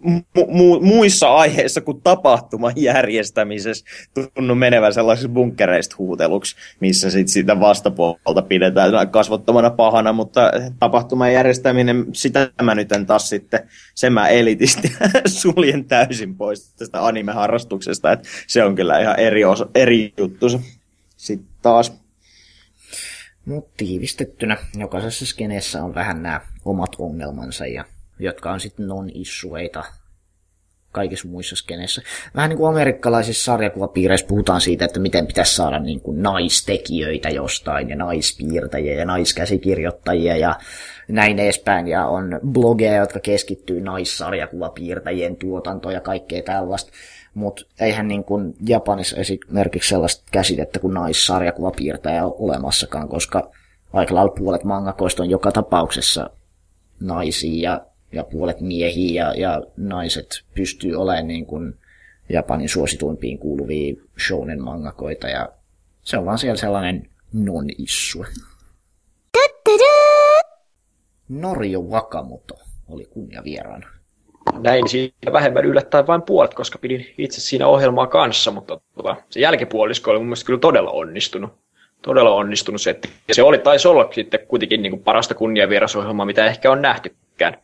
mu- 0.07 0.47
mu- 0.49 0.81
muissa 0.81 1.35
aiheissa 1.35 1.81
kuin 1.81 2.01
tapahtuman 2.03 2.73
järjestämisessä 2.77 3.85
tunnu 4.35 4.55
menevän 4.55 4.95
sellaisiksi 4.95 5.29
bunkkereista 5.29 5.97
huuteluksi, 5.99 6.57
missä 6.81 7.11
sit 7.11 7.29
sitä 7.29 7.61
vastapuolta 7.61 8.43
pidetään 8.43 9.11
kasvottomana 9.11 9.71
pahana, 9.71 10.13
mutta 10.13 10.51
tapahtuman 10.79 11.33
järjestäminen, 11.33 12.07
sitä 12.13 12.51
mä 12.63 12.75
nyt 12.75 12.93
en 12.93 13.07
taas 13.07 13.29
sitten, 13.29 13.69
sen 13.95 14.13
mä 14.13 14.29
elitisti 14.29 14.93
suljen 15.27 15.85
täysin 15.85 16.37
pois 16.37 16.75
tästä 16.75 17.07
anime-harrastuksesta, 17.07 18.13
että 18.13 18.29
se 18.47 18.65
on 18.65 18.75
kyllä 18.75 19.01
ihan 19.01 19.21
eri, 19.21 19.45
osa, 19.45 19.67
eri 19.75 20.13
juttu 20.19 20.47
sitten 21.17 21.49
taas. 21.63 21.93
Mutta 23.45 23.71
tiivistettynä, 23.77 24.57
jokaisessa 24.75 25.27
skeneessä 25.27 25.85
on 25.85 25.95
vähän 25.95 26.23
nämä 26.23 26.41
omat 26.65 26.97
ongelmansa 26.99 27.67
ja 27.67 27.85
jotka 28.19 28.53
on 28.53 28.61
sitten 28.61 28.87
non-issueita 28.87 29.85
kaikissa 30.97 31.29
muissa 31.29 31.57
skeneissä. 31.57 32.03
Vähän 32.35 32.49
niin 32.49 32.59
kuin 32.59 32.71
amerikkalaisissa 32.71 33.45
sarjakuvapiireissä 33.45 34.27
puhutaan 34.27 34.61
siitä, 34.61 34.85
että 34.85 35.01
miten 35.01 35.27
pitäisi 35.27 35.55
saada 35.55 35.79
niin 35.79 36.01
kuin 36.01 36.23
naistekijöitä 36.23 37.29
jostain 37.29 37.89
ja 37.89 37.97
naispiirtäjiä 37.97 38.95
ja 38.95 39.05
naiskäsikirjoittajia 39.05 40.37
ja 40.37 40.55
näin 41.09 41.39
edespäin. 41.39 41.89
Ja 41.89 42.07
on 42.07 42.41
blogeja, 42.47 42.97
jotka 42.97 43.21
keskittyy 43.21 43.81
naissarjakuvapiirtäjien 43.81 45.37
tuotantoon 45.37 45.95
ja 45.95 46.01
kaikkea 46.01 46.43
tällaista. 46.43 46.93
Mutta 47.35 47.62
eihän 47.81 48.09
niin 48.09 48.25
kuin 48.25 48.55
Japanissa 48.69 49.17
esimerkiksi 49.17 49.89
sellaista 49.89 50.25
käsitettä 50.33 50.79
kuin 50.79 50.95
naissarjakuvapiirtäjä 50.95 52.25
ole 52.25 52.35
olemassakaan, 52.39 53.09
koska 53.09 53.51
aika 53.93 54.14
lailla 54.14 54.35
puolet 54.39 54.64
mangakoista 54.64 55.23
on 55.23 55.31
joka 55.31 55.53
tapauksessa 55.53 56.31
naisia 57.01 57.71
ja 57.71 57.87
ja 58.13 58.25
puolet 58.25 58.61
miehiä 58.61 59.25
ja, 59.25 59.35
ja 59.35 59.63
naiset 59.77 60.43
pystyy 60.55 60.95
olemaan 60.95 61.29
niin 61.29 61.47
kuin 61.47 61.75
Japanin 62.29 62.69
suosituimpiin 62.69 63.39
kuuluvia 63.39 63.95
shounen 64.27 64.63
mangakoita 64.63 65.29
ja 65.29 65.49
se 66.03 66.19
on 66.19 66.25
vaan 66.25 66.39
siellä 66.39 66.57
sellainen 66.57 67.11
non-issu. 67.33 68.25
Norio 71.29 71.81
Wakamoto 71.81 72.59
oli 72.89 73.05
kunnia 73.05 73.45
vieraana. 73.45 73.87
Näin 74.59 74.89
siinä 74.89 75.33
vähemmän 75.33 75.65
yllättäen 75.65 76.07
vain 76.07 76.23
puolet, 76.23 76.55
koska 76.55 76.79
pidin 76.79 77.15
itse 77.19 77.41
siinä 77.41 77.67
ohjelmaa 77.67 78.07
kanssa, 78.07 78.51
mutta 78.51 78.81
tota, 78.97 79.17
se 79.31 79.41
jälkipuolisko 79.41 80.11
oli 80.11 80.19
mun 80.19 80.27
mielestä 80.27 80.47
kyllä 80.47 80.59
todella 80.59 80.91
onnistunut. 80.91 81.53
Todella 82.03 82.35
onnistunut 82.35 82.81
se, 82.81 82.91
että 82.91 83.09
se 83.33 83.43
oli, 83.43 83.59
taisi 83.59 83.89
olla 83.89 84.09
sitten 84.15 84.41
kuitenkin 84.49 84.83
niin 84.83 84.91
kuin 84.91 85.03
parasta 85.03 85.35
kunniavierasohjelmaa, 85.35 86.27
mitä 86.27 86.47
ehkä 86.47 86.71
on 86.71 86.83
nähtykään 86.83 87.59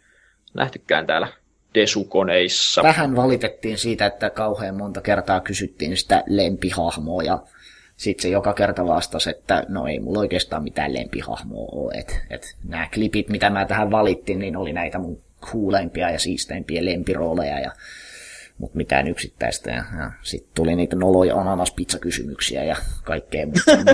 nähtykään 0.55 1.07
täällä 1.07 1.29
Desukoneissa. 1.75 2.83
Vähän 2.83 3.17
valitettiin 3.17 3.79
siitä, 3.79 4.07
että 4.07 4.31
kauhean 4.31 4.77
monta 4.77 5.01
kertaa 5.01 5.41
kysyttiin 5.41 5.97
sitä 5.97 6.23
lempihahmoa 6.27 7.23
ja 7.23 7.43
sitten 7.97 8.23
se 8.23 8.29
joka 8.29 8.55
kerta 8.55 8.87
vastasi, 8.87 9.31
että 9.31 9.65
no 9.69 9.87
ei 9.87 10.01
mulla 10.01 10.21
oikeastaan 10.21 10.63
mitään 10.63 10.95
lempihahmoa 10.95 11.69
ole. 11.73 11.95
Et, 11.95 12.21
et 12.31 12.57
nämä 12.69 12.89
klipit, 12.95 13.29
mitä 13.29 13.51
mä 13.51 13.65
tähän 13.65 13.91
valittiin, 13.91 14.39
niin 14.39 14.57
oli 14.57 14.73
näitä 14.73 14.99
mun 14.99 15.23
kuuleimpia 15.51 16.11
ja 16.11 16.19
siisteimpiä 16.19 16.85
lempirooleja 16.85 17.61
ja 17.61 17.71
mutta 18.63 18.77
mitään 18.77 19.09
yksittäistä. 19.09 19.71
Ja, 19.71 19.85
ja 19.99 20.11
sitten 20.23 20.51
tuli 20.55 20.77
niitä 20.77 20.97
noloja 20.97 21.37
ananaspizzakysymyksiä 21.37 22.65
ja 22.65 22.77
kaikkea 23.05 23.47
muuta. 23.47 23.93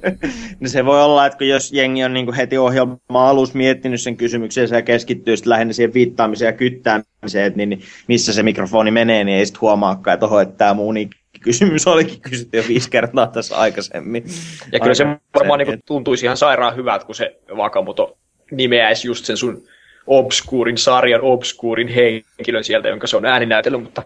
no 0.60 0.68
se 0.68 0.84
voi 0.84 1.02
olla, 1.02 1.26
että 1.26 1.44
jos 1.44 1.72
jengi 1.72 2.04
on 2.04 2.14
niinku 2.14 2.32
heti 2.36 2.58
ohjelma 2.58 2.98
alussa 3.30 3.58
miettinyt 3.58 4.00
sen 4.00 4.16
kysymyksen 4.16 4.68
ja 4.72 4.82
keskittyy 4.82 5.36
sitten 5.36 5.50
lähinnä 5.50 5.72
siihen 5.72 5.94
viittaamiseen 5.94 6.48
ja 6.48 6.52
kyttäämiseen, 6.52 7.46
että 7.46 7.56
niin, 7.56 7.82
missä 8.08 8.32
se 8.32 8.42
mikrofoni 8.42 8.90
menee, 8.90 9.24
niin 9.24 9.38
ei 9.38 9.46
sitten 9.46 9.60
huomaakaan, 9.60 10.14
että, 10.14 10.26
oho, 10.26 10.40
että 10.40 10.56
tämä 10.56 10.74
muu 10.74 10.94
kysymys 11.40 11.86
olikin 11.86 12.20
kysytty 12.20 12.56
jo 12.56 12.64
viisi 12.68 12.90
kertaa 12.90 13.26
tässä 13.26 13.56
aikaisemmin. 13.56 14.24
Ja 14.72 14.80
kyllä 14.80 14.94
se 14.94 15.04
varmaan 15.34 15.58
niin 15.58 15.80
tuntuisi 15.86 16.26
ihan 16.26 16.36
sairaan 16.36 16.76
hyvältä, 16.76 17.04
kun 17.04 17.14
se 17.14 17.40
Vakamoto 17.56 18.18
nimeäisi 18.50 19.08
just 19.08 19.24
sen 19.24 19.36
sun 19.36 19.62
obskuurin 20.10 20.78
sarjan, 20.78 21.20
obskuurin 21.20 21.88
henkilön 21.88 22.64
sieltä, 22.64 22.88
jonka 22.88 23.06
se 23.06 23.16
on 23.16 23.26
ääninäytellyt, 23.26 23.82
mutta 23.82 24.02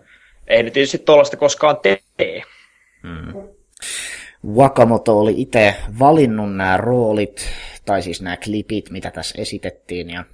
ei 0.47 0.63
ne 0.63 0.71
tietysti 0.71 0.99
tuollaista 0.99 1.37
koskaan 1.37 1.77
tee. 2.17 2.43
Hmm. 3.03 3.49
Wakamoto 4.57 5.19
oli 5.19 5.35
itse 5.37 5.75
valinnut 5.99 6.57
nämä 6.57 6.77
roolit, 6.77 7.49
tai 7.87 8.03
siis 8.03 8.23
nämä 8.23 8.37
klipit, 8.37 8.91
mitä 8.91 9.11
tässä 9.11 9.43
esitettiin, 9.43 10.11
ja 10.11 10.25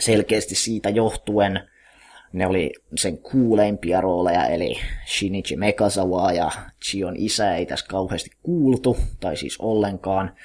selkeästi 0.00 0.54
siitä 0.54 0.90
johtuen 0.90 1.70
ne 2.32 2.46
oli 2.46 2.72
sen 2.96 3.18
kuuleimpia 3.18 4.00
rooleja, 4.00 4.46
eli 4.46 4.80
Shinichi 5.06 5.56
Mekazawa 5.56 6.32
ja 6.32 6.50
Chion 6.84 7.14
isä 7.16 7.56
ei 7.56 7.66
tässä 7.66 7.86
kauheasti 7.88 8.30
kuultu, 8.42 8.96
tai 9.20 9.36
siis 9.36 9.56
ollenkaan. 9.58 10.36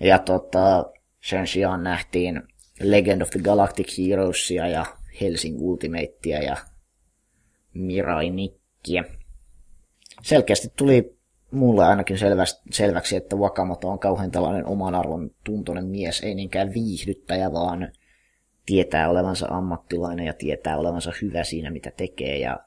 Ja 0.00 0.18
tota, 0.18 0.84
sen 1.20 1.46
sijaan 1.46 1.82
nähtiin 1.82 2.42
Legend 2.80 3.22
of 3.22 3.30
the 3.30 3.40
Galactic 3.40 3.98
Heroesia 3.98 4.68
ja 4.68 4.86
Helsing 5.20 5.60
Ultimatea 5.60 6.42
ja 6.42 6.56
Mirai 7.74 8.30
Nikkiä. 8.30 9.04
Selkeästi 10.22 10.72
tuli 10.76 11.16
mulle 11.50 11.84
ainakin 11.84 12.18
selväksi, 12.70 13.16
että 13.16 13.36
Wakamoto 13.36 13.88
on 13.88 13.98
kauhean 13.98 14.30
tällainen 14.30 14.66
oman 14.66 14.94
arvon 14.94 15.30
tuntoinen 15.44 15.86
mies, 15.86 16.20
ei 16.20 16.34
niinkään 16.34 16.74
viihdyttäjä, 16.74 17.52
vaan 17.52 17.92
tietää 18.66 19.10
olevansa 19.10 19.46
ammattilainen 19.50 20.26
ja 20.26 20.32
tietää 20.32 20.78
olevansa 20.78 21.12
hyvä 21.22 21.44
siinä, 21.44 21.70
mitä 21.70 21.90
tekee. 21.96 22.38
Ja 22.38 22.60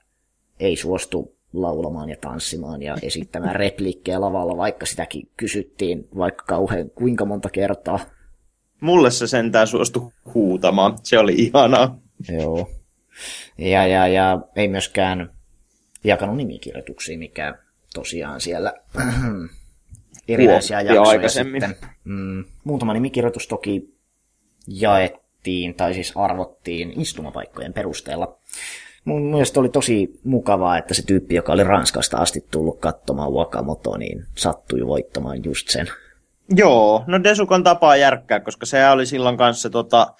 ei 0.60 0.76
suostu 0.76 1.36
laulamaan 1.54 2.10
ja 2.10 2.16
tanssimaan 2.22 2.82
ja 2.82 2.98
esittämään 3.02 3.56
repliikkejä 3.56 4.22
lavalla, 4.22 4.58
vaikka 4.58 4.86
sitäkin 4.86 5.30
kysyttiin 5.38 6.08
vaikka 6.18 6.46
kauhean 6.46 6.90
kuinka 6.90 7.26
monta 7.26 7.50
kertaa 7.50 8.00
mulle 8.84 9.12
se 9.12 9.28
sentään 9.28 9.68
suostui 9.68 10.12
huutamaan. 10.34 10.98
Se 11.04 11.20
oli 11.20 11.34
ihanaa. 11.34 11.98
Joo. 12.38 12.70
Ja, 13.58 13.88
ja, 13.88 14.08
ja 14.08 14.42
ei 14.56 14.68
myöskään 14.68 15.30
jakanut 16.04 16.38
nimikirjoituksia, 16.38 17.18
mikä 17.18 17.58
tosiaan 17.94 18.42
siellä 18.42 18.74
erinäisiä 20.28 20.78
Huomattiin 20.78 20.96
jaksoja 20.96 21.18
aikaisemmin. 21.18 21.62
sitten. 21.62 21.90
Mm, 22.04 22.46
muutama 22.64 22.94
nimikirjoitus 22.94 23.48
toki 23.48 23.94
jaettiin, 24.68 25.76
tai 25.76 25.94
siis 25.94 26.12
arvottiin 26.16 27.02
istumapaikkojen 27.02 27.74
perusteella. 27.74 28.38
Mun 29.06 29.22
mielestä 29.32 29.60
oli 29.60 29.70
tosi 29.70 30.20
mukavaa, 30.24 30.78
että 30.78 30.94
se 30.94 31.06
tyyppi, 31.06 31.36
joka 31.36 31.54
oli 31.54 31.64
Ranskasta 31.64 32.18
asti 32.18 32.46
tullut 32.52 32.80
katsomaan 32.80 33.34
Wakamoto, 33.34 33.98
niin 33.98 34.26
sattui 34.38 34.88
voittamaan 34.88 35.44
just 35.44 35.70
sen. 35.70 35.88
Joo, 36.50 37.04
no 37.08 37.24
Desukon 37.24 37.64
tapaa 37.64 37.96
järkkää, 37.96 38.40
koska 38.40 38.66
se 38.66 38.90
oli 38.90 39.06
silloin 39.06 39.38
kanssa, 39.38 39.70
tota, 39.70 40.14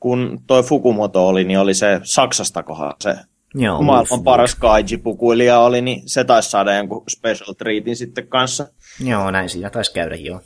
kun 0.00 0.40
toi 0.46 0.62
Fukumoto 0.62 1.28
oli, 1.28 1.44
niin 1.44 1.58
oli 1.58 1.74
se 1.74 2.00
Saksasta 2.02 2.62
kohan 2.62 2.92
se 3.00 3.16
Joo, 3.54 3.82
maailman 3.82 4.24
paras 4.24 4.54
kaiji-pukuilija 4.54 5.58
oli, 5.58 5.80
niin 5.80 6.02
se 6.06 6.24
taisi 6.24 6.50
saada 6.50 6.74
jonkun 6.74 7.04
special 7.08 7.52
treatin 7.52 7.96
sitten 7.96 8.28
kanssa. 8.28 8.68
Joo, 9.04 9.30
näin 9.30 9.48
siinä 9.48 9.70
taisi 9.70 9.92
käydä 9.92 10.14
joo. 10.14 10.40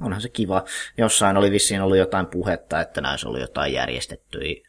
Onhan 0.00 0.20
se 0.20 0.28
kiva. 0.28 0.64
Jossain 0.98 1.36
oli 1.36 1.50
vissiin 1.50 1.82
ollut 1.82 1.96
jotain 1.96 2.26
puhetta, 2.26 2.80
että 2.80 3.00
näissä 3.00 3.28
oli 3.28 3.40
jotain 3.40 3.72
järjestettyjä 3.72 4.68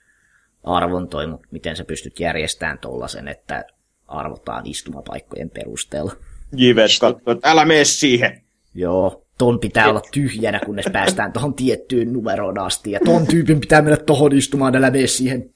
arvontoja, 0.64 1.28
mutta 1.28 1.48
miten 1.52 1.76
sä 1.76 1.86
pystyt 1.86 2.20
järjestämään 2.20 2.80
tollasen, 2.80 3.28
että 3.28 3.64
arvotaan 4.08 4.66
istumapaikkojen 4.66 5.50
perusteella. 5.50 6.14
Jivet 6.58 6.92
katsoi, 7.02 7.34
että 7.34 7.52
älä 7.52 7.66
mene 7.66 7.86
siihen. 7.86 8.44
Joo, 8.76 9.26
ton 9.38 9.60
pitää 9.60 9.90
olla 9.90 10.02
tyhjänä, 10.12 10.60
kunnes 10.66 10.86
päästään 10.94 11.34
tuohon 11.34 11.54
tiettyyn 11.54 12.14
numeroon 12.14 12.60
asti, 12.60 12.92
ja 12.92 13.00
ton 13.06 13.28
tyypin 13.28 13.60
pitää 13.60 13.82
mennä 13.82 13.98
tohon 13.98 14.38
istumaan, 14.38 14.76
älä 14.76 14.92
mene 14.92 15.08
siihen. 15.08 15.50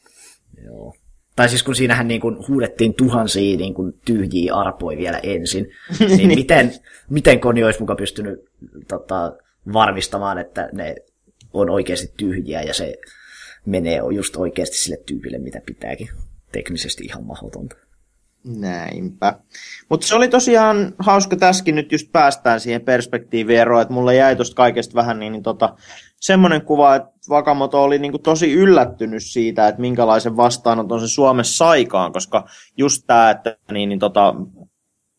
Joo. 0.66 0.96
Tai 1.36 1.50
siis 1.50 1.64
kun 1.64 1.76
siinähän 1.76 2.08
niin 2.08 2.22
kuin 2.22 2.48
huudettiin 2.48 2.94
tuhansia 2.94 3.58
niin 3.58 3.74
kuin 3.74 3.94
tyhjiä 4.06 4.56
arpoja 4.56 4.98
vielä 4.98 5.20
ensin, 5.24 5.68
niin 6.18 6.30
miten, 6.30 6.74
miten 7.10 7.40
Koni 7.40 7.64
olisi 7.64 7.80
muka 7.80 7.96
pystynyt 7.96 8.40
tota, 8.88 9.34
varmistamaan, 9.74 10.38
että 10.38 10.70
ne 10.74 10.96
on 11.54 11.70
oikeasti 11.70 12.14
tyhjiä 12.18 12.62
ja 12.62 12.74
se 12.74 12.98
menee 13.66 14.00
just 14.16 14.36
oikeasti 14.36 14.78
sille 14.78 14.98
tyypille, 15.06 15.38
mitä 15.38 15.62
pitääkin. 15.66 16.10
Teknisesti 16.52 17.04
ihan 17.04 17.24
mahdotonta. 17.24 17.76
Näinpä. 18.48 19.34
Mutta 19.90 20.08
se 20.08 20.16
oli 20.16 20.28
tosiaan 20.28 20.94
hauska 21.00 21.36
tässäkin 21.36 21.76
nyt 21.76 21.92
just 21.92 22.12
päästään 22.12 22.60
siihen 22.60 22.82
perspektiiviin 22.82 23.60
eroon, 23.60 23.82
että 23.82 23.94
mulle 23.94 24.16
jäi 24.16 24.36
tuosta 24.36 24.56
kaikesta 24.56 24.96
vähän 24.96 25.20
niin, 25.20 25.32
niin 25.32 25.44
tota, 25.44 25.76
semmoinen 26.20 26.62
kuva, 26.62 26.96
että 26.96 27.12
Vakamoto 27.30 27.84
oli 27.84 28.00
niin 28.00 28.22
tosi 28.24 28.54
yllättynyt 28.54 29.24
siitä, 29.24 29.68
että 29.68 29.82
minkälaisen 29.82 30.38
vastaanoton 30.38 31.00
se 31.00 31.08
Suomessa 31.08 31.58
saikaan, 31.58 32.14
koska 32.14 32.48
just 32.78 33.04
tämä, 33.08 33.30
että 33.30 33.58
niin, 33.72 33.90
niin 33.90 34.00
tota, 34.00 34.36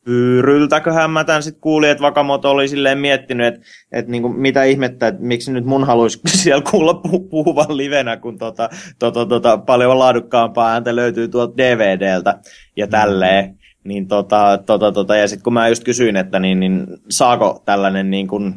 Pyyryltäköhän 0.09 1.11
mä 1.11 1.25
tämän 1.25 1.43
sitten 1.43 1.61
kuulin, 1.61 1.91
että 1.91 2.03
Vakamoto 2.03 2.51
oli 2.51 2.69
silleen 2.69 2.99
miettinyt, 2.99 3.47
että, 3.47 3.61
että 3.93 4.11
niin 4.11 4.23
kuin, 4.23 4.41
mitä 4.41 4.65
ihmettä, 4.65 5.07
että 5.07 5.23
miksi 5.23 5.53
nyt 5.53 5.65
mun 5.65 5.85
haluaisi 5.85 6.21
siellä 6.43 6.63
kuulla 6.71 7.01
pu- 7.09 7.29
puhuvan 7.31 7.77
livenä, 7.77 8.17
kun 8.17 8.39
tota, 8.39 8.69
tota, 8.99 9.27
tota, 9.27 9.59
paljon 9.59 9.99
laadukkaampaa 9.99 10.73
ääntä 10.73 10.97
löytyy 10.97 11.29
tuolta 11.29 11.57
DVDltä 11.57 12.39
ja 12.77 12.87
tälleen. 12.87 13.59
Niin 13.85 14.09
tota, 14.09 14.59
tota, 14.67 14.93
tota, 14.93 15.17
ja 15.17 15.29
sitten 15.29 15.45
kun 15.45 15.53
mä 15.53 15.69
just 15.69 15.85
kysyin, 15.85 16.17
että 16.17 16.39
niin, 16.41 16.61
niin 16.61 16.87
saako 17.09 17.63
tällainen 17.65 18.11
niin 18.11 18.29
kuin 18.29 18.55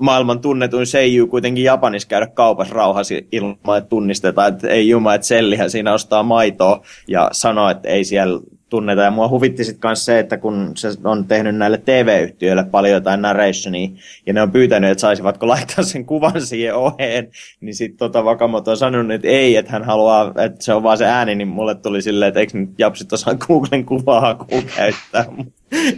maailman 0.00 0.40
tunnetuin 0.40 0.86
seiju 0.86 1.26
kuitenkin 1.26 1.64
Japanissa 1.64 2.08
käydä 2.08 2.26
kaupassa 2.26 2.74
rauhassa 2.74 3.14
ilman, 3.32 3.78
että 3.78 3.88
tunnistetaan, 3.88 4.52
että 4.52 4.68
ei 4.68 4.88
juma, 4.88 5.14
että 5.14 5.26
sellihän 5.26 5.70
siinä 5.70 5.92
ostaa 5.92 6.22
maitoa 6.22 6.82
ja 7.08 7.28
sanoo, 7.32 7.70
että 7.70 7.88
ei 7.88 8.04
siellä 8.04 8.40
tunneta. 8.70 9.02
Ja 9.02 9.10
mua 9.10 9.28
huvitti 9.28 9.64
sitten 9.64 9.88
myös 9.88 10.04
se, 10.04 10.18
että 10.18 10.36
kun 10.36 10.72
se 10.76 10.88
on 11.04 11.24
tehnyt 11.24 11.56
näille 11.56 11.78
TV-yhtiöille 11.78 12.64
paljon 12.64 12.94
jotain 12.94 13.22
narrationia, 13.22 13.88
ja 14.26 14.32
ne 14.32 14.42
on 14.42 14.52
pyytänyt, 14.52 14.90
että 14.90 15.00
saisivatko 15.00 15.48
laittaa 15.48 15.84
sen 15.84 16.06
kuvan 16.06 16.46
siihen 16.46 16.74
oheen, 16.74 17.30
niin 17.60 17.74
sitten 17.74 17.98
tota 17.98 18.24
Vakamoto 18.24 18.70
on 18.70 18.76
sanonut, 18.76 19.12
että 19.12 19.28
ei, 19.28 19.56
että 19.56 19.72
hän 19.72 19.84
haluaa, 19.84 20.32
että 20.44 20.64
se 20.64 20.74
on 20.74 20.82
vaan 20.82 20.98
se 20.98 21.06
ääni, 21.06 21.34
niin 21.34 21.48
mulle 21.48 21.74
tuli 21.74 22.02
silleen, 22.02 22.28
että 22.28 22.40
eikö 22.40 22.58
nyt 22.58 22.70
japsit 22.78 23.12
osaa 23.12 23.34
Googlen 23.34 23.84
kuvaa 23.84 24.46
käyttää, 24.76 25.24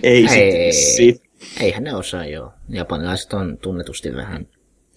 ei 0.03 0.27
Ei. 0.31 0.73
sitten. 0.73 1.33
Eihän 1.61 1.85
ne 1.85 1.95
osaa, 1.95 2.27
joo. 2.27 2.53
Japanilaiset 2.69 3.33
on 3.33 3.59
tunnetusti 3.59 4.17
vähän 4.17 4.47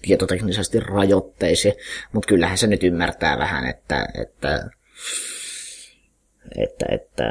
tietoteknisesti 0.02 0.80
rajoitteisia, 0.80 1.74
mutta 2.14 2.28
kyllähän 2.28 2.58
se 2.58 2.68
nyt 2.68 2.84
ymmärtää 2.84 3.38
vähän, 3.38 3.66
että, 3.70 4.08
että, 4.22 4.70
että, 6.58 6.86
että 6.90 7.24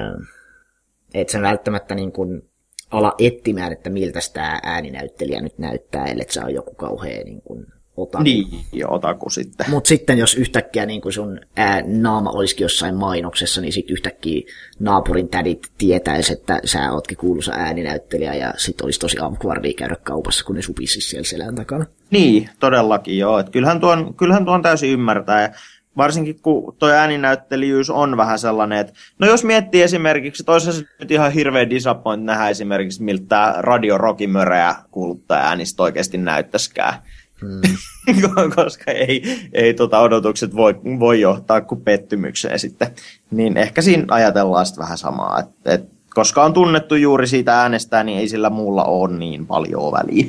et 1.15 1.29
sen 1.29 1.43
välttämättä 1.43 1.95
niin 1.95 2.13
kuin 2.13 2.43
ala 2.91 3.15
etsimään, 3.19 3.73
että 3.73 3.91
miltä 3.91 4.21
tämä 4.33 4.61
ääninäyttelijä 4.63 5.41
nyt 5.41 5.59
näyttää, 5.59 6.07
ellei 6.07 6.27
se 6.29 6.41
on 6.41 6.55
joku 6.55 6.75
kauhea 6.75 7.25
niin 7.25 7.43
kuin 7.43 7.67
otaku. 7.97 8.25
Niin, 8.25 8.47
joo, 8.73 8.95
otaku 8.95 9.31
sitten. 9.31 9.71
Mutta 9.71 9.89
sitten 9.89 10.19
jos 10.19 10.35
yhtäkkiä 10.35 10.87
niin 10.87 11.01
kuin 11.01 11.13
sun 11.13 11.41
ää, 11.57 11.83
naama 11.87 12.31
olisikin 12.31 12.65
jossain 12.65 12.95
mainoksessa, 12.95 13.61
niin 13.61 13.73
sitten 13.73 13.93
yhtäkkiä 13.93 14.43
naapurin 14.79 15.29
tädit 15.29 15.67
tietäisi, 15.79 16.33
että 16.33 16.61
sä 16.65 16.93
ootkin 16.93 17.17
kuuluisa 17.17 17.53
ääninäyttelijä 17.53 18.35
ja 18.35 18.55
sitten 18.57 18.85
olisi 18.85 19.01
tosi 19.01 19.17
avkvardia 19.21 19.73
käydä 19.77 19.97
kaupassa, 20.03 20.45
kun 20.45 20.57
ne 20.57 20.63
supisi 20.63 21.01
siellä 21.01 21.25
selän 21.25 21.55
takana. 21.55 21.87
Niin, 22.11 22.51
todellakin 22.61 23.19
joo. 23.19 23.39
Et 23.39 23.51
kyllähän, 23.51 23.81
tuon, 23.81 24.15
kyllähän 24.15 24.45
tuon 24.45 24.63
täysin 24.63 24.91
ymmärtää. 24.91 25.43
Ja 25.43 25.49
varsinkin 25.97 26.41
kun 26.43 26.77
tuo 26.79 26.89
ääninäyttelijyys 26.89 27.91
on 27.91 28.17
vähän 28.17 28.39
sellainen, 28.39 28.79
että 28.79 28.93
no 29.19 29.27
jos 29.27 29.45
miettii 29.45 29.83
esimerkiksi, 29.83 30.45
toisaalta 30.45 30.81
nyt 31.01 31.11
ihan 31.11 31.33
hirveä 31.33 31.71
disappoint 31.71 32.25
nähdä 32.25 32.49
esimerkiksi, 32.49 33.03
miltä 33.03 33.25
tämä 33.29 33.55
Radio 33.59 33.99
Rockimöreä 33.99 34.75
kuuluttaa 34.91 35.39
äänistä 35.39 35.83
oikeasti 35.83 36.19
näyttäskään. 36.19 36.95
Hmm. 37.41 37.61
Koska 38.57 38.91
ei, 38.91 39.23
ei 39.53 39.75
tota 39.75 39.99
odotukset 39.99 40.57
voi, 40.57 40.75
voi 40.99 41.21
johtaa 41.21 41.61
kuin 41.61 41.81
pettymykseen 41.81 42.59
sitten. 42.59 42.89
Niin 43.31 43.57
ehkä 43.57 43.83
siinä 43.83 44.05
ajatellaan 44.09 44.67
sitten 44.67 44.83
vähän 44.83 44.99
samaa, 44.99 45.41
että 45.41 45.73
et, 45.73 45.85
koska 46.11 46.45
on 46.45 46.53
tunnettu 46.53 46.95
juuri 46.95 47.27
siitä 47.27 47.61
äänestää, 47.61 48.05
niin 48.05 48.19
ei 48.19 48.29
sillä 48.29 48.51
muulla 48.51 48.85
ole 48.85 49.17
niin 49.17 49.47
paljon 49.47 49.93
väliä. 49.93 50.27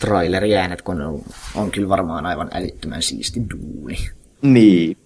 Traileri-äänet, 0.00 0.82
kun 0.82 1.00
on, 1.00 1.22
on 1.54 1.70
kyllä 1.70 1.88
varmaan 1.88 2.26
aivan 2.26 2.50
älyttömän 2.54 3.02
siisti 3.02 3.42
duuni. 3.50 3.96
Niin, 4.42 4.96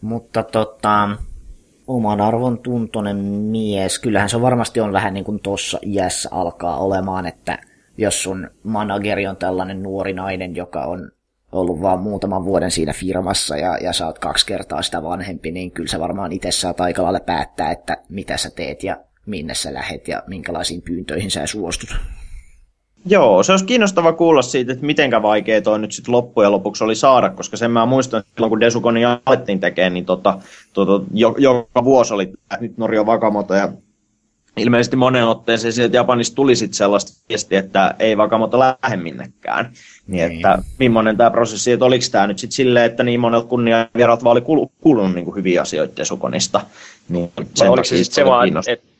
Mutta 0.00 0.42
tota, 0.42 1.08
oman 1.86 2.20
arvon 2.20 2.58
tuntoinen 2.58 3.16
mies, 3.26 3.98
kyllähän 3.98 4.28
se 4.28 4.40
varmasti 4.40 4.80
on 4.80 4.92
vähän 4.92 5.14
niin 5.14 5.24
kuin 5.24 5.40
tuossa 5.40 5.78
iässä 5.82 6.28
alkaa 6.32 6.78
olemaan, 6.78 7.26
että 7.26 7.58
jos 7.98 8.22
sun 8.22 8.50
manageri 8.62 9.26
on 9.26 9.36
tällainen 9.36 9.82
nuori 9.82 10.12
nainen, 10.12 10.56
joka 10.56 10.84
on 10.84 11.10
ollut 11.52 11.82
vaan 11.82 11.98
muutaman 12.00 12.44
vuoden 12.44 12.70
siinä 12.70 12.92
firmassa 12.92 13.56
ja, 13.56 13.78
ja 13.78 13.92
sä 13.92 14.06
oot 14.06 14.18
kaksi 14.18 14.46
kertaa 14.46 14.82
sitä 14.82 15.02
vanhempi, 15.02 15.50
niin 15.50 15.70
kyllä 15.70 15.88
sä 15.88 16.00
varmaan 16.00 16.32
itse 16.32 16.50
saat 16.50 16.80
aika 16.80 17.02
lailla 17.02 17.20
päättää, 17.20 17.70
että 17.70 17.96
mitä 18.08 18.36
sä 18.36 18.50
teet 18.50 18.84
ja 18.84 18.96
minne 19.26 19.54
sä 19.54 19.74
lähet 19.74 20.08
ja 20.08 20.22
minkälaisiin 20.26 20.82
pyyntöihin 20.82 21.30
sä 21.30 21.46
suostut. 21.46 21.96
Joo, 23.06 23.42
se 23.42 23.52
olisi 23.52 23.64
kiinnostava 23.64 24.12
kuulla 24.12 24.42
siitä, 24.42 24.72
että 24.72 24.86
mitenkä 24.86 25.22
vaikea 25.22 25.62
toi 25.62 25.78
nyt 25.78 25.92
sitten 25.92 26.12
loppujen 26.14 26.52
lopuksi 26.52 26.84
oli 26.84 26.94
saada, 26.94 27.30
koska 27.30 27.56
sen 27.56 27.70
mä 27.70 27.86
muistan, 27.86 28.20
että 28.20 28.30
silloin 28.34 28.50
kun 28.50 28.60
Desukoni 28.60 29.02
alettiin 29.04 29.60
tekemään, 29.60 29.94
niin 29.94 30.04
tota, 30.04 30.38
tota, 30.72 31.04
jo, 31.14 31.34
joka 31.38 31.84
vuosi 31.84 32.14
oli 32.14 32.32
nyt 32.60 32.78
Norjo 32.78 33.06
Vakamoto 33.06 33.54
ja 33.54 33.68
ilmeisesti 34.56 34.96
monen 34.96 35.24
otteeseen 35.26 35.72
sieltä 35.72 35.96
Japanista 35.96 36.34
tuli 36.34 36.56
sitten 36.56 36.76
sellaista 36.76 37.24
viestiä, 37.28 37.58
että 37.58 37.94
ei 37.98 38.16
Vakamoto 38.16 38.58
lähde 38.58 38.96
minnekään. 38.96 39.70
Niin, 40.06 40.28
Niin. 40.28 40.32
että 40.36 40.62
millainen 40.78 41.16
tämä 41.16 41.30
prosessi, 41.30 41.72
että 41.72 41.84
oliko 41.84 42.04
tämä 42.12 42.26
nyt 42.26 42.38
sitten 42.38 42.56
silleen, 42.56 42.86
että 42.86 43.02
niin 43.02 43.20
monelta 43.20 43.46
kunniavieralta 43.46 44.24
vaan 44.24 44.32
oli 44.32 44.40
kuulu- 44.40 44.72
kuulunut 44.80 45.14
niin 45.14 45.24
kuin 45.24 45.36
hyviä 45.36 45.62
asioita 45.62 45.96
Desukonista. 45.96 46.60
Niin 47.08 47.30
Vai 47.60 47.68
oliko 47.68 47.84
se 47.84 47.96
sitten 47.96 48.14
se 48.14 48.24
vaan, 48.24 48.44
kiinnostava. 48.44 48.95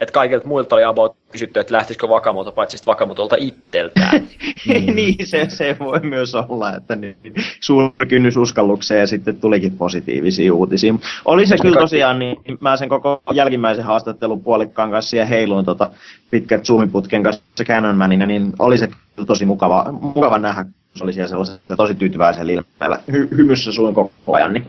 Että 0.00 0.10
et 0.10 0.10
kaikilta 0.10 0.48
muilta 0.48 0.74
oli 0.74 0.84
about 0.84 1.16
kysytty, 1.32 1.60
että 1.60 1.74
lähtisikö 1.74 2.08
Vakamoto, 2.08 2.52
paitsi 2.52 2.76
sitten 2.76 2.92
Vakamotolta 2.92 3.36
itseltään. 3.38 4.28
niin, 4.94 5.26
se, 5.26 5.46
se 5.48 5.76
voi 5.78 6.00
myös 6.00 6.34
olla, 6.34 6.76
että 6.76 6.96
niin, 6.96 7.16
suuri 7.60 7.90
kynnys 8.08 8.36
uskallukseen 8.36 9.00
ja 9.00 9.06
sitten 9.06 9.40
tulikin 9.40 9.76
positiivisia 9.76 10.54
uutisia. 10.54 10.94
Oli 11.24 11.46
se 11.46 11.56
kyllä 11.62 11.80
tosiaan, 11.80 12.18
niin 12.18 12.36
mä 12.60 12.76
sen 12.76 12.88
koko 12.88 13.22
jälkimmäisen 13.32 13.84
haastattelun 13.84 14.42
puolikkaan 14.42 14.90
kanssa 14.90 15.16
ja 15.16 15.26
heiluin 15.26 15.64
tota 15.64 15.90
pitkät 16.30 16.64
zoomiputken 16.64 17.22
kanssa 17.22 17.64
Cannonmanina, 17.64 18.26
niin 18.26 18.52
oli 18.58 18.78
se 18.78 18.86
kyllä 18.86 19.26
tosi 19.26 19.46
mukava, 19.46 19.92
mukava 19.92 20.38
nähdä, 20.38 20.64
kun 20.64 20.72
se 20.94 21.04
oli 21.04 21.12
siellä 21.12 21.28
sellaisella 21.28 21.60
tosi 21.76 21.94
tyytyväisellä 21.94 22.52
ilmeellä 22.52 23.00
hy- 23.10 23.36
hymyssä 23.36 23.72
suin 23.72 23.94
koko 23.94 24.36
ajan. 24.36 24.52
Niin. 24.52 24.66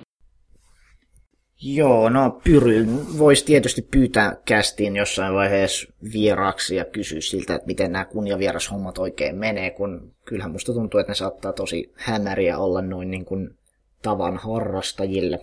Joo, 1.63 2.09
no 2.09 2.41
Pyry 2.43 2.87
voisi 3.17 3.45
tietysti 3.45 3.81
pyytää 3.81 4.37
kästiin 4.45 4.95
jossain 4.95 5.33
vaiheessa 5.33 5.93
vieraaksi 6.13 6.75
ja 6.75 6.85
kysyä 6.85 7.21
siltä, 7.21 7.55
että 7.55 7.67
miten 7.67 7.91
nämä 7.91 8.05
kunniavierashommat 8.05 8.97
oikein 8.97 9.35
menee, 9.35 9.69
kun 9.69 10.13
kyllähän 10.25 10.51
musta 10.51 10.73
tuntuu, 10.73 10.99
että 10.99 11.11
ne 11.11 11.15
saattaa 11.15 11.53
tosi 11.53 11.93
hämäriä 11.95 12.57
olla 12.57 12.81
noin 12.81 13.11
niin 13.11 13.25
kuin 13.25 13.57
tavan 14.01 14.37
harrastajille. 14.37 15.39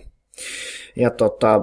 Ja 0.95 1.09
tota, 1.09 1.61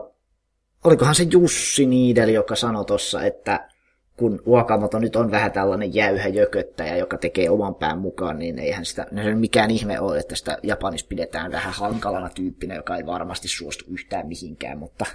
olikohan 0.84 1.14
se 1.14 1.26
Jussi 1.30 1.86
Niidel, 1.86 2.28
joka 2.28 2.57
sanoi 2.57 2.84
tuossa, 2.84 3.22
että 3.22 3.68
kun 4.16 4.42
Wakamoto 4.48 4.98
nyt 4.98 5.16
on 5.16 5.30
vähän 5.30 5.52
tällainen 5.52 5.94
jäyhä 5.94 6.28
jököttäjä, 6.28 6.96
joka 6.96 7.18
tekee 7.18 7.50
oman 7.50 7.74
pään 7.74 7.98
mukaan, 7.98 8.38
niin 8.38 8.58
eihän 8.58 8.84
sitä, 8.84 9.06
no 9.10 9.22
se 9.22 9.34
mikään 9.34 9.70
ihme 9.70 10.00
ole, 10.00 10.18
että 10.18 10.36
sitä 10.36 10.58
Japanissa 10.62 11.06
pidetään 11.08 11.52
vähän 11.52 11.72
hankalana 11.72 12.28
tyyppinä, 12.28 12.74
joka 12.74 12.96
ei 12.96 13.06
varmasti 13.06 13.48
suostu 13.48 13.84
yhtään 13.88 14.26
mihinkään, 14.26 14.78
mutta 14.78 15.06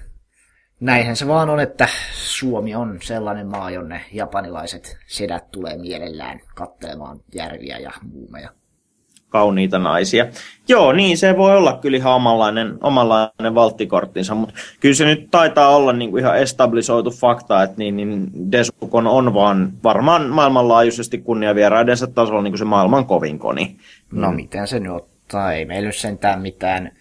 näinhän 0.80 1.16
se 1.16 1.28
vaan 1.28 1.50
on, 1.50 1.60
että 1.60 1.88
Suomi 2.14 2.76
on 2.76 3.00
sellainen 3.04 3.48
maa, 3.48 3.72
jonne 3.72 4.02
japanilaiset 4.12 4.98
sedät 5.08 5.52
tulee 5.52 5.78
mielellään 5.78 6.40
kattelemaan 6.56 7.20
järviä 7.36 7.78
ja 7.78 7.92
muumeja 8.12 8.50
kauniita 9.32 9.80
naisia. 9.80 10.26
Joo, 10.68 10.92
niin 10.92 11.18
se 11.18 11.38
voi 11.38 11.58
olla 11.58 11.74
kyllä 11.74 11.98
ihan 11.98 12.14
omanlainen, 12.14 12.78
omanlainen 12.82 13.56
valttikorttinsa, 13.56 14.36
mutta 14.36 14.56
kyllä 14.80 14.96
se 14.96 15.06
nyt 15.06 15.28
taitaa 15.32 15.76
olla 15.76 15.94
niin 15.94 16.12
kuin 16.12 16.22
ihan 16.22 16.38
establisoitu 16.38 17.12
fakta, 17.12 17.64
että 17.64 17.76
niin, 17.78 17.98
niin 17.98 18.28
Desukon 18.52 19.08
on 19.08 19.34
vaan 19.34 19.74
varmaan 19.84 20.30
maailmanlaajuisesti 20.30 21.18
kunniavieraidensa 21.18 22.08
tasolla 22.08 22.42
niin 22.42 22.52
kuin 22.52 22.60
se 22.60 22.66
maailman 22.66 23.06
kovin 23.06 23.40
koni. 23.40 23.76
No 24.12 24.32
miten 24.32 24.68
se 24.68 24.80
nyt 24.80 24.92
ottaa, 24.92 25.54
ei 25.54 25.66
meillä 25.66 25.92
sentään 25.92 26.42
mitään 26.42 26.92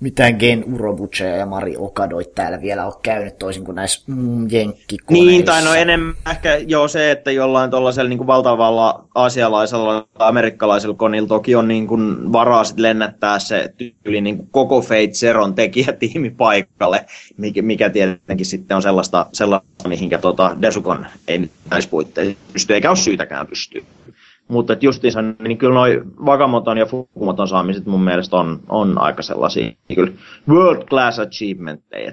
mitään 0.00 0.36
Gen 0.38 0.64
Urobucheja 0.74 1.36
ja 1.36 1.46
Mari 1.46 1.76
Okadoit 1.76 2.34
täällä 2.34 2.60
vielä 2.60 2.86
ole 2.86 2.94
käynyt 3.02 3.38
toisin 3.38 3.64
kuin 3.64 3.74
näissä 3.74 4.02
mm, 4.06 4.50
jenkkikoneissa. 4.50 5.30
Niin, 5.30 5.44
tai 5.44 5.64
no 5.64 5.74
enemmän 5.74 6.14
ehkä 6.30 6.56
jo 6.56 6.88
se, 6.88 7.10
että 7.10 7.30
jollain 7.30 7.70
tuollaisella 7.70 8.08
niin 8.08 8.26
valtavalla 8.26 9.04
asialaisella 9.14 10.08
tai 10.18 10.28
amerikkalaisella 10.28 10.96
konilla 10.96 11.28
toki 11.28 11.54
on 11.54 11.68
niin 11.68 11.86
kuin 11.86 12.32
varaa 12.32 12.64
sit 12.64 12.78
lennättää 12.78 13.38
se 13.38 13.74
tyyli 13.76 14.20
niin 14.20 14.36
kuin 14.36 14.48
koko 14.50 14.80
Fate 14.80 15.12
Zeron 15.12 15.54
tekijätiimi 15.54 16.30
paikalle, 16.30 17.04
mikä, 17.36 17.62
mikä 17.62 17.90
tietenkin 17.90 18.46
sitten 18.46 18.76
on 18.76 18.82
sellaista, 18.82 19.26
sellaista 19.32 19.88
mihinkä 19.88 20.18
tota 20.18 20.56
Desukon 20.62 21.06
ei 21.28 21.50
näissä 21.70 21.90
puitteissa 21.90 22.36
pysty, 22.52 22.74
eikä 22.74 22.90
ole 22.90 22.96
syytäkään 22.96 23.46
pystyä. 23.46 23.82
Mutta 24.48 24.76
justiinsa, 24.80 25.22
niin 25.22 25.58
kyllä 25.58 25.74
noi 25.74 26.02
Vakamoton 26.26 26.78
ja 26.78 26.86
Fukumoton 26.86 27.48
saamiset 27.48 27.86
mun 27.86 28.04
mielestä 28.04 28.36
on, 28.36 28.60
on 28.68 28.98
aika 28.98 29.22
sellaisia 29.22 29.72
niin 29.88 29.94
kyllä 29.94 30.12
world 30.48 30.84
class 30.84 31.18
achievementteja. 31.18 32.12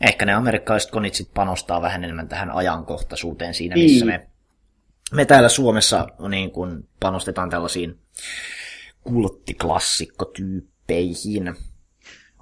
Ehkä 0.00 0.26
ne 0.26 0.34
amerikkalaiset 0.34 0.90
konit 0.90 1.14
sit 1.14 1.30
panostaa 1.34 1.82
vähän 1.82 2.04
enemmän 2.04 2.28
tähän 2.28 2.50
ajankohtaisuuteen 2.50 3.54
siinä, 3.54 3.76
missä 3.76 4.06
niin. 4.06 4.20
me, 4.20 4.28
me 5.12 5.24
täällä 5.24 5.48
Suomessa 5.48 6.06
niin 6.28 6.50
kun 6.50 6.88
panostetaan 7.00 7.50
tällaisiin 7.50 7.98
kulttiklassikkotyyppeihin. 9.04 11.54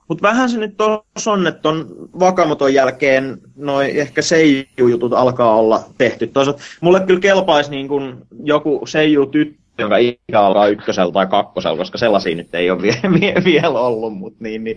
Mutta 0.08 0.22
vähän 0.22 0.50
se 0.50 0.58
nyt 0.58 0.76
tuossa 0.76 1.32
on, 1.32 1.46
että 1.46 1.68
on 1.68 1.86
Vakamoton 2.20 2.74
jälkeen 2.74 3.38
noin 3.56 3.90
ehkä 3.96 4.22
seiju-jutut 4.22 5.12
alkaa 5.12 5.56
olla 5.56 5.80
tehty. 5.98 6.26
Toisaalta 6.26 6.62
mulle 6.80 7.00
kyllä 7.00 7.20
kelpaisi 7.20 7.70
niin 7.70 7.88
kun 7.88 8.26
joku 8.44 8.82
seiju-tyttö, 8.86 9.62
jonka 9.78 9.96
ikä 9.96 10.40
alkaa 10.40 10.68
ykkösellä 10.68 11.12
tai 11.12 11.26
kakkosella, 11.26 11.76
koska 11.76 11.98
sellaisia 11.98 12.36
nyt 12.36 12.54
ei 12.54 12.70
ole 12.70 12.82
vie, 12.82 13.00
vie, 13.20 13.34
vielä 13.44 13.80
ollut, 13.80 14.18
mutta 14.18 14.44
niin, 14.44 14.64
niin. 14.64 14.76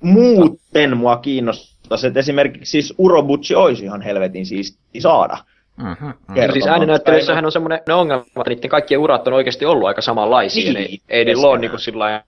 muuten 0.00 0.96
mua 0.96 1.16
kiinnostaisi, 1.16 2.06
että 2.06 2.20
esimerkiksi 2.20 2.70
siis 2.70 2.94
Urobuchi 2.98 3.54
olisi 3.54 3.84
ihan 3.84 4.02
helvetin 4.02 4.46
siisti 4.46 5.00
saada. 5.00 5.38
Mm-hmm. 5.76 6.06
mm-hmm. 6.06 6.52
Siis 6.52 6.66
ääninäyttelyissähän 6.66 7.44
on 7.44 7.52
semmoinen 7.52 7.80
ongelma, 7.94 8.24
että 8.36 8.48
niiden 8.48 8.70
kaikkien 8.70 9.00
urat 9.00 9.26
on 9.26 9.32
oikeasti 9.32 9.64
ollut 9.64 9.88
aika 9.88 10.00
samanlaisia. 10.00 10.72
Niin, 10.72 10.76
ei, 10.76 11.00
ei 11.08 11.24
niillä 11.24 11.46
ole 11.46 11.58
niin 11.58 11.70
kuin 11.70 11.80
sillä 11.80 12.22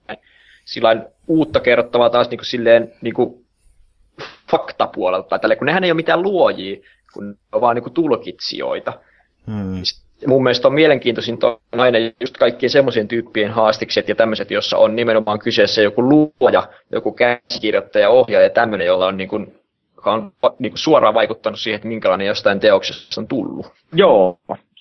sillain 0.69 1.03
uutta 1.27 1.59
kerrottavaa 1.59 2.09
taas 2.09 2.29
niin 2.29 2.37
kuin 2.37 2.45
silleen 2.45 2.93
niin 3.01 3.13
kuin 3.13 3.45
faktapuolelta. 4.51 5.39
Tälle, 5.39 5.55
kun 5.55 5.65
nehän 5.65 5.83
ei 5.83 5.91
ole 5.91 5.95
mitään 5.95 6.21
luojia, 6.21 6.77
kun 7.13 7.29
ne 7.29 7.35
on 7.51 7.61
vaan 7.61 7.75
niin 7.75 7.83
kuin 7.83 7.93
tulkitsijoita. 7.93 8.93
Hmm. 9.47 9.81
Mun 10.27 10.43
mielestä 10.43 10.67
on 10.67 10.73
mielenkiintoisin 10.73 11.37
aina 11.71 11.97
just 12.19 12.37
kaikkien 12.37 12.69
semmoisien 12.69 13.07
tyyppien 13.07 13.51
haastikset 13.51 14.09
ja 14.09 14.15
tämmöiset, 14.15 14.51
jossa 14.51 14.77
on 14.77 14.95
nimenomaan 14.95 15.39
kyseessä 15.39 15.81
joku 15.81 16.09
luoja, 16.09 16.69
joku 16.91 17.11
käsikirjoittaja, 17.11 18.09
ohjaaja 18.09 18.45
ja 18.45 18.49
tämmöinen, 18.49 18.87
jolla 18.87 19.07
on, 19.07 19.17
niin 19.17 19.29
kuin, 19.29 19.55
joka 19.95 20.13
on 20.13 20.31
niin 20.59 20.71
kuin 20.71 20.79
suoraan 20.79 21.13
vaikuttanut 21.13 21.59
siihen, 21.59 21.75
että 21.75 21.87
minkälainen 21.87 22.27
jostain 22.27 22.59
teoksesta 22.59 23.21
on 23.21 23.27
tullut. 23.27 23.65
Joo, 23.93 24.39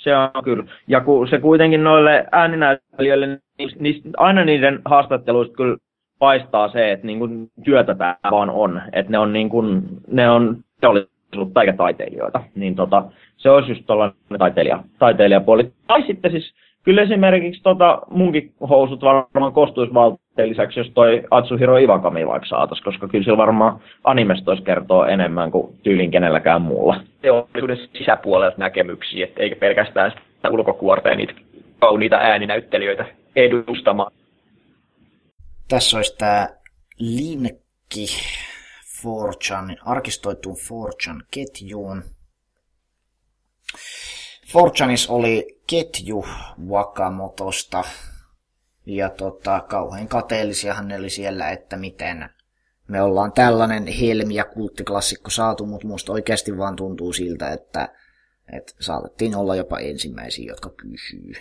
se 0.09 0.17
on 0.17 0.45
kyllä. 0.45 0.65
Ja 0.89 1.01
kun 1.01 1.29
se 1.29 1.39
kuitenkin 1.39 1.85
noille 1.85 2.27
ääninäyttelijöille, 2.33 3.27
niin, 3.27 3.71
niin 3.79 4.03
aina 4.17 4.45
niiden 4.45 4.81
haastatteluista 4.85 5.55
kyllä 5.55 5.77
paistaa 6.19 6.69
se, 6.69 6.93
että 6.93 7.07
niin 7.07 7.19
kuin 7.19 7.51
työtä 7.65 7.95
tämä 7.95 8.17
vaan 8.31 8.51
on. 8.51 8.83
Että 8.93 9.13
ne 9.13 9.19
on, 9.19 9.33
niin 9.33 9.49
kuin, 9.49 9.83
ne 10.07 10.31
on 10.31 10.57
teollisuutta 10.81 11.61
eikä 11.61 11.73
taiteilijoita. 11.73 12.43
Niin 12.55 12.75
tota, 12.75 13.03
se 13.37 13.51
olisi 13.51 13.71
just 13.71 13.87
tuollainen 13.87 14.17
taiteilija, 14.39 14.85
taiteilijapuoli. 14.99 15.73
Tai 15.87 16.03
sitten 16.03 16.31
siis 16.31 16.55
kyllä 16.85 17.03
esimerkiksi 17.03 17.63
tota, 17.63 18.03
munkin 18.11 18.53
housut 18.69 19.03
varmaan 19.03 19.53
kostuisi 19.53 19.93
valteen 20.39 20.51
lisäksi, 20.51 20.81
jos 20.81 20.91
toi 20.95 21.23
Atsuhiro 21.31 21.77
Iwakami 21.77 22.27
vaikka 22.27 22.49
saatas, 22.49 22.81
koska 22.81 23.09
kyllä 23.09 23.25
sillä 23.25 23.37
varmaan 23.37 23.81
animestois 24.05 24.61
kertoo 24.61 25.05
enemmän 25.05 25.51
kuin 25.51 25.77
tyylin 25.83 26.11
kenelläkään 26.11 26.63
muulla. 26.63 27.01
Teollisuuden 27.21 27.89
sisäpuolelta 27.99 28.57
näkemyksiä, 28.59 29.27
että 29.27 29.43
eikä 29.43 29.57
pelkästään 29.57 30.11
sitä 30.11 30.51
ulkokuorta 30.51 31.09
ja 31.09 31.17
niitä 31.17 31.33
kauniita 31.79 32.17
ääninäyttelijöitä 32.17 33.07
edustamaan. 33.37 34.13
Tässä 35.69 35.97
olisi 35.97 36.17
tämä 36.19 36.49
linkki 36.99 38.07
Forchan, 39.03 39.77
arkistoituun 39.87 40.57
Forchan 40.69 41.23
ketjuun. 41.31 42.03
Forchanis 44.53 45.11
oli 45.11 45.47
ketju 45.71 46.25
Wakamotosta, 46.69 47.85
ja 48.89 49.11
tota, 49.11 49.61
kauhean 49.69 50.09
kateellisiahan 50.09 50.89
ne 50.89 50.97
oli 50.97 51.11
siellä, 51.11 51.51
että 51.51 51.77
miten 51.77 52.29
me 52.89 53.03
ollaan 53.03 53.33
tällainen 53.33 53.87
helmi- 53.87 54.35
ja 54.35 54.45
kulttiklassikko 54.45 55.31
saatu, 55.31 55.67
mutta 55.67 55.87
musta 55.87 56.13
oikeasti 56.13 56.59
vaan 56.59 56.77
tuntuu 56.77 57.13
siltä, 57.13 57.53
että, 57.53 57.89
että 58.53 58.73
saatettiin 58.81 59.37
olla 59.37 59.57
jopa 59.57 59.79
ensimmäisiä, 59.79 60.47
jotka 60.49 60.71
kysyy. 60.71 61.33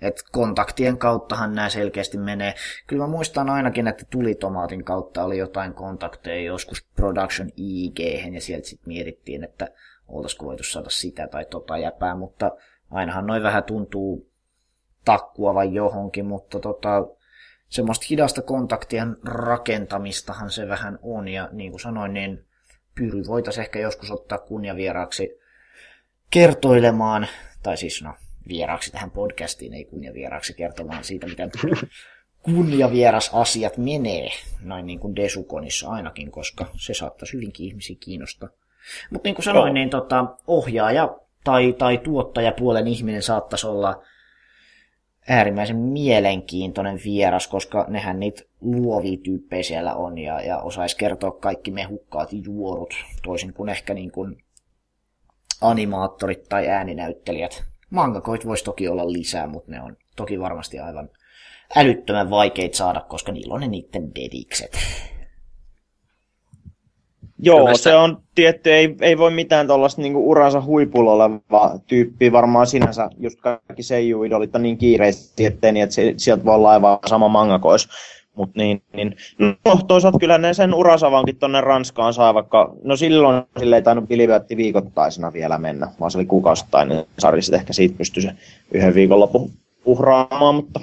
Et 0.00 0.22
kontaktien 0.32 0.98
kauttahan 0.98 1.54
nämä 1.54 1.68
selkeästi 1.68 2.18
menee. 2.18 2.54
Kyllä 2.86 3.02
mä 3.02 3.10
muistan 3.10 3.50
ainakin, 3.50 3.88
että 3.88 4.04
tulitomaatin 4.10 4.84
kautta 4.84 5.24
oli 5.24 5.38
jotain 5.38 5.74
kontakteja 5.74 6.42
joskus 6.42 6.88
Production 6.96 7.48
IG, 7.56 8.00
ja 8.34 8.40
sieltä 8.40 8.68
sitten 8.68 8.88
mietittiin, 8.88 9.44
että 9.44 9.68
oltaisiko 10.08 10.46
voitu 10.46 10.62
saada 10.62 10.90
sitä 10.90 11.28
tai 11.28 11.44
tota 11.44 11.78
jäpää, 11.78 12.16
mutta 12.16 12.50
ainahan 12.90 13.26
noin 13.26 13.42
vähän 13.42 13.64
tuntuu 13.64 14.30
takkuavan 15.08 15.74
johonkin, 15.74 16.26
mutta 16.26 16.60
tota, 16.60 17.06
semmoista 17.68 18.06
hidasta 18.10 18.42
kontaktien 18.42 19.16
rakentamistahan 19.24 20.50
se 20.50 20.68
vähän 20.68 20.98
on, 21.02 21.28
ja 21.28 21.48
niin 21.52 21.70
kuin 21.70 21.80
sanoin, 21.80 22.12
niin 22.14 22.44
Pyry 22.94 23.22
voitaisiin 23.26 23.62
ehkä 23.62 23.78
joskus 23.78 24.10
ottaa 24.10 24.38
kunniavieraaksi 24.38 25.40
kertoilemaan, 26.30 27.26
tai 27.62 27.76
siis 27.76 28.02
no, 28.02 28.14
vieraaksi 28.48 28.92
tähän 28.92 29.10
podcastiin, 29.10 29.74
ei 29.74 29.84
kunniavieraaksi 29.84 30.54
kertomaan 30.54 31.04
siitä, 31.04 31.26
miten 31.26 31.50
kunniavieras 32.42 33.30
asiat 33.32 33.76
menee, 33.76 34.28
noin 34.62 34.86
niin 34.86 35.00
kuin 35.00 35.16
Desukonissa 35.16 35.90
ainakin, 35.90 36.30
koska 36.30 36.66
se 36.76 36.94
saattaisi 36.94 37.32
hyvinkin 37.32 37.66
ihmisiä 37.66 37.96
kiinnostaa. 38.00 38.48
Mutta 39.10 39.28
niin 39.28 39.34
kuin 39.34 39.44
sanoin, 39.44 39.74
niin 39.74 39.90
tota, 39.90 40.24
ohjaaja 40.46 41.16
tai, 41.44 41.72
tai 41.72 41.98
tuottajapuolen 41.98 42.86
ihminen 42.86 43.22
saattaisi 43.22 43.66
olla 43.66 44.02
äärimmäisen 45.28 45.76
mielenkiintoinen 45.76 47.00
vieras, 47.04 47.48
koska 47.48 47.86
nehän 47.88 48.20
niitä 48.20 48.42
luovia 48.60 49.18
tyyppejä 49.24 49.62
siellä 49.62 49.94
on 49.94 50.18
ja, 50.18 50.40
ja 50.40 50.58
osaisi 50.58 50.96
kertoa 50.96 51.30
kaikki 51.30 51.70
mehukkaat 51.70 52.28
juorut, 52.32 52.94
toisin 53.22 53.52
kuin 53.52 53.68
ehkä 53.68 53.94
niin 53.94 54.10
kuin 54.10 54.36
animaattorit 55.60 56.44
tai 56.48 56.68
ääninäyttelijät. 56.68 57.64
Mangakoit 57.90 58.46
voisi 58.46 58.64
toki 58.64 58.88
olla 58.88 59.12
lisää, 59.12 59.46
mutta 59.46 59.70
ne 59.70 59.82
on 59.82 59.96
toki 60.16 60.40
varmasti 60.40 60.78
aivan 60.78 61.10
älyttömän 61.76 62.30
vaikeita 62.30 62.76
saada, 62.76 63.00
koska 63.00 63.32
niillä 63.32 63.54
on 63.54 63.60
ne 63.60 63.68
niiden 63.68 64.14
dedikset. 64.14 64.78
Joo, 67.38 67.76
se 67.76 67.96
on 67.96 68.18
tietty, 68.34 68.72
ei, 68.72 68.96
ei 69.00 69.18
voi 69.18 69.30
mitään 69.30 69.66
tuollaista 69.66 70.02
niinku 70.02 70.30
uransa 70.30 70.60
huipulla 70.60 71.12
oleva 71.12 71.78
tyyppi 71.86 72.32
varmaan 72.32 72.66
sinänsä, 72.66 73.10
just 73.18 73.40
kaikki 73.40 73.82
seiju-idolit 73.82 74.54
on 74.54 74.62
niin 74.62 74.78
kiireisesti, 74.78 75.44
ettei 75.44 75.72
niin, 75.72 75.82
että 75.82 75.94
se, 75.94 76.14
sieltä 76.16 76.44
voi 76.44 76.54
olla 76.54 76.70
aivan 76.70 76.98
sama 77.06 77.28
mangakois. 77.28 77.88
Mut 78.34 78.50
niin, 78.54 78.82
niin, 78.92 79.16
no 79.64 79.78
toisaalta 79.86 80.18
kyllä 80.18 80.38
ne 80.38 80.54
sen 80.54 80.74
urasavankin 80.74 81.36
tonne 81.36 81.60
Ranskaan 81.60 82.14
saa, 82.14 82.34
vaikka, 82.34 82.74
no 82.84 82.96
silloin 82.96 83.42
sille 83.58 83.76
ei 83.76 83.82
tainnut 83.82 84.08
pilivöötti 84.08 84.56
viikoittaisena 84.56 85.32
vielä 85.32 85.58
mennä, 85.58 85.88
vaan 86.00 86.10
se 86.10 86.18
oli 86.18 86.26
kuukausittainen 86.26 87.04
sarja, 87.18 87.42
ehkä 87.52 87.72
siitä 87.72 87.98
pystyi 87.98 88.22
se 88.22 88.30
yhden 88.72 88.94
viikonlopun 88.94 89.50
uhraamaan, 89.84 90.54
mutta... 90.54 90.80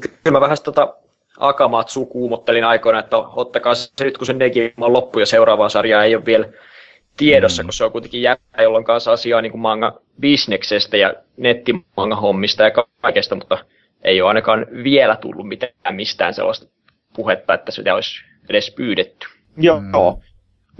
Kyllä 0.00 0.36
mä 0.36 0.40
vähän 0.40 0.56
tota 0.64 0.94
Akamatsu 1.40 2.06
kuumottelin 2.06 2.64
aikoina, 2.64 2.98
että 2.98 3.16
ottakaa 3.16 3.74
se 3.74 4.04
nyt 4.04 4.18
kun 4.18 4.26
se 4.26 4.32
Negima 4.32 4.92
loppu 4.92 5.18
ja 5.18 5.26
seuraavaa 5.26 5.68
sarjaa 5.68 6.04
ei 6.04 6.14
ole 6.14 6.24
vielä 6.24 6.48
tiedossa, 7.16 7.62
mm. 7.62 7.66
kun 7.66 7.72
se 7.72 7.84
on 7.84 7.92
kuitenkin 7.92 8.22
jättä, 8.22 8.62
jolloin 8.62 8.84
kanssa 8.84 9.12
asiaa 9.12 9.42
niin 9.42 9.52
kuin 9.52 9.60
manga 9.60 10.00
bisneksestä 10.20 10.96
ja 10.96 11.14
nettimanga 11.36 12.16
hommista 12.16 12.62
ja 12.62 12.70
kaikesta, 13.00 13.34
mutta 13.34 13.58
ei 14.02 14.20
ole 14.20 14.28
ainakaan 14.28 14.66
vielä 14.84 15.16
tullut 15.16 15.48
mitään 15.48 15.72
mistään 15.90 16.34
sellaista 16.34 16.66
puhetta, 17.16 17.54
että 17.54 17.72
sitä 17.72 17.94
olisi 17.94 18.24
edes 18.50 18.70
pyydetty. 18.70 19.26
Joo, 19.56 19.80
mm. 19.80 19.90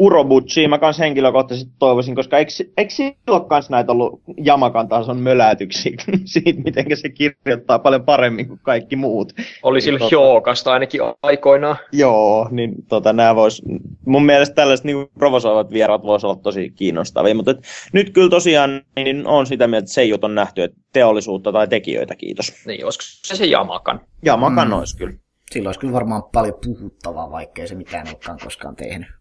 Urobuchi 0.01 0.69
mä 0.69 0.79
kans 0.79 0.99
henkilökohtaisesti 0.99 1.73
toivoisin, 1.79 2.15
koska 2.15 2.39
eikö, 2.39 2.51
eikö 2.77 2.93
ole 3.27 3.45
kans 3.49 3.71
näitä 3.71 3.93
ollut 3.93 4.21
Jamakan 4.37 4.89
tason 4.89 5.21
mölätyksiä 5.21 5.93
siitä, 6.25 6.61
miten 6.65 6.85
se 6.95 7.09
kirjoittaa 7.09 7.79
paljon 7.79 8.05
paremmin 8.05 8.49
kuin 8.49 8.61
kaikki 8.63 8.97
muut. 8.97 9.33
Oli 9.63 9.77
niin 9.77 9.83
sillä 9.83 9.99
tota, 9.99 10.17
Hyookasta 10.17 10.73
ainakin 10.73 11.01
aikoinaan. 11.23 11.77
Joo, 11.93 12.49
niin 12.51 12.75
tota, 12.89 13.13
nämä 13.13 13.35
vois, 13.35 13.63
mun 14.07 14.27
mielestä 14.27 14.55
tällaiset 14.55 14.85
niin 14.85 15.09
provosoivat 15.19 15.71
vieraat 15.71 16.03
voisi 16.03 16.27
olla 16.27 16.37
tosi 16.37 16.71
kiinnostavia, 16.71 17.35
mutta 17.35 17.51
et, 17.51 17.59
nyt 17.93 18.11
kyllä 18.11 18.31
tosiaan 18.31 18.83
niin 18.97 19.27
on 19.27 19.47
sitä 19.47 19.67
mieltä, 19.67 19.85
että 19.85 19.93
Seijut 19.93 20.25
on 20.25 20.35
nähty, 20.35 20.63
että 20.63 20.79
teollisuutta 20.93 21.53
tai 21.53 21.69
tekijöitä, 21.69 22.17
kiitos. 22.17 22.53
Niin, 22.67 22.85
olisiko 22.85 23.03
se 23.05 23.37
se 23.37 23.47
Jamakan? 23.47 24.01
Jamakan 24.25 24.69
mm. 24.69 24.75
olisi 24.75 24.97
kyllä. 24.97 25.15
Silloin 25.51 25.69
olisi 25.69 25.81
kyllä 25.81 25.93
varmaan 25.93 26.23
paljon 26.33 26.55
puhuttavaa, 26.65 27.31
vaikkei 27.31 27.69
se 27.69 27.75
mitään 27.75 28.09
olekaan 28.09 28.39
koskaan 28.45 28.77
tehnyt. 28.77 29.20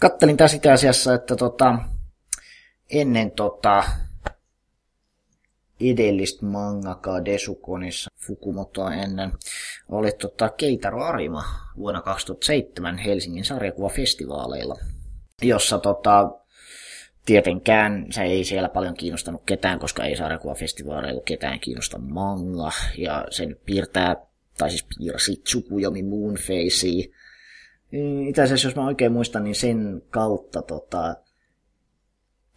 Kattelin 0.00 0.36
tässä 0.36 0.56
itse 0.56 0.72
asiassa, 0.72 1.14
että 1.14 1.36
tota, 1.36 1.78
ennen 2.90 3.30
tota, 3.30 3.84
edellistä 5.80 6.46
mangaka 6.46 7.24
Desukonissa 7.24 8.10
Fukumotoa 8.26 8.94
ennen 8.94 9.32
oli 9.88 10.12
tota 10.12 10.48
Keitaro 10.48 11.04
Arima 11.04 11.44
vuonna 11.76 12.02
2007 12.02 12.98
Helsingin 12.98 13.44
sarjakuvafestivaaleilla, 13.44 14.78
jossa 15.42 15.78
tota, 15.78 16.30
tietenkään 17.26 18.06
se 18.10 18.22
ei 18.22 18.44
siellä 18.44 18.68
paljon 18.68 18.94
kiinnostanut 18.94 19.42
ketään, 19.46 19.78
koska 19.78 20.04
ei 20.04 20.16
sarjakuvafestivaaleilla 20.16 21.22
ketään 21.24 21.60
kiinnosta 21.60 21.98
manga, 21.98 22.72
ja 22.98 23.24
sen 23.30 23.56
piirtää, 23.64 24.16
tai 24.58 24.70
siis 24.70 24.86
piirsi 24.98 25.36
Tsukuyomi 25.44 26.02
Moonfacea, 26.02 27.14
itse 28.28 28.42
asiassa, 28.42 28.68
jos 28.68 28.76
mä 28.76 28.86
oikein 28.86 29.12
muistan, 29.12 29.44
niin 29.44 29.54
sen 29.54 30.02
kautta 30.10 30.62
tota, 30.62 31.16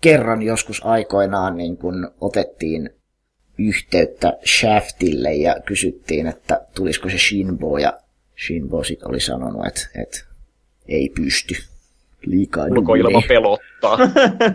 kerran 0.02 0.42
joskus 0.42 0.86
aikoinaan 0.86 1.58
niin 1.58 1.78
kun 1.78 2.12
otettiin 2.22 2.90
yhteyttä 3.58 4.38
Shaftille 4.46 5.34
ja 5.34 5.56
kysyttiin, 5.66 6.28
että 6.28 6.62
tulisiko 6.76 7.10
se 7.10 7.18
Shinbo, 7.18 7.78
ja 7.78 8.00
Shinbo 8.46 8.84
sit 8.84 9.04
oli 9.04 9.20
sanonut, 9.20 9.66
että, 9.68 9.90
että 10.02 10.26
ei 10.88 11.10
pysty. 11.16 11.56
Liikaa 12.26 12.66
Ulkoilma 12.66 13.22
pelottaa. 13.28 13.98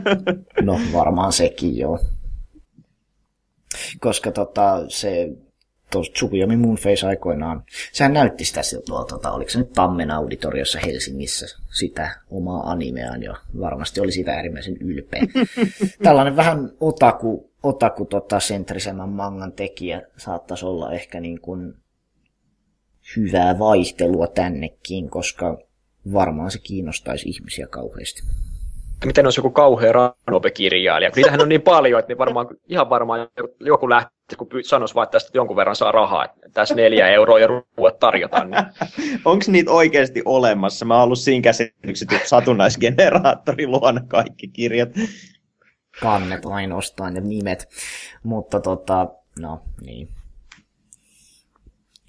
no 0.62 0.80
varmaan 0.92 1.32
sekin 1.32 1.76
joo. 1.76 1.98
Koska 4.00 4.32
tota, 4.32 4.84
se 4.88 5.28
tuossa 5.90 6.12
Tsukuyomi 6.12 6.56
Moonface 6.56 7.06
aikoinaan, 7.06 7.64
sehän 7.92 8.12
näytti 8.12 8.44
sitä 8.44 8.60
tuolta, 8.86 9.14
tota, 9.14 9.30
oliko 9.30 9.50
se 9.50 9.58
nyt 9.58 9.72
Tammen 9.72 10.10
auditoriossa 10.10 10.78
Helsingissä, 10.86 11.46
sitä 11.78 12.20
omaa 12.30 12.70
animeaan 12.70 13.22
jo. 13.22 13.34
Varmasti 13.60 14.00
oli 14.00 14.12
sitä 14.12 14.32
äärimmäisen 14.32 14.76
ylpeä. 14.76 15.22
Tällainen 16.02 16.36
vähän 16.36 16.70
otaku, 16.80 17.50
otaku 17.62 18.04
tota, 18.04 18.40
sentrisemmän 18.40 19.08
mangan 19.08 19.52
tekijä 19.52 20.02
saattaisi 20.16 20.66
olla 20.66 20.92
ehkä 20.92 21.20
niin 21.20 21.40
kuin 21.40 21.74
hyvää 23.16 23.58
vaihtelua 23.58 24.26
tännekin, 24.26 25.10
koska 25.10 25.58
varmaan 26.12 26.50
se 26.50 26.58
kiinnostaisi 26.58 27.28
ihmisiä 27.28 27.66
kauheasti 27.66 28.22
miten 29.04 29.26
olisi 29.26 29.38
joku 29.38 29.50
kauhea 29.50 29.92
Ranobe-kirjailija. 29.92 31.10
Niitähän 31.16 31.40
on 31.40 31.48
niin 31.48 31.62
paljon, 31.62 32.00
että 32.00 32.10
niin 32.10 32.18
varmaan, 32.18 32.46
ihan 32.68 32.90
varmaan 32.90 33.28
joku 33.60 33.90
lähtee, 33.90 34.36
kun 34.38 34.48
sanoisi 34.64 34.94
vaan, 34.94 35.04
että 35.04 35.12
tästä 35.12 35.30
jonkun 35.34 35.56
verran 35.56 35.76
saa 35.76 35.92
rahaa, 35.92 36.24
että 36.24 36.40
tässä 36.52 36.74
neljä 36.74 37.08
euroa 37.08 37.38
ja 37.38 37.46
ruuat 37.46 37.98
tarjotaan. 37.98 38.50
Niin. 38.50 38.66
Onko 39.24 39.44
niitä 39.48 39.70
oikeasti 39.70 40.22
olemassa? 40.24 40.84
Mä 40.84 40.94
oon 40.94 41.04
ollut 41.04 41.18
siinä 41.18 41.42
käsityksessä, 41.42 42.16
että 42.16 42.28
satunnaisgeneraattori 42.28 43.66
luona 43.66 44.00
kaikki 44.08 44.48
kirjat. 44.48 44.88
Kannet 46.00 46.46
ainoastaan 46.46 47.14
ja 47.14 47.20
nimet. 47.20 47.68
Mutta 48.22 48.60
tota, 48.60 49.06
no 49.40 49.60
niin 49.86 50.08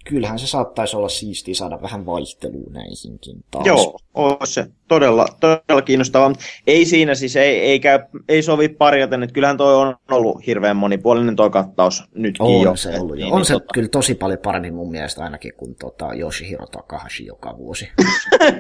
kyllähän 0.10 0.40
se 0.40 0.48
saattaisi 0.48 0.98
olla 0.98 1.10
siistiä 1.10 1.56
saada 1.56 1.82
vähän 1.82 2.06
vaihtelua 2.06 2.70
näihinkin 2.70 3.44
taas. 3.52 3.68
Joo, 3.68 4.00
on 4.14 4.38
se 4.44 4.68
todella, 4.88 5.26
todella 5.40 5.82
kiinnostavaa. 5.82 6.34
Ei 6.68 6.86
siinä 6.86 7.16
siis, 7.16 7.36
ei, 7.36 7.60
ei, 7.60 7.80
käy, 7.80 8.00
ei 8.30 8.44
sovi 8.44 8.70
parjaten, 8.70 9.24
että 9.24 9.34
kyllähän 9.34 9.58
toi 9.58 9.76
on 9.76 9.96
ollut 10.12 10.46
hirveän 10.48 10.78
monipuolinen 10.78 11.36
toi 11.36 11.50
kattaus 11.50 12.04
nytkin 12.16 12.46
on 12.46 12.62
jo. 12.62 12.76
Se 12.76 13.00
ollut, 13.00 13.16
niin, 13.16 13.34
on 13.34 13.38
niin, 13.38 13.46
se 13.46 13.54
tota... 13.54 13.74
kyllä 13.74 13.88
tosi 13.88 14.16
paljon 14.16 14.40
paremmin 14.40 14.74
mun 14.74 14.92
mielestä 14.92 15.24
ainakin 15.24 15.54
kuin 15.58 15.76
tota 15.76 16.14
Yoshihiro 16.14 16.66
Takahashi 16.66 17.26
joka 17.26 17.58
vuosi. 17.58 17.90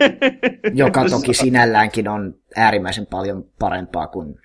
joka 0.74 1.06
toki 1.10 1.34
sinälläänkin 1.34 2.08
on 2.08 2.36
äärimmäisen 2.56 3.06
paljon 3.06 3.46
parempaa 3.60 4.08
kuin 4.08 4.36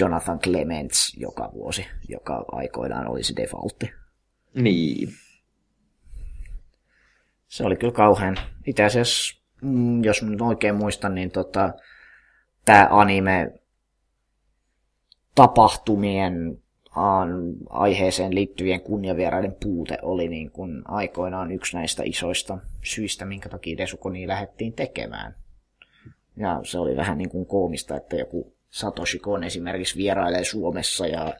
Jonathan 0.00 0.38
Clements 0.38 1.16
joka 1.16 1.50
vuosi, 1.54 1.86
joka 2.08 2.44
aikoinaan 2.52 3.08
oli 3.08 3.22
se 3.22 3.36
defaultti. 3.36 3.90
Niin 4.54 5.08
se 7.48 7.64
oli 7.64 7.76
kyllä 7.76 7.92
kauhean. 7.92 8.36
Itse 8.66 8.84
asiassa, 8.84 9.42
mm, 9.62 10.04
jos 10.04 10.22
nyt 10.22 10.40
oikein 10.40 10.74
muistan, 10.74 11.14
niin 11.14 11.30
tota, 11.30 11.74
tämä 12.64 12.88
anime 12.90 13.52
tapahtumien 15.34 16.62
aiheeseen 17.70 18.34
liittyvien 18.34 18.80
kunniavieraiden 18.80 19.56
puute 19.62 19.98
oli 20.02 20.28
niin 20.28 20.50
kuin 20.50 20.82
aikoinaan 20.84 21.52
yksi 21.52 21.76
näistä 21.76 22.02
isoista 22.06 22.58
syistä, 22.84 23.24
minkä 23.24 23.48
takia 23.48 23.76
Desukoni 23.76 24.28
lähdettiin 24.28 24.72
tekemään. 24.72 25.34
Ja 26.36 26.60
se 26.62 26.78
oli 26.78 26.96
vähän 26.96 27.18
niin 27.18 27.30
kuin 27.30 27.46
koomista, 27.46 27.96
että 27.96 28.16
joku 28.16 28.52
Satoshi 28.70 29.18
Kon 29.18 29.44
esimerkiksi 29.44 29.96
vierailee 29.96 30.44
Suomessa 30.44 31.06
ja 31.06 31.34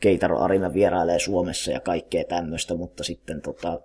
Keitaro 0.00 0.40
Arima 0.40 0.72
vierailee 0.72 1.18
Suomessa 1.18 1.70
ja 1.70 1.80
kaikkea 1.80 2.24
tämmöistä, 2.24 2.74
mutta 2.74 3.04
sitten 3.04 3.42
tota, 3.42 3.80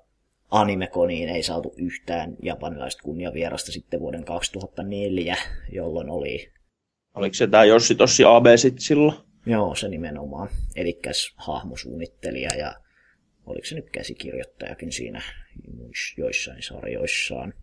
animekoniin 0.52 1.30
ei 1.30 1.44
saatu 1.44 1.74
yhtään 1.78 2.36
japanilaista 2.44 3.04
kunniavierasta 3.04 3.72
sitten 3.72 4.00
vuoden 4.00 4.26
2004, 4.26 5.38
jolloin 5.72 6.10
oli... 6.10 6.52
Oliko 7.16 7.34
se 7.34 7.48
tämä 7.48 7.64
Jossi 7.64 7.96
Tossi 7.96 8.24
AB 8.24 8.46
sitten 8.56 8.82
silloin? 8.82 9.18
Joo, 9.46 9.76
se 9.76 9.90
nimenomaan. 9.90 10.50
Eli 10.76 11.00
hahmosuunnittelija 11.36 12.50
ja 12.58 12.76
oliko 13.46 13.66
se 13.66 13.76
nyt 13.76 13.90
käsikirjoittajakin 13.90 14.92
siinä 14.92 15.22
joissain 16.18 16.64
sarjoissaan. 16.64 17.54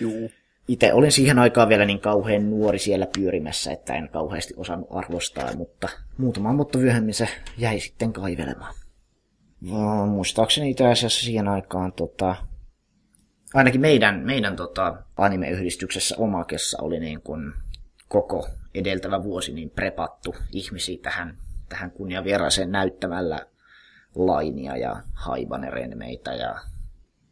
Juu. 0.00 0.30
Itse 0.68 0.92
olin 0.92 1.12
siihen 1.12 1.38
aikaan 1.38 1.68
vielä 1.68 1.84
niin 1.84 2.00
kauhean 2.00 2.50
nuori 2.50 2.78
siellä 2.78 3.06
pyörimässä, 3.18 3.72
että 3.72 3.94
en 3.94 4.08
kauheasti 4.08 4.54
osannut 4.56 4.88
arvostaa, 4.90 5.56
mutta 5.56 5.88
muutama 6.18 6.56
vuotta 6.56 6.78
myöhemmin 6.78 7.14
se 7.14 7.28
jäi 7.58 7.80
sitten 7.80 8.12
kaivelemaan. 8.12 8.74
Muistaakseni 10.06 10.70
itse 10.70 10.86
asiassa 10.86 11.24
siihen 11.24 11.48
aikaan 11.48 11.92
tota, 11.92 12.36
ainakin 13.54 13.80
meidän, 13.80 14.20
meidän 14.20 14.56
tota, 14.56 15.02
anime-yhdistyksessä 15.16 16.14
Omakessa 16.18 16.82
oli 16.82 17.00
niin 17.00 17.22
kuin 17.22 17.52
koko 18.08 18.48
edeltävä 18.74 19.22
vuosi 19.22 19.52
niin 19.52 19.70
prepattu 19.70 20.34
ihmisiä 20.52 20.98
tähän, 21.02 21.38
tähän 21.68 21.90
kunniavieraaseen 21.90 22.72
näyttämällä 22.72 23.46
lainia 24.14 24.76
ja 24.76 25.02
haibanerenmeitä 25.12 26.34
ja 26.34 26.60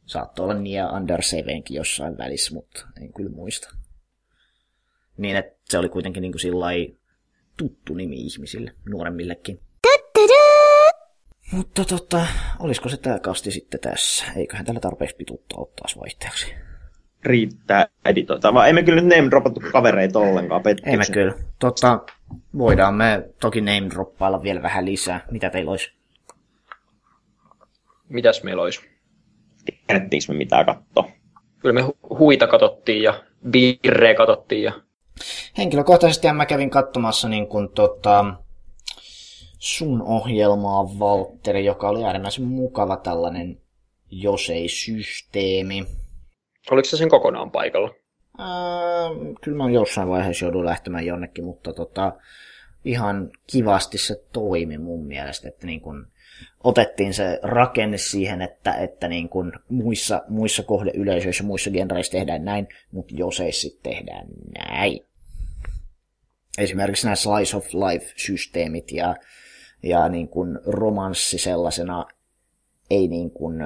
saattoi 0.06 0.44
olla 0.44 0.54
Nia 0.54 0.88
Under 0.88 1.22
Sevenkin 1.22 1.76
jossain 1.76 2.18
välissä, 2.18 2.54
mutta 2.54 2.86
en 3.02 3.12
kyllä 3.12 3.30
muista. 3.30 3.74
Niin, 5.16 5.36
että 5.36 5.58
se 5.64 5.78
oli 5.78 5.88
kuitenkin 5.88 6.20
niin 6.20 6.32
kuin 6.32 6.98
tuttu 7.56 7.94
nimi 7.94 8.20
ihmisille, 8.20 8.74
nuoremmillekin. 8.88 9.60
Mutta 11.52 11.84
tota, 11.84 12.26
olisiko 12.58 12.88
se 12.88 12.96
tämä 12.96 13.18
kasti 13.18 13.50
sitten 13.50 13.80
tässä? 13.80 14.24
Eiköhän 14.36 14.66
tällä 14.66 14.80
tarpeeksi 14.80 15.16
pituutta 15.16 15.54
ottaa 15.58 15.86
vaihteeksi. 16.00 16.54
Riittää 17.24 17.86
editoita, 18.04 18.54
vaan 18.54 18.68
emme 18.68 18.82
kyllä 18.82 19.02
nyt 19.02 19.16
name 19.16 19.30
dropattu 19.30 19.60
kavereita 19.72 20.18
ollenkaan 20.18 20.62
pettyksen. 20.62 20.92
Emme 20.92 21.04
kyllä. 21.12 21.34
Tota, 21.58 22.00
voidaan 22.58 22.94
me 22.94 23.28
toki 23.40 23.60
name 23.60 23.90
droppailla 23.90 24.42
vielä 24.42 24.62
vähän 24.62 24.84
lisää. 24.84 25.26
Mitä 25.30 25.50
teillä 25.50 25.70
olisi? 25.70 25.92
Mitäs 28.08 28.42
meillä 28.42 28.62
olisi? 28.62 28.80
Tiedettiinkö 29.86 30.32
me 30.32 30.38
mitään 30.38 30.66
katsoa? 30.66 31.10
Kyllä 31.58 31.72
me 31.72 31.92
huita 32.18 32.46
katsottiin 32.46 33.02
ja 33.02 33.24
birreä 33.50 34.14
katsottiin. 34.14 34.62
Ja... 34.62 34.72
Henkilökohtaisesti 35.58 36.32
mä 36.32 36.46
kävin 36.46 36.70
katsomassa 36.70 37.28
niin 37.28 37.46
kun, 37.46 37.72
tota, 37.74 38.34
sun 39.58 40.02
ohjelmaa, 40.02 40.98
Valtteri, 40.98 41.64
joka 41.64 41.88
oli 41.88 42.04
äärimmäisen 42.04 42.44
mukava 42.44 42.96
tällainen 42.96 43.60
jos 44.10 44.50
ei 44.50 44.68
systeemi. 44.68 45.86
Oliko 46.70 46.88
se 46.88 46.96
sen 46.96 47.08
kokonaan 47.08 47.50
paikalla? 47.50 47.94
Ää, 48.38 48.48
kyllä 49.40 49.56
mä 49.56 49.70
jossain 49.70 50.08
vaiheessa 50.08 50.44
joudun 50.44 50.64
lähtemään 50.64 51.06
jonnekin, 51.06 51.44
mutta 51.44 51.72
tota, 51.72 52.12
ihan 52.84 53.30
kivasti 53.46 53.98
se 53.98 54.22
toimi 54.32 54.78
mun 54.78 55.06
mielestä, 55.06 55.48
että 55.48 55.66
niin 55.66 55.80
kun 55.80 56.06
otettiin 56.64 57.14
se 57.14 57.40
rakenne 57.42 57.98
siihen, 57.98 58.42
että, 58.42 58.72
että 58.72 59.08
niin 59.08 59.28
kun 59.28 59.52
muissa, 59.68 60.22
muissa 60.28 60.62
kohdeyleisöissä, 60.62 61.44
muissa 61.44 61.70
genreissä 61.70 62.12
tehdään 62.12 62.44
näin, 62.44 62.68
mutta 62.92 63.14
joseissa 63.16 63.60
sitten 63.60 63.92
tehdään 63.92 64.26
näin. 64.58 65.00
Esimerkiksi 66.58 67.06
nämä 67.06 67.16
slice 67.16 67.56
of 67.56 67.66
life-systeemit 67.66 68.92
ja, 68.92 69.16
ja 69.82 70.08
niin 70.08 70.28
kun 70.28 70.60
romanssi 70.66 71.38
sellaisena 71.38 72.06
ei 72.90 73.08
niin 73.08 73.30
kun, 73.30 73.58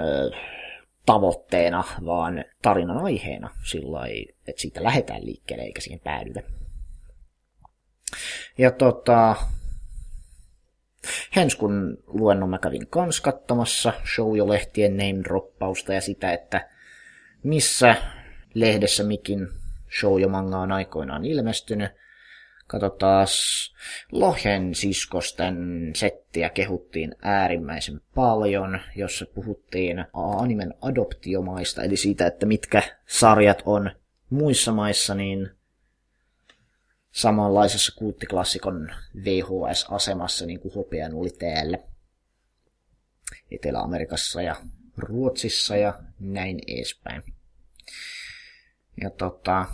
tavoitteena, 1.06 1.84
vaan 2.06 2.44
tarinan 2.62 2.98
aiheena 2.98 3.50
sillä 3.64 4.06
että 4.48 4.60
siitä 4.60 4.82
lähdetään 4.82 5.26
liikkeelle 5.26 5.64
eikä 5.64 5.80
siihen 5.80 6.00
päädytä. 6.00 6.42
Ja 8.58 8.70
tota, 8.70 9.36
Henskun 11.36 11.98
luennon 12.06 12.50
mä 12.50 12.58
kävin 12.58 12.86
kans 12.86 13.20
katsomassa 13.20 13.92
showjo-lehtien 14.14 14.96
name-droppausta 14.96 15.92
ja 15.92 16.00
sitä, 16.00 16.32
että 16.32 16.68
missä 17.42 17.96
lehdessä 18.54 19.04
mikin 19.04 19.48
shoujo-manga 20.00 20.58
on 20.58 20.72
aikoinaan 20.72 21.24
ilmestynyt. 21.24 22.01
Katsotaan, 22.72 23.26
Lohen 24.12 24.74
siskosten 24.74 25.56
settiä 25.96 26.50
kehuttiin 26.50 27.14
äärimmäisen 27.22 28.00
paljon, 28.14 28.80
jossa 28.96 29.26
puhuttiin 29.34 30.04
animen 30.12 30.74
adoptiomaista, 30.80 31.82
eli 31.82 31.96
siitä, 31.96 32.26
että 32.26 32.46
mitkä 32.46 32.82
sarjat 33.06 33.62
on 33.66 33.90
muissa 34.30 34.72
maissa, 34.72 35.14
niin 35.14 35.50
samanlaisessa 37.10 37.92
kulttiklassikon 37.98 38.94
VHS-asemassa 39.24 40.46
niin 40.46 40.60
kuin 40.60 40.74
Hopean 40.74 41.14
oli 41.14 41.30
täällä. 41.30 41.78
Etelä-Amerikassa 43.50 44.42
ja 44.42 44.56
Ruotsissa 44.96 45.76
ja 45.76 45.98
näin 46.20 46.58
edespäin. 46.68 47.22
Ja 49.02 49.10
tota, 49.10 49.66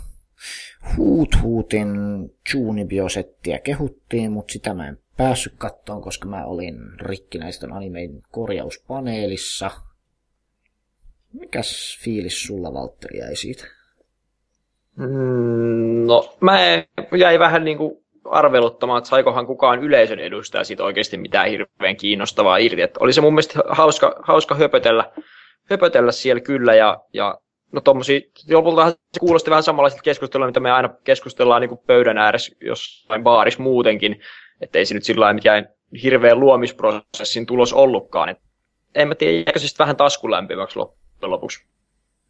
Huut 0.97 1.29
Huutin 1.41 1.89
Junibiosettiä 2.53 3.59
kehuttiin, 3.59 4.31
mutta 4.31 4.51
sitä 4.51 4.73
mä 4.73 4.87
en 4.87 4.97
päässyt 5.17 5.53
kattoon, 5.57 6.01
koska 6.01 6.27
mä 6.27 6.45
olin 6.45 6.75
rikkinäisten 7.01 7.73
animein 7.73 8.23
korjauspaneelissa. 8.31 9.71
Mikäs 11.33 11.99
fiilis 12.03 12.43
sulla, 12.43 12.73
Valtteri, 12.73 13.17
jäi 13.17 13.35
siitä? 13.35 13.65
Mm, 14.95 16.05
no, 16.07 16.37
mä 16.41 16.59
jäi 17.17 17.39
vähän 17.39 17.63
niin 17.65 17.77
kuin 17.77 18.03
arveluttamaan, 18.25 18.97
että 18.97 19.09
saikohan 19.09 19.45
kukaan 19.45 19.83
yleisön 19.83 20.19
edustaja 20.19 20.63
siitä 20.63 20.83
oikeasti 20.83 21.17
mitään 21.17 21.49
hirveän 21.49 21.95
kiinnostavaa 21.95 22.57
irti. 22.57 22.81
Että 22.81 22.99
oli 23.03 23.13
se 23.13 23.21
mun 23.21 23.33
mielestä 23.33 23.59
hauska, 23.69 24.15
hauska 24.23 24.55
höpötellä, 24.55 25.11
höpötellä 25.69 26.11
siellä 26.11 26.41
kyllä 26.41 26.75
ja, 26.75 27.03
ja 27.13 27.41
no 27.71 27.81
tommosia, 27.81 28.21
lopulta 28.51 28.89
se 28.89 29.19
kuulosti 29.19 29.49
vähän 29.49 29.63
samanlaisilta 29.63 30.03
keskustelua, 30.03 30.47
mitä 30.47 30.59
me 30.59 30.71
aina 30.71 30.89
keskustellaan 31.03 31.61
niin 31.61 31.69
kuin 31.69 31.81
pöydän 31.87 32.17
ääressä 32.17 32.55
jossain 32.61 33.23
baarissa 33.23 33.63
muutenkin, 33.63 34.21
että 34.61 34.79
ei 34.79 34.85
se 34.85 34.93
nyt 34.93 35.03
sillä 35.03 35.21
lailla 35.21 35.33
mikään 35.33 35.69
hirveän 36.03 36.39
luomisprosessin 36.39 37.45
tulos 37.45 37.73
ollutkaan. 37.73 38.29
Et 38.29 38.37
en 38.95 39.07
mä 39.07 39.15
tiedä, 39.15 39.33
jääkö 39.33 39.59
se 39.59 39.67
sitten 39.67 39.83
vähän 39.83 39.97
taskulämpimäksi 39.97 40.79
loppujen 40.79 41.31
lopuksi. 41.31 41.65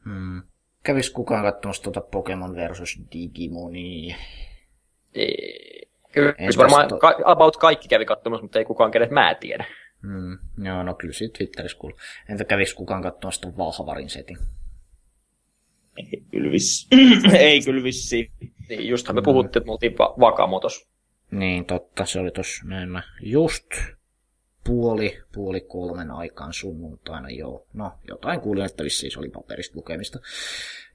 Hmm. 0.05 0.41
Kävis 0.83 1.09
kukaan 1.09 1.43
katsomassa 1.43 1.83
tuota 1.83 2.01
Pokemon 2.01 2.55
versus 2.55 2.99
Digimonia? 3.13 4.15
Ei. 5.15 5.89
Kyllä 6.11 6.33
varmaan 6.57 6.87
to... 6.87 6.97
ka- 6.97 7.19
about 7.25 7.57
kaikki 7.57 7.87
kävi 7.87 8.05
katsomassa, 8.05 8.43
mutta 8.43 8.59
ei 8.59 8.65
kukaan 8.65 8.91
kenet 8.91 9.11
mä 9.11 9.35
tiedä. 9.35 9.65
Hmm. 10.01 10.65
Joo, 10.65 10.83
no 10.83 10.93
kyllä 10.93 11.13
siitä 11.13 11.37
Twitterissä 11.37 11.77
kuuluu. 11.77 11.97
Entä 12.29 12.43
kävis 12.43 12.73
kukaan 12.73 13.01
katsomassa 13.01 13.41
tuon 13.41 13.57
Valhavarin 13.57 14.09
setin? 14.09 14.37
Ei 16.11 16.21
kyllä 16.31 17.37
ei 17.37 17.61
kyllä 17.61 17.83
vissi. 17.83 18.31
Niin, 18.69 18.87
justhan 18.87 19.15
me 19.15 19.21
puhuttiin, 19.21 19.61
että 19.61 19.67
me 19.67 19.71
oltiin 19.71 19.97
va- 19.97 20.15
vakamotos. 20.19 20.89
Niin, 21.31 21.65
totta. 21.65 22.05
Se 22.05 22.19
oli 22.19 22.31
tossa 22.31 22.63
näin 22.65 22.89
mä 22.89 23.03
just 23.21 23.65
puoli, 24.63 25.19
puoli 25.33 25.61
kolmen 25.61 26.11
aikaan 26.11 26.53
sunnuntaina, 26.53 27.29
joo. 27.29 27.65
No, 27.73 27.91
jotain 28.07 28.41
kuulin, 28.41 28.65
että 28.65 28.83
vissiin 28.83 29.11
se 29.11 29.19
oli 29.19 29.29
paperista 29.29 29.77
lukemista. 29.77 30.19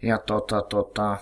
Ja 0.02 0.18
tota, 0.18 0.62
tota, 0.62 1.16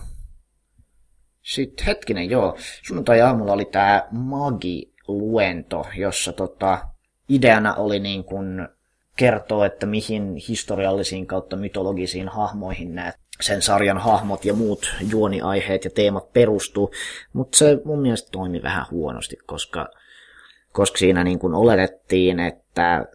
sitten 1.43 1.87
hetkinen, 1.87 2.31
joo. 2.31 2.57
Sunnuntai-aamulla 2.83 3.53
oli 3.53 3.65
tämä 3.65 4.09
Magi-luento, 4.11 5.87
jossa 5.97 6.33
tota, 6.33 6.87
ideana 7.29 7.75
oli 7.75 7.99
niin 7.99 8.25
kuin 8.25 8.69
kertoa, 9.17 9.67
että 9.67 9.87
mihin 9.87 10.37
historiallisiin 10.49 11.27
kautta 11.27 11.57
mytologisiin 11.57 12.29
hahmoihin 12.29 12.95
nämä 12.95 13.13
sen 13.41 13.63
sarjan 13.63 13.99
hahmot 13.99 14.45
ja 14.45 14.55
muut 14.55 14.95
juoniaiheet 15.11 15.85
ja 15.85 15.91
teemat 15.91 16.33
perustuu, 16.33 16.91
mutta 17.33 17.59
se 17.59 17.79
mun 17.85 17.99
mielestä 17.99 18.29
toimi 18.33 18.63
vähän 18.63 18.87
huonosti, 18.91 19.37
koska, 19.47 19.89
koska 20.73 20.99
siinä 20.99 21.25
niin 21.25 21.39
kuin 21.39 21.55
oletettiin, 21.55 22.41
että 22.41 23.07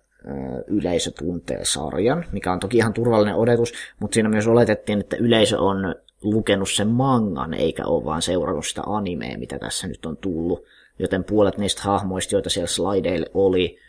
yleisö 0.68 1.12
tuntee 1.12 1.66
sarjan, 1.66 2.26
mikä 2.32 2.54
on 2.54 2.60
toki 2.60 2.78
ihan 2.78 2.94
turvallinen 2.94 3.36
odotus, 3.36 3.74
mutta 4.00 4.14
siinä 4.14 4.30
myös 4.30 4.48
oletettiin, 4.48 5.00
että 5.00 5.18
yleisö 5.20 5.60
on 5.60 5.96
lukenut 6.22 6.70
sen 6.70 6.88
mangan, 6.88 7.54
eikä 7.54 7.86
ole 7.86 8.06
vaan 8.06 8.22
seurannut 8.22 8.68
sitä 8.68 8.82
animea, 8.86 9.38
mitä 9.38 9.60
tässä 9.60 9.88
nyt 9.88 10.06
on 10.06 10.18
tullut. 10.18 10.66
Joten 11.00 11.24
puolet 11.24 11.58
niistä 11.58 11.82
hahmoista, 11.82 12.36
joita 12.36 12.50
siellä 12.50 12.68
slideille 12.68 13.26
oli, 13.34 13.80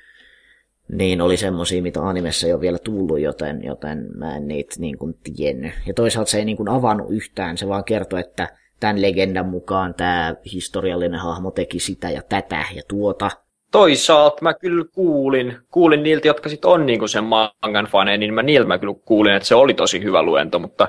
niin 0.92 1.20
oli 1.20 1.36
semmosia, 1.36 1.82
mitä 1.82 2.02
animessa 2.02 2.46
ei 2.46 2.52
ole 2.52 2.60
vielä 2.60 2.78
tullut, 2.78 3.20
joten, 3.20 3.64
joten 3.64 4.06
mä 4.14 4.36
en 4.36 4.48
niitä 4.48 4.74
niin 4.78 4.98
kuin 4.98 5.14
tiennyt. 5.34 5.72
Ja 5.86 5.94
toisaalta 5.94 6.30
se 6.30 6.38
ei 6.38 6.44
niin 6.44 6.56
kuin 6.56 6.68
avannut 6.68 7.10
yhtään, 7.10 7.58
se 7.58 7.68
vaan 7.68 7.84
kertoi, 7.84 8.20
että 8.20 8.48
tämän 8.80 9.02
legendan 9.02 9.48
mukaan 9.48 9.94
tämä 9.94 10.34
historiallinen 10.52 11.20
hahmo 11.20 11.50
teki 11.50 11.80
sitä 11.80 12.10
ja 12.10 12.22
tätä 12.22 12.64
ja 12.74 12.82
tuota. 12.88 13.30
Toisaalta 13.72 14.36
mä 14.42 14.54
kyllä 14.54 14.84
kuulin, 14.94 15.56
kuulin 15.70 16.02
niiltä, 16.02 16.28
jotka 16.28 16.48
sitten 16.48 16.70
on 16.70 16.86
niinku 16.86 17.08
sen 17.08 17.24
mangan 17.24 17.86
faneja, 17.86 18.18
niin 18.18 18.34
mä 18.34 18.42
niiltä 18.42 18.68
mä 18.68 18.78
kyllä 18.78 18.94
kuulin, 19.04 19.34
että 19.34 19.48
se 19.48 19.54
oli 19.54 19.74
tosi 19.74 20.02
hyvä 20.02 20.22
luento, 20.22 20.58
mutta 20.58 20.88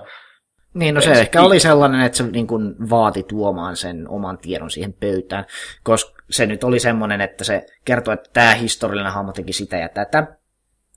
niin, 0.73 0.95
no 0.95 1.01
se 1.01 1.11
ehkä 1.11 1.41
oli 1.41 1.59
sellainen, 1.59 2.01
että 2.01 2.17
se 2.17 2.23
niin 2.23 2.47
kuin 2.47 2.75
vaati 2.89 3.23
tuomaan 3.23 3.75
sen 3.75 4.09
oman 4.09 4.37
tiedon 4.37 4.71
siihen 4.71 4.93
pöytään, 4.93 5.45
koska 5.83 6.18
se 6.29 6.45
nyt 6.45 6.63
oli 6.63 6.79
semmoinen, 6.79 7.21
että 7.21 7.43
se 7.43 7.65
kertoo, 7.85 8.13
että 8.13 8.29
tämä 8.33 8.53
historiallinen 8.53 9.13
hahmo 9.13 9.31
teki 9.31 9.53
sitä 9.53 9.77
ja 9.77 9.89
tätä, 9.89 10.27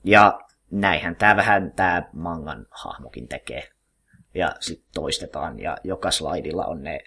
ja 0.03 0.39
näinhän 0.71 1.15
tämä 1.15 1.35
vähän 1.35 1.71
tämä 1.75 2.03
mangan 2.13 2.65
hahmokin 2.71 3.27
tekee. 3.27 3.69
Ja 4.35 4.55
sitten 4.59 4.89
toistetaan, 4.93 5.59
ja 5.59 5.77
joka 5.83 6.11
slaidilla 6.11 6.65
on 6.65 6.83
ne, 6.83 6.99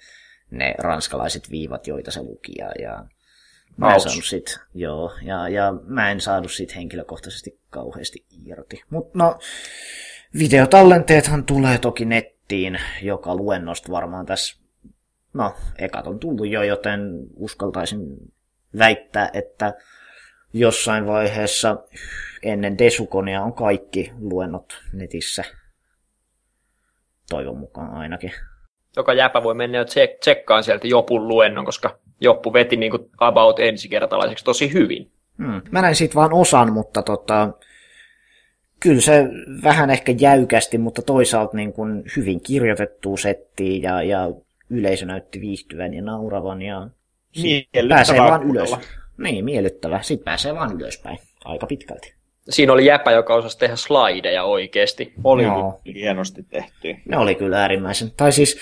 ne 0.50 0.74
ranskalaiset 0.78 1.50
viivat, 1.50 1.86
joita 1.86 2.10
se 2.10 2.22
luki, 2.22 2.52
ja, 2.58 2.70
ja 2.80 3.04
mä 3.76 3.94
en 3.94 4.00
saanut 4.00 4.24
sit, 4.24 4.58
joo, 4.74 5.12
ja, 5.22 5.48
ja 5.48 5.72
mä 5.84 6.10
en 6.10 6.20
saanut 6.20 6.52
sit 6.52 6.76
henkilökohtaisesti 6.76 7.60
kauheasti 7.70 8.26
irti. 8.44 8.82
Mutta 8.90 9.18
no, 9.18 9.38
videotallenteethan 10.38 11.44
tulee 11.44 11.78
toki 11.78 12.04
net 12.04 12.36
nettiin 12.46 12.78
joka 13.02 13.34
luennosta 13.34 13.92
varmaan 13.92 14.26
tässä, 14.26 14.56
no, 15.36 15.54
ekat 15.78 16.06
on 16.06 16.18
tullut 16.18 16.48
jo, 16.48 16.62
joten 16.62 17.00
uskaltaisin 17.36 18.00
väittää, 18.78 19.30
että 19.32 19.74
jossain 20.52 21.06
vaiheessa 21.06 21.76
ennen 22.42 22.78
Desukonia 22.78 23.42
on 23.42 23.52
kaikki 23.52 24.12
luennot 24.18 24.82
netissä. 24.92 25.44
Toivon 27.30 27.58
mukaan 27.58 27.90
ainakin. 27.90 28.32
Joka 28.96 29.14
jäpä 29.14 29.42
voi 29.42 29.54
mennä 29.54 29.78
jo 29.78 29.84
tsek- 29.84 30.18
tsekkaan 30.20 30.64
sieltä 30.64 30.86
Jopun 30.86 31.28
luennon, 31.28 31.64
koska 31.64 31.98
Joppu 32.20 32.52
veti 32.52 32.76
niin 32.76 32.90
kuin 32.90 33.10
about 33.18 33.58
ensikertalaiseksi 33.58 34.44
tosi 34.44 34.72
hyvin. 34.72 35.10
Hmm. 35.38 35.62
Mä 35.70 35.82
näin 35.82 35.94
siitä 35.94 36.14
vaan 36.14 36.32
osan, 36.32 36.72
mutta 36.72 37.02
tota, 37.02 37.52
kyllä 38.80 39.00
se 39.00 39.28
vähän 39.62 39.90
ehkä 39.90 40.14
jäykästi, 40.18 40.78
mutta 40.78 41.02
toisaalta 41.02 41.56
niin 41.56 41.72
kuin 41.72 42.04
hyvin 42.16 42.40
kirjoitettu 42.40 43.16
setti 43.16 43.82
ja, 43.82 44.02
ja 44.02 44.30
yleisö 44.70 45.06
näytti 45.06 45.40
viihtyvän 45.40 45.94
ja 45.94 46.02
nauravan 46.02 46.62
ja 46.62 46.88
pääsee 47.88 48.18
vaan 48.18 48.50
ylös. 48.50 48.74
Niin, 49.18 49.44
miellyttävä. 49.44 50.02
Sitten 50.02 50.24
pääsee 50.24 50.54
vaan 50.54 50.76
ylöspäin 50.76 51.18
aika 51.44 51.66
pitkälti. 51.66 52.14
Siinä 52.48 52.72
oli 52.72 52.86
jäpä, 52.86 53.12
joka 53.12 53.34
osasi 53.34 53.58
tehdä 53.58 53.76
slideja 53.76 54.44
oikeasti. 54.44 55.12
Oli 55.24 55.42
Joo. 55.42 55.80
hienosti 55.94 56.42
tehty. 56.42 56.96
Ne 57.04 57.16
oli 57.16 57.34
kyllä 57.34 57.60
äärimmäisen. 57.60 58.10
Tai 58.16 58.32
siis 58.32 58.58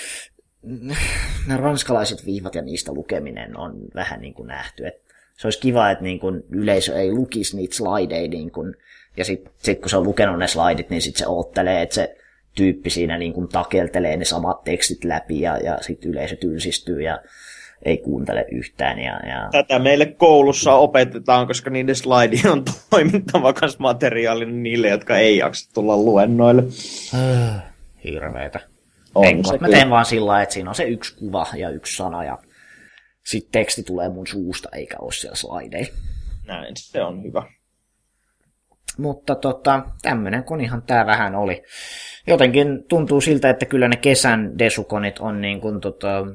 ne 1.47 1.57
ranskalaiset 1.57 2.27
viivat 2.27 2.55
ja 2.55 2.63
niistä 2.63 2.93
lukeminen 2.93 3.59
on 3.59 3.75
vähän 3.95 4.21
niin 4.21 4.35
kuin 4.35 4.47
nähty. 4.47 4.87
Et 4.87 5.05
se 5.37 5.47
olisi 5.47 5.61
kiva, 5.61 5.91
että 5.91 6.05
niin 6.05 6.21
kuin 6.21 6.43
yleisö 6.51 6.95
ei 6.95 7.13
lukisi 7.13 7.57
niitä 7.57 7.77
slideja 7.77 8.29
niin 8.29 8.51
kuin 8.51 8.77
ja 9.17 9.25
sitten 9.25 9.53
sit 9.57 9.81
kun 9.81 9.91
se 9.91 9.97
on 9.97 10.05
lukenut 10.05 10.39
ne 10.39 10.49
slaidit, 10.49 10.91
niin 10.91 11.03
sitten 11.03 11.19
se 11.19 11.27
oottelee, 11.27 11.83
että 11.83 11.95
se 11.95 12.17
tyyppi 12.55 12.91
siinä 12.91 13.19
niin 13.19 13.33
kuin 13.33 13.49
takeltelee 13.49 14.17
ne 14.17 14.25
samat 14.25 14.65
tekstit 14.65 15.05
läpi 15.05 15.41
ja, 15.41 15.59
ja 15.59 15.79
sitten 15.81 16.11
yleisö 16.11 16.37
tylsistyy 16.37 17.03
ja 17.03 17.19
ei 17.85 17.99
kuuntele 17.99 18.47
yhtään. 18.53 18.99
Ja, 18.99 19.21
ja... 19.29 19.49
Tätä 19.53 19.79
meille 19.79 20.07
koulussa 20.07 20.75
opetetaan, 20.75 21.47
koska 21.47 21.71
niiden 21.71 21.97
slaidi 21.97 22.37
on 22.49 22.65
toimintavakas 22.91 23.79
materiaali 23.79 24.47
niille, 24.47 24.89
jotka 24.89 25.17
ei 25.17 25.37
jaksa 25.37 25.73
tulla 25.75 25.97
luennoille. 25.97 26.63
Hirveetä. 28.05 28.61
On 29.15 29.45
se 29.45 29.59
mä 29.61 29.69
teen 29.69 29.91
vaan 29.91 30.05
sillä 30.05 30.43
että 30.43 30.53
siinä 30.53 30.71
on 30.71 30.75
se 30.75 30.85
yksi 30.85 31.17
kuva 31.17 31.47
ja 31.57 31.71
yksi 31.71 31.97
sana 31.97 32.25
ja 32.25 32.39
sitten 33.25 33.53
teksti 33.53 33.83
tulee 33.83 34.09
mun 34.09 34.27
suusta 34.27 34.69
eikä 34.73 34.97
ole 34.99 35.13
siellä 35.13 35.37
slaideilla. 35.37 35.95
Näin, 36.47 36.75
se 36.77 37.03
on 37.03 37.23
hyvä. 37.23 37.43
Mutta 38.99 39.35
tota, 39.35 39.83
tämmönen 40.03 40.45
konihan 40.45 40.83
tää 40.83 41.07
vähän 41.07 41.35
oli. 41.35 41.63
Jotenkin 42.27 42.85
tuntuu 42.89 43.21
siltä, 43.21 43.51
että 43.51 43.67
kyllä 43.67 43.89
ne 43.89 43.97
kesän 43.97 44.59
desukonit 44.59 45.19
on 45.19 45.41
niin 45.41 45.61
kuin, 45.61 45.81
tota, 45.81 46.27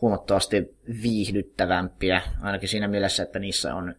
huomattavasti 0.00 0.76
viihdyttävämpiä, 1.02 2.22
ainakin 2.42 2.68
siinä 2.68 2.88
mielessä, 2.88 3.22
että 3.22 3.38
niissä 3.38 3.74
on 3.74 3.94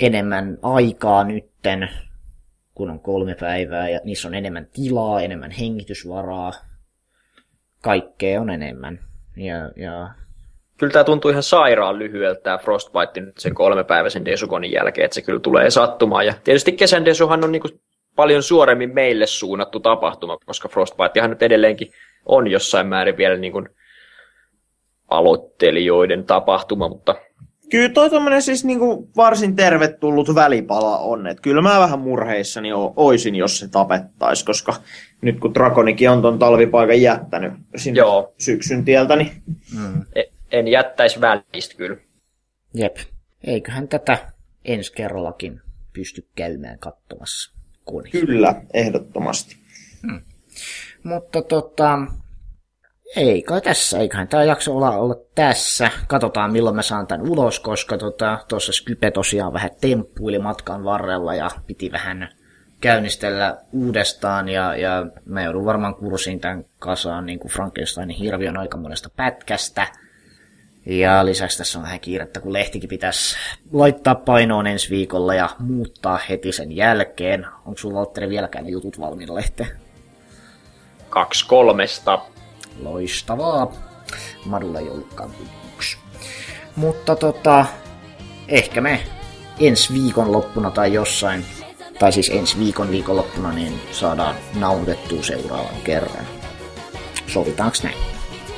enemmän 0.00 0.58
aikaa 0.62 1.24
nytten, 1.24 1.88
kun 2.74 2.90
on 2.90 3.00
kolme 3.00 3.34
päivää, 3.34 3.88
ja 3.88 4.00
niissä 4.04 4.28
on 4.28 4.34
enemmän 4.34 4.66
tilaa, 4.72 5.22
enemmän 5.22 5.50
hengitysvaraa, 5.50 6.52
kaikkea 7.82 8.40
on 8.40 8.50
enemmän. 8.50 9.00
Ja, 9.36 9.70
ja... 9.76 10.10
Kyllä 10.78 10.92
tämä 10.92 11.04
tuntuu 11.04 11.30
ihan 11.30 11.42
sairaan 11.42 11.98
lyhyeltä 11.98 12.40
tämä 12.40 12.58
Frostbite 12.58 13.20
nyt 13.20 13.38
sen 13.38 13.54
kolmepäiväisen 13.54 14.24
Desukonin 14.24 14.72
jälkeen, 14.72 15.04
että 15.04 15.14
se 15.14 15.22
kyllä 15.22 15.40
tulee 15.40 15.70
sattumaan. 15.70 16.26
Ja 16.26 16.34
tietysti 16.44 16.72
kesän 16.72 17.04
Desuhan 17.04 17.44
on 17.44 17.52
niin 17.52 17.62
kuin 17.62 17.80
paljon 18.16 18.42
suoremmin 18.42 18.94
meille 18.94 19.26
suunnattu 19.26 19.80
tapahtuma, 19.80 20.38
koska 20.46 20.68
Frostbitehan 20.68 21.30
nyt 21.30 21.42
edelleenkin 21.42 21.92
on 22.26 22.50
jossain 22.50 22.86
määrin 22.86 23.16
vielä 23.16 23.36
niin 23.36 23.52
kuin 23.52 23.68
aloittelijoiden 25.08 26.24
tapahtuma, 26.24 26.88
mutta 26.88 27.14
Kyllä 27.72 27.88
toi 27.88 28.10
tommonen 28.10 28.42
siis 28.42 28.64
niinku 28.64 29.10
varsin 29.16 29.56
tervetullut 29.56 30.34
välipala 30.34 30.98
on. 30.98 31.26
Et 31.26 31.40
kyllä 31.40 31.62
mä 31.62 31.80
vähän 31.80 31.98
murheissani 31.98 32.68
oisin, 32.96 33.34
jos 33.34 33.58
se 33.58 33.68
tapettaisi, 33.68 34.44
koska 34.44 34.74
nyt 35.20 35.40
kun 35.40 35.54
Drakonikin 35.54 36.10
on 36.10 36.22
ton 36.22 36.38
talvipaikan 36.38 37.02
jättänyt 37.02 37.52
sinne 37.76 37.98
Joo. 37.98 38.34
syksyn 38.38 38.84
tieltä, 38.84 39.16
niin... 39.16 39.42
Mm. 39.78 40.04
En 40.52 40.68
jättäisi 40.68 41.20
välistä 41.20 41.74
kyllä. 41.76 41.96
Jep. 42.74 42.96
Eiköhän 43.44 43.88
tätä 43.88 44.32
ensi 44.64 44.92
kerrallakin 44.92 45.60
pysty 45.92 46.26
käymään 46.34 46.78
katsomassa. 46.78 47.61
Koni. 47.84 48.10
Kyllä, 48.10 48.62
ehdottomasti. 48.74 49.56
Hmm. 50.02 50.20
Mutta 51.02 51.42
tota, 51.42 51.98
ei 53.16 53.42
kai 53.42 53.60
tässä, 53.60 53.98
eiköhän 53.98 54.28
tämä 54.28 54.44
jakso 54.44 54.76
olla, 54.76 54.90
olla 54.90 55.16
tässä. 55.34 55.90
Katsotaan 56.08 56.52
milloin 56.52 56.76
mä 56.76 56.82
saan 56.82 57.06
tämän 57.06 57.28
ulos, 57.28 57.60
koska 57.60 57.98
tuossa 57.98 58.36
tota, 58.48 58.72
Skype 58.72 59.10
tosiaan 59.10 59.52
vähän 59.52 59.70
temppuili 59.80 60.38
matkan 60.38 60.84
varrella 60.84 61.34
ja 61.34 61.50
piti 61.66 61.92
vähän 61.92 62.28
käynnistellä 62.80 63.58
uudestaan 63.72 64.48
ja, 64.48 64.76
ja 64.76 65.06
mä 65.24 65.42
joudun 65.42 65.64
varmaan 65.64 65.94
kurssiin 65.94 66.40
tämän 66.40 66.64
kasaan 66.78 67.26
niin 67.26 67.38
kuin 67.38 67.52
Frankensteinin 67.52 68.16
hirviön 68.16 68.54
monesta 68.76 69.10
pätkästä. 69.16 69.86
Ja 70.86 71.26
lisäksi 71.26 71.58
tässä 71.58 71.78
on 71.78 71.84
vähän 71.84 72.00
kiirettä, 72.00 72.40
kun 72.40 72.52
lehtikin 72.52 72.88
pitäisi 72.88 73.36
laittaa 73.72 74.14
painoon 74.14 74.66
ensi 74.66 74.90
viikolla 74.90 75.34
ja 75.34 75.48
muuttaa 75.58 76.20
heti 76.28 76.52
sen 76.52 76.76
jälkeen. 76.76 77.46
Onko 77.66 77.78
sulla 77.78 77.98
Valtteri 77.98 78.28
vieläkään 78.28 78.68
jutut 78.68 79.00
valmiina 79.00 79.34
lehteen? 79.34 79.68
Kaksi 81.10 81.46
kolmesta 81.46 82.18
Loistavaa. 82.82 83.72
Madulla 84.44 84.80
ei 84.80 84.88
ollutkaan 84.88 85.30
yksi. 85.74 85.96
Mutta 86.76 87.16
tota, 87.16 87.66
ehkä 88.48 88.80
me 88.80 89.00
ensi 89.60 89.94
viikon 89.94 90.32
loppuna 90.32 90.70
tai 90.70 90.92
jossain, 90.92 91.44
tai 91.98 92.12
siis 92.12 92.30
ensi 92.30 92.58
viikon 92.58 92.90
viikonloppuna, 92.90 93.52
niin 93.52 93.80
saadaan 93.90 94.36
nautettua 94.54 95.22
seuraavan 95.22 95.82
kerran. 95.84 96.26
Sovitaanko 97.26 97.76
näin? 97.82 97.96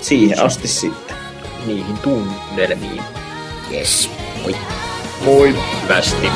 Siihen 0.01 0.43
asti 0.43 0.69
sitten 0.69 1.24
niihin 1.67 1.99
tunnelmiin. 1.99 3.03
Yes. 3.71 4.11
Moi. 4.43 4.57
Moi. 5.25 5.55
Hyvästi. 5.83 6.31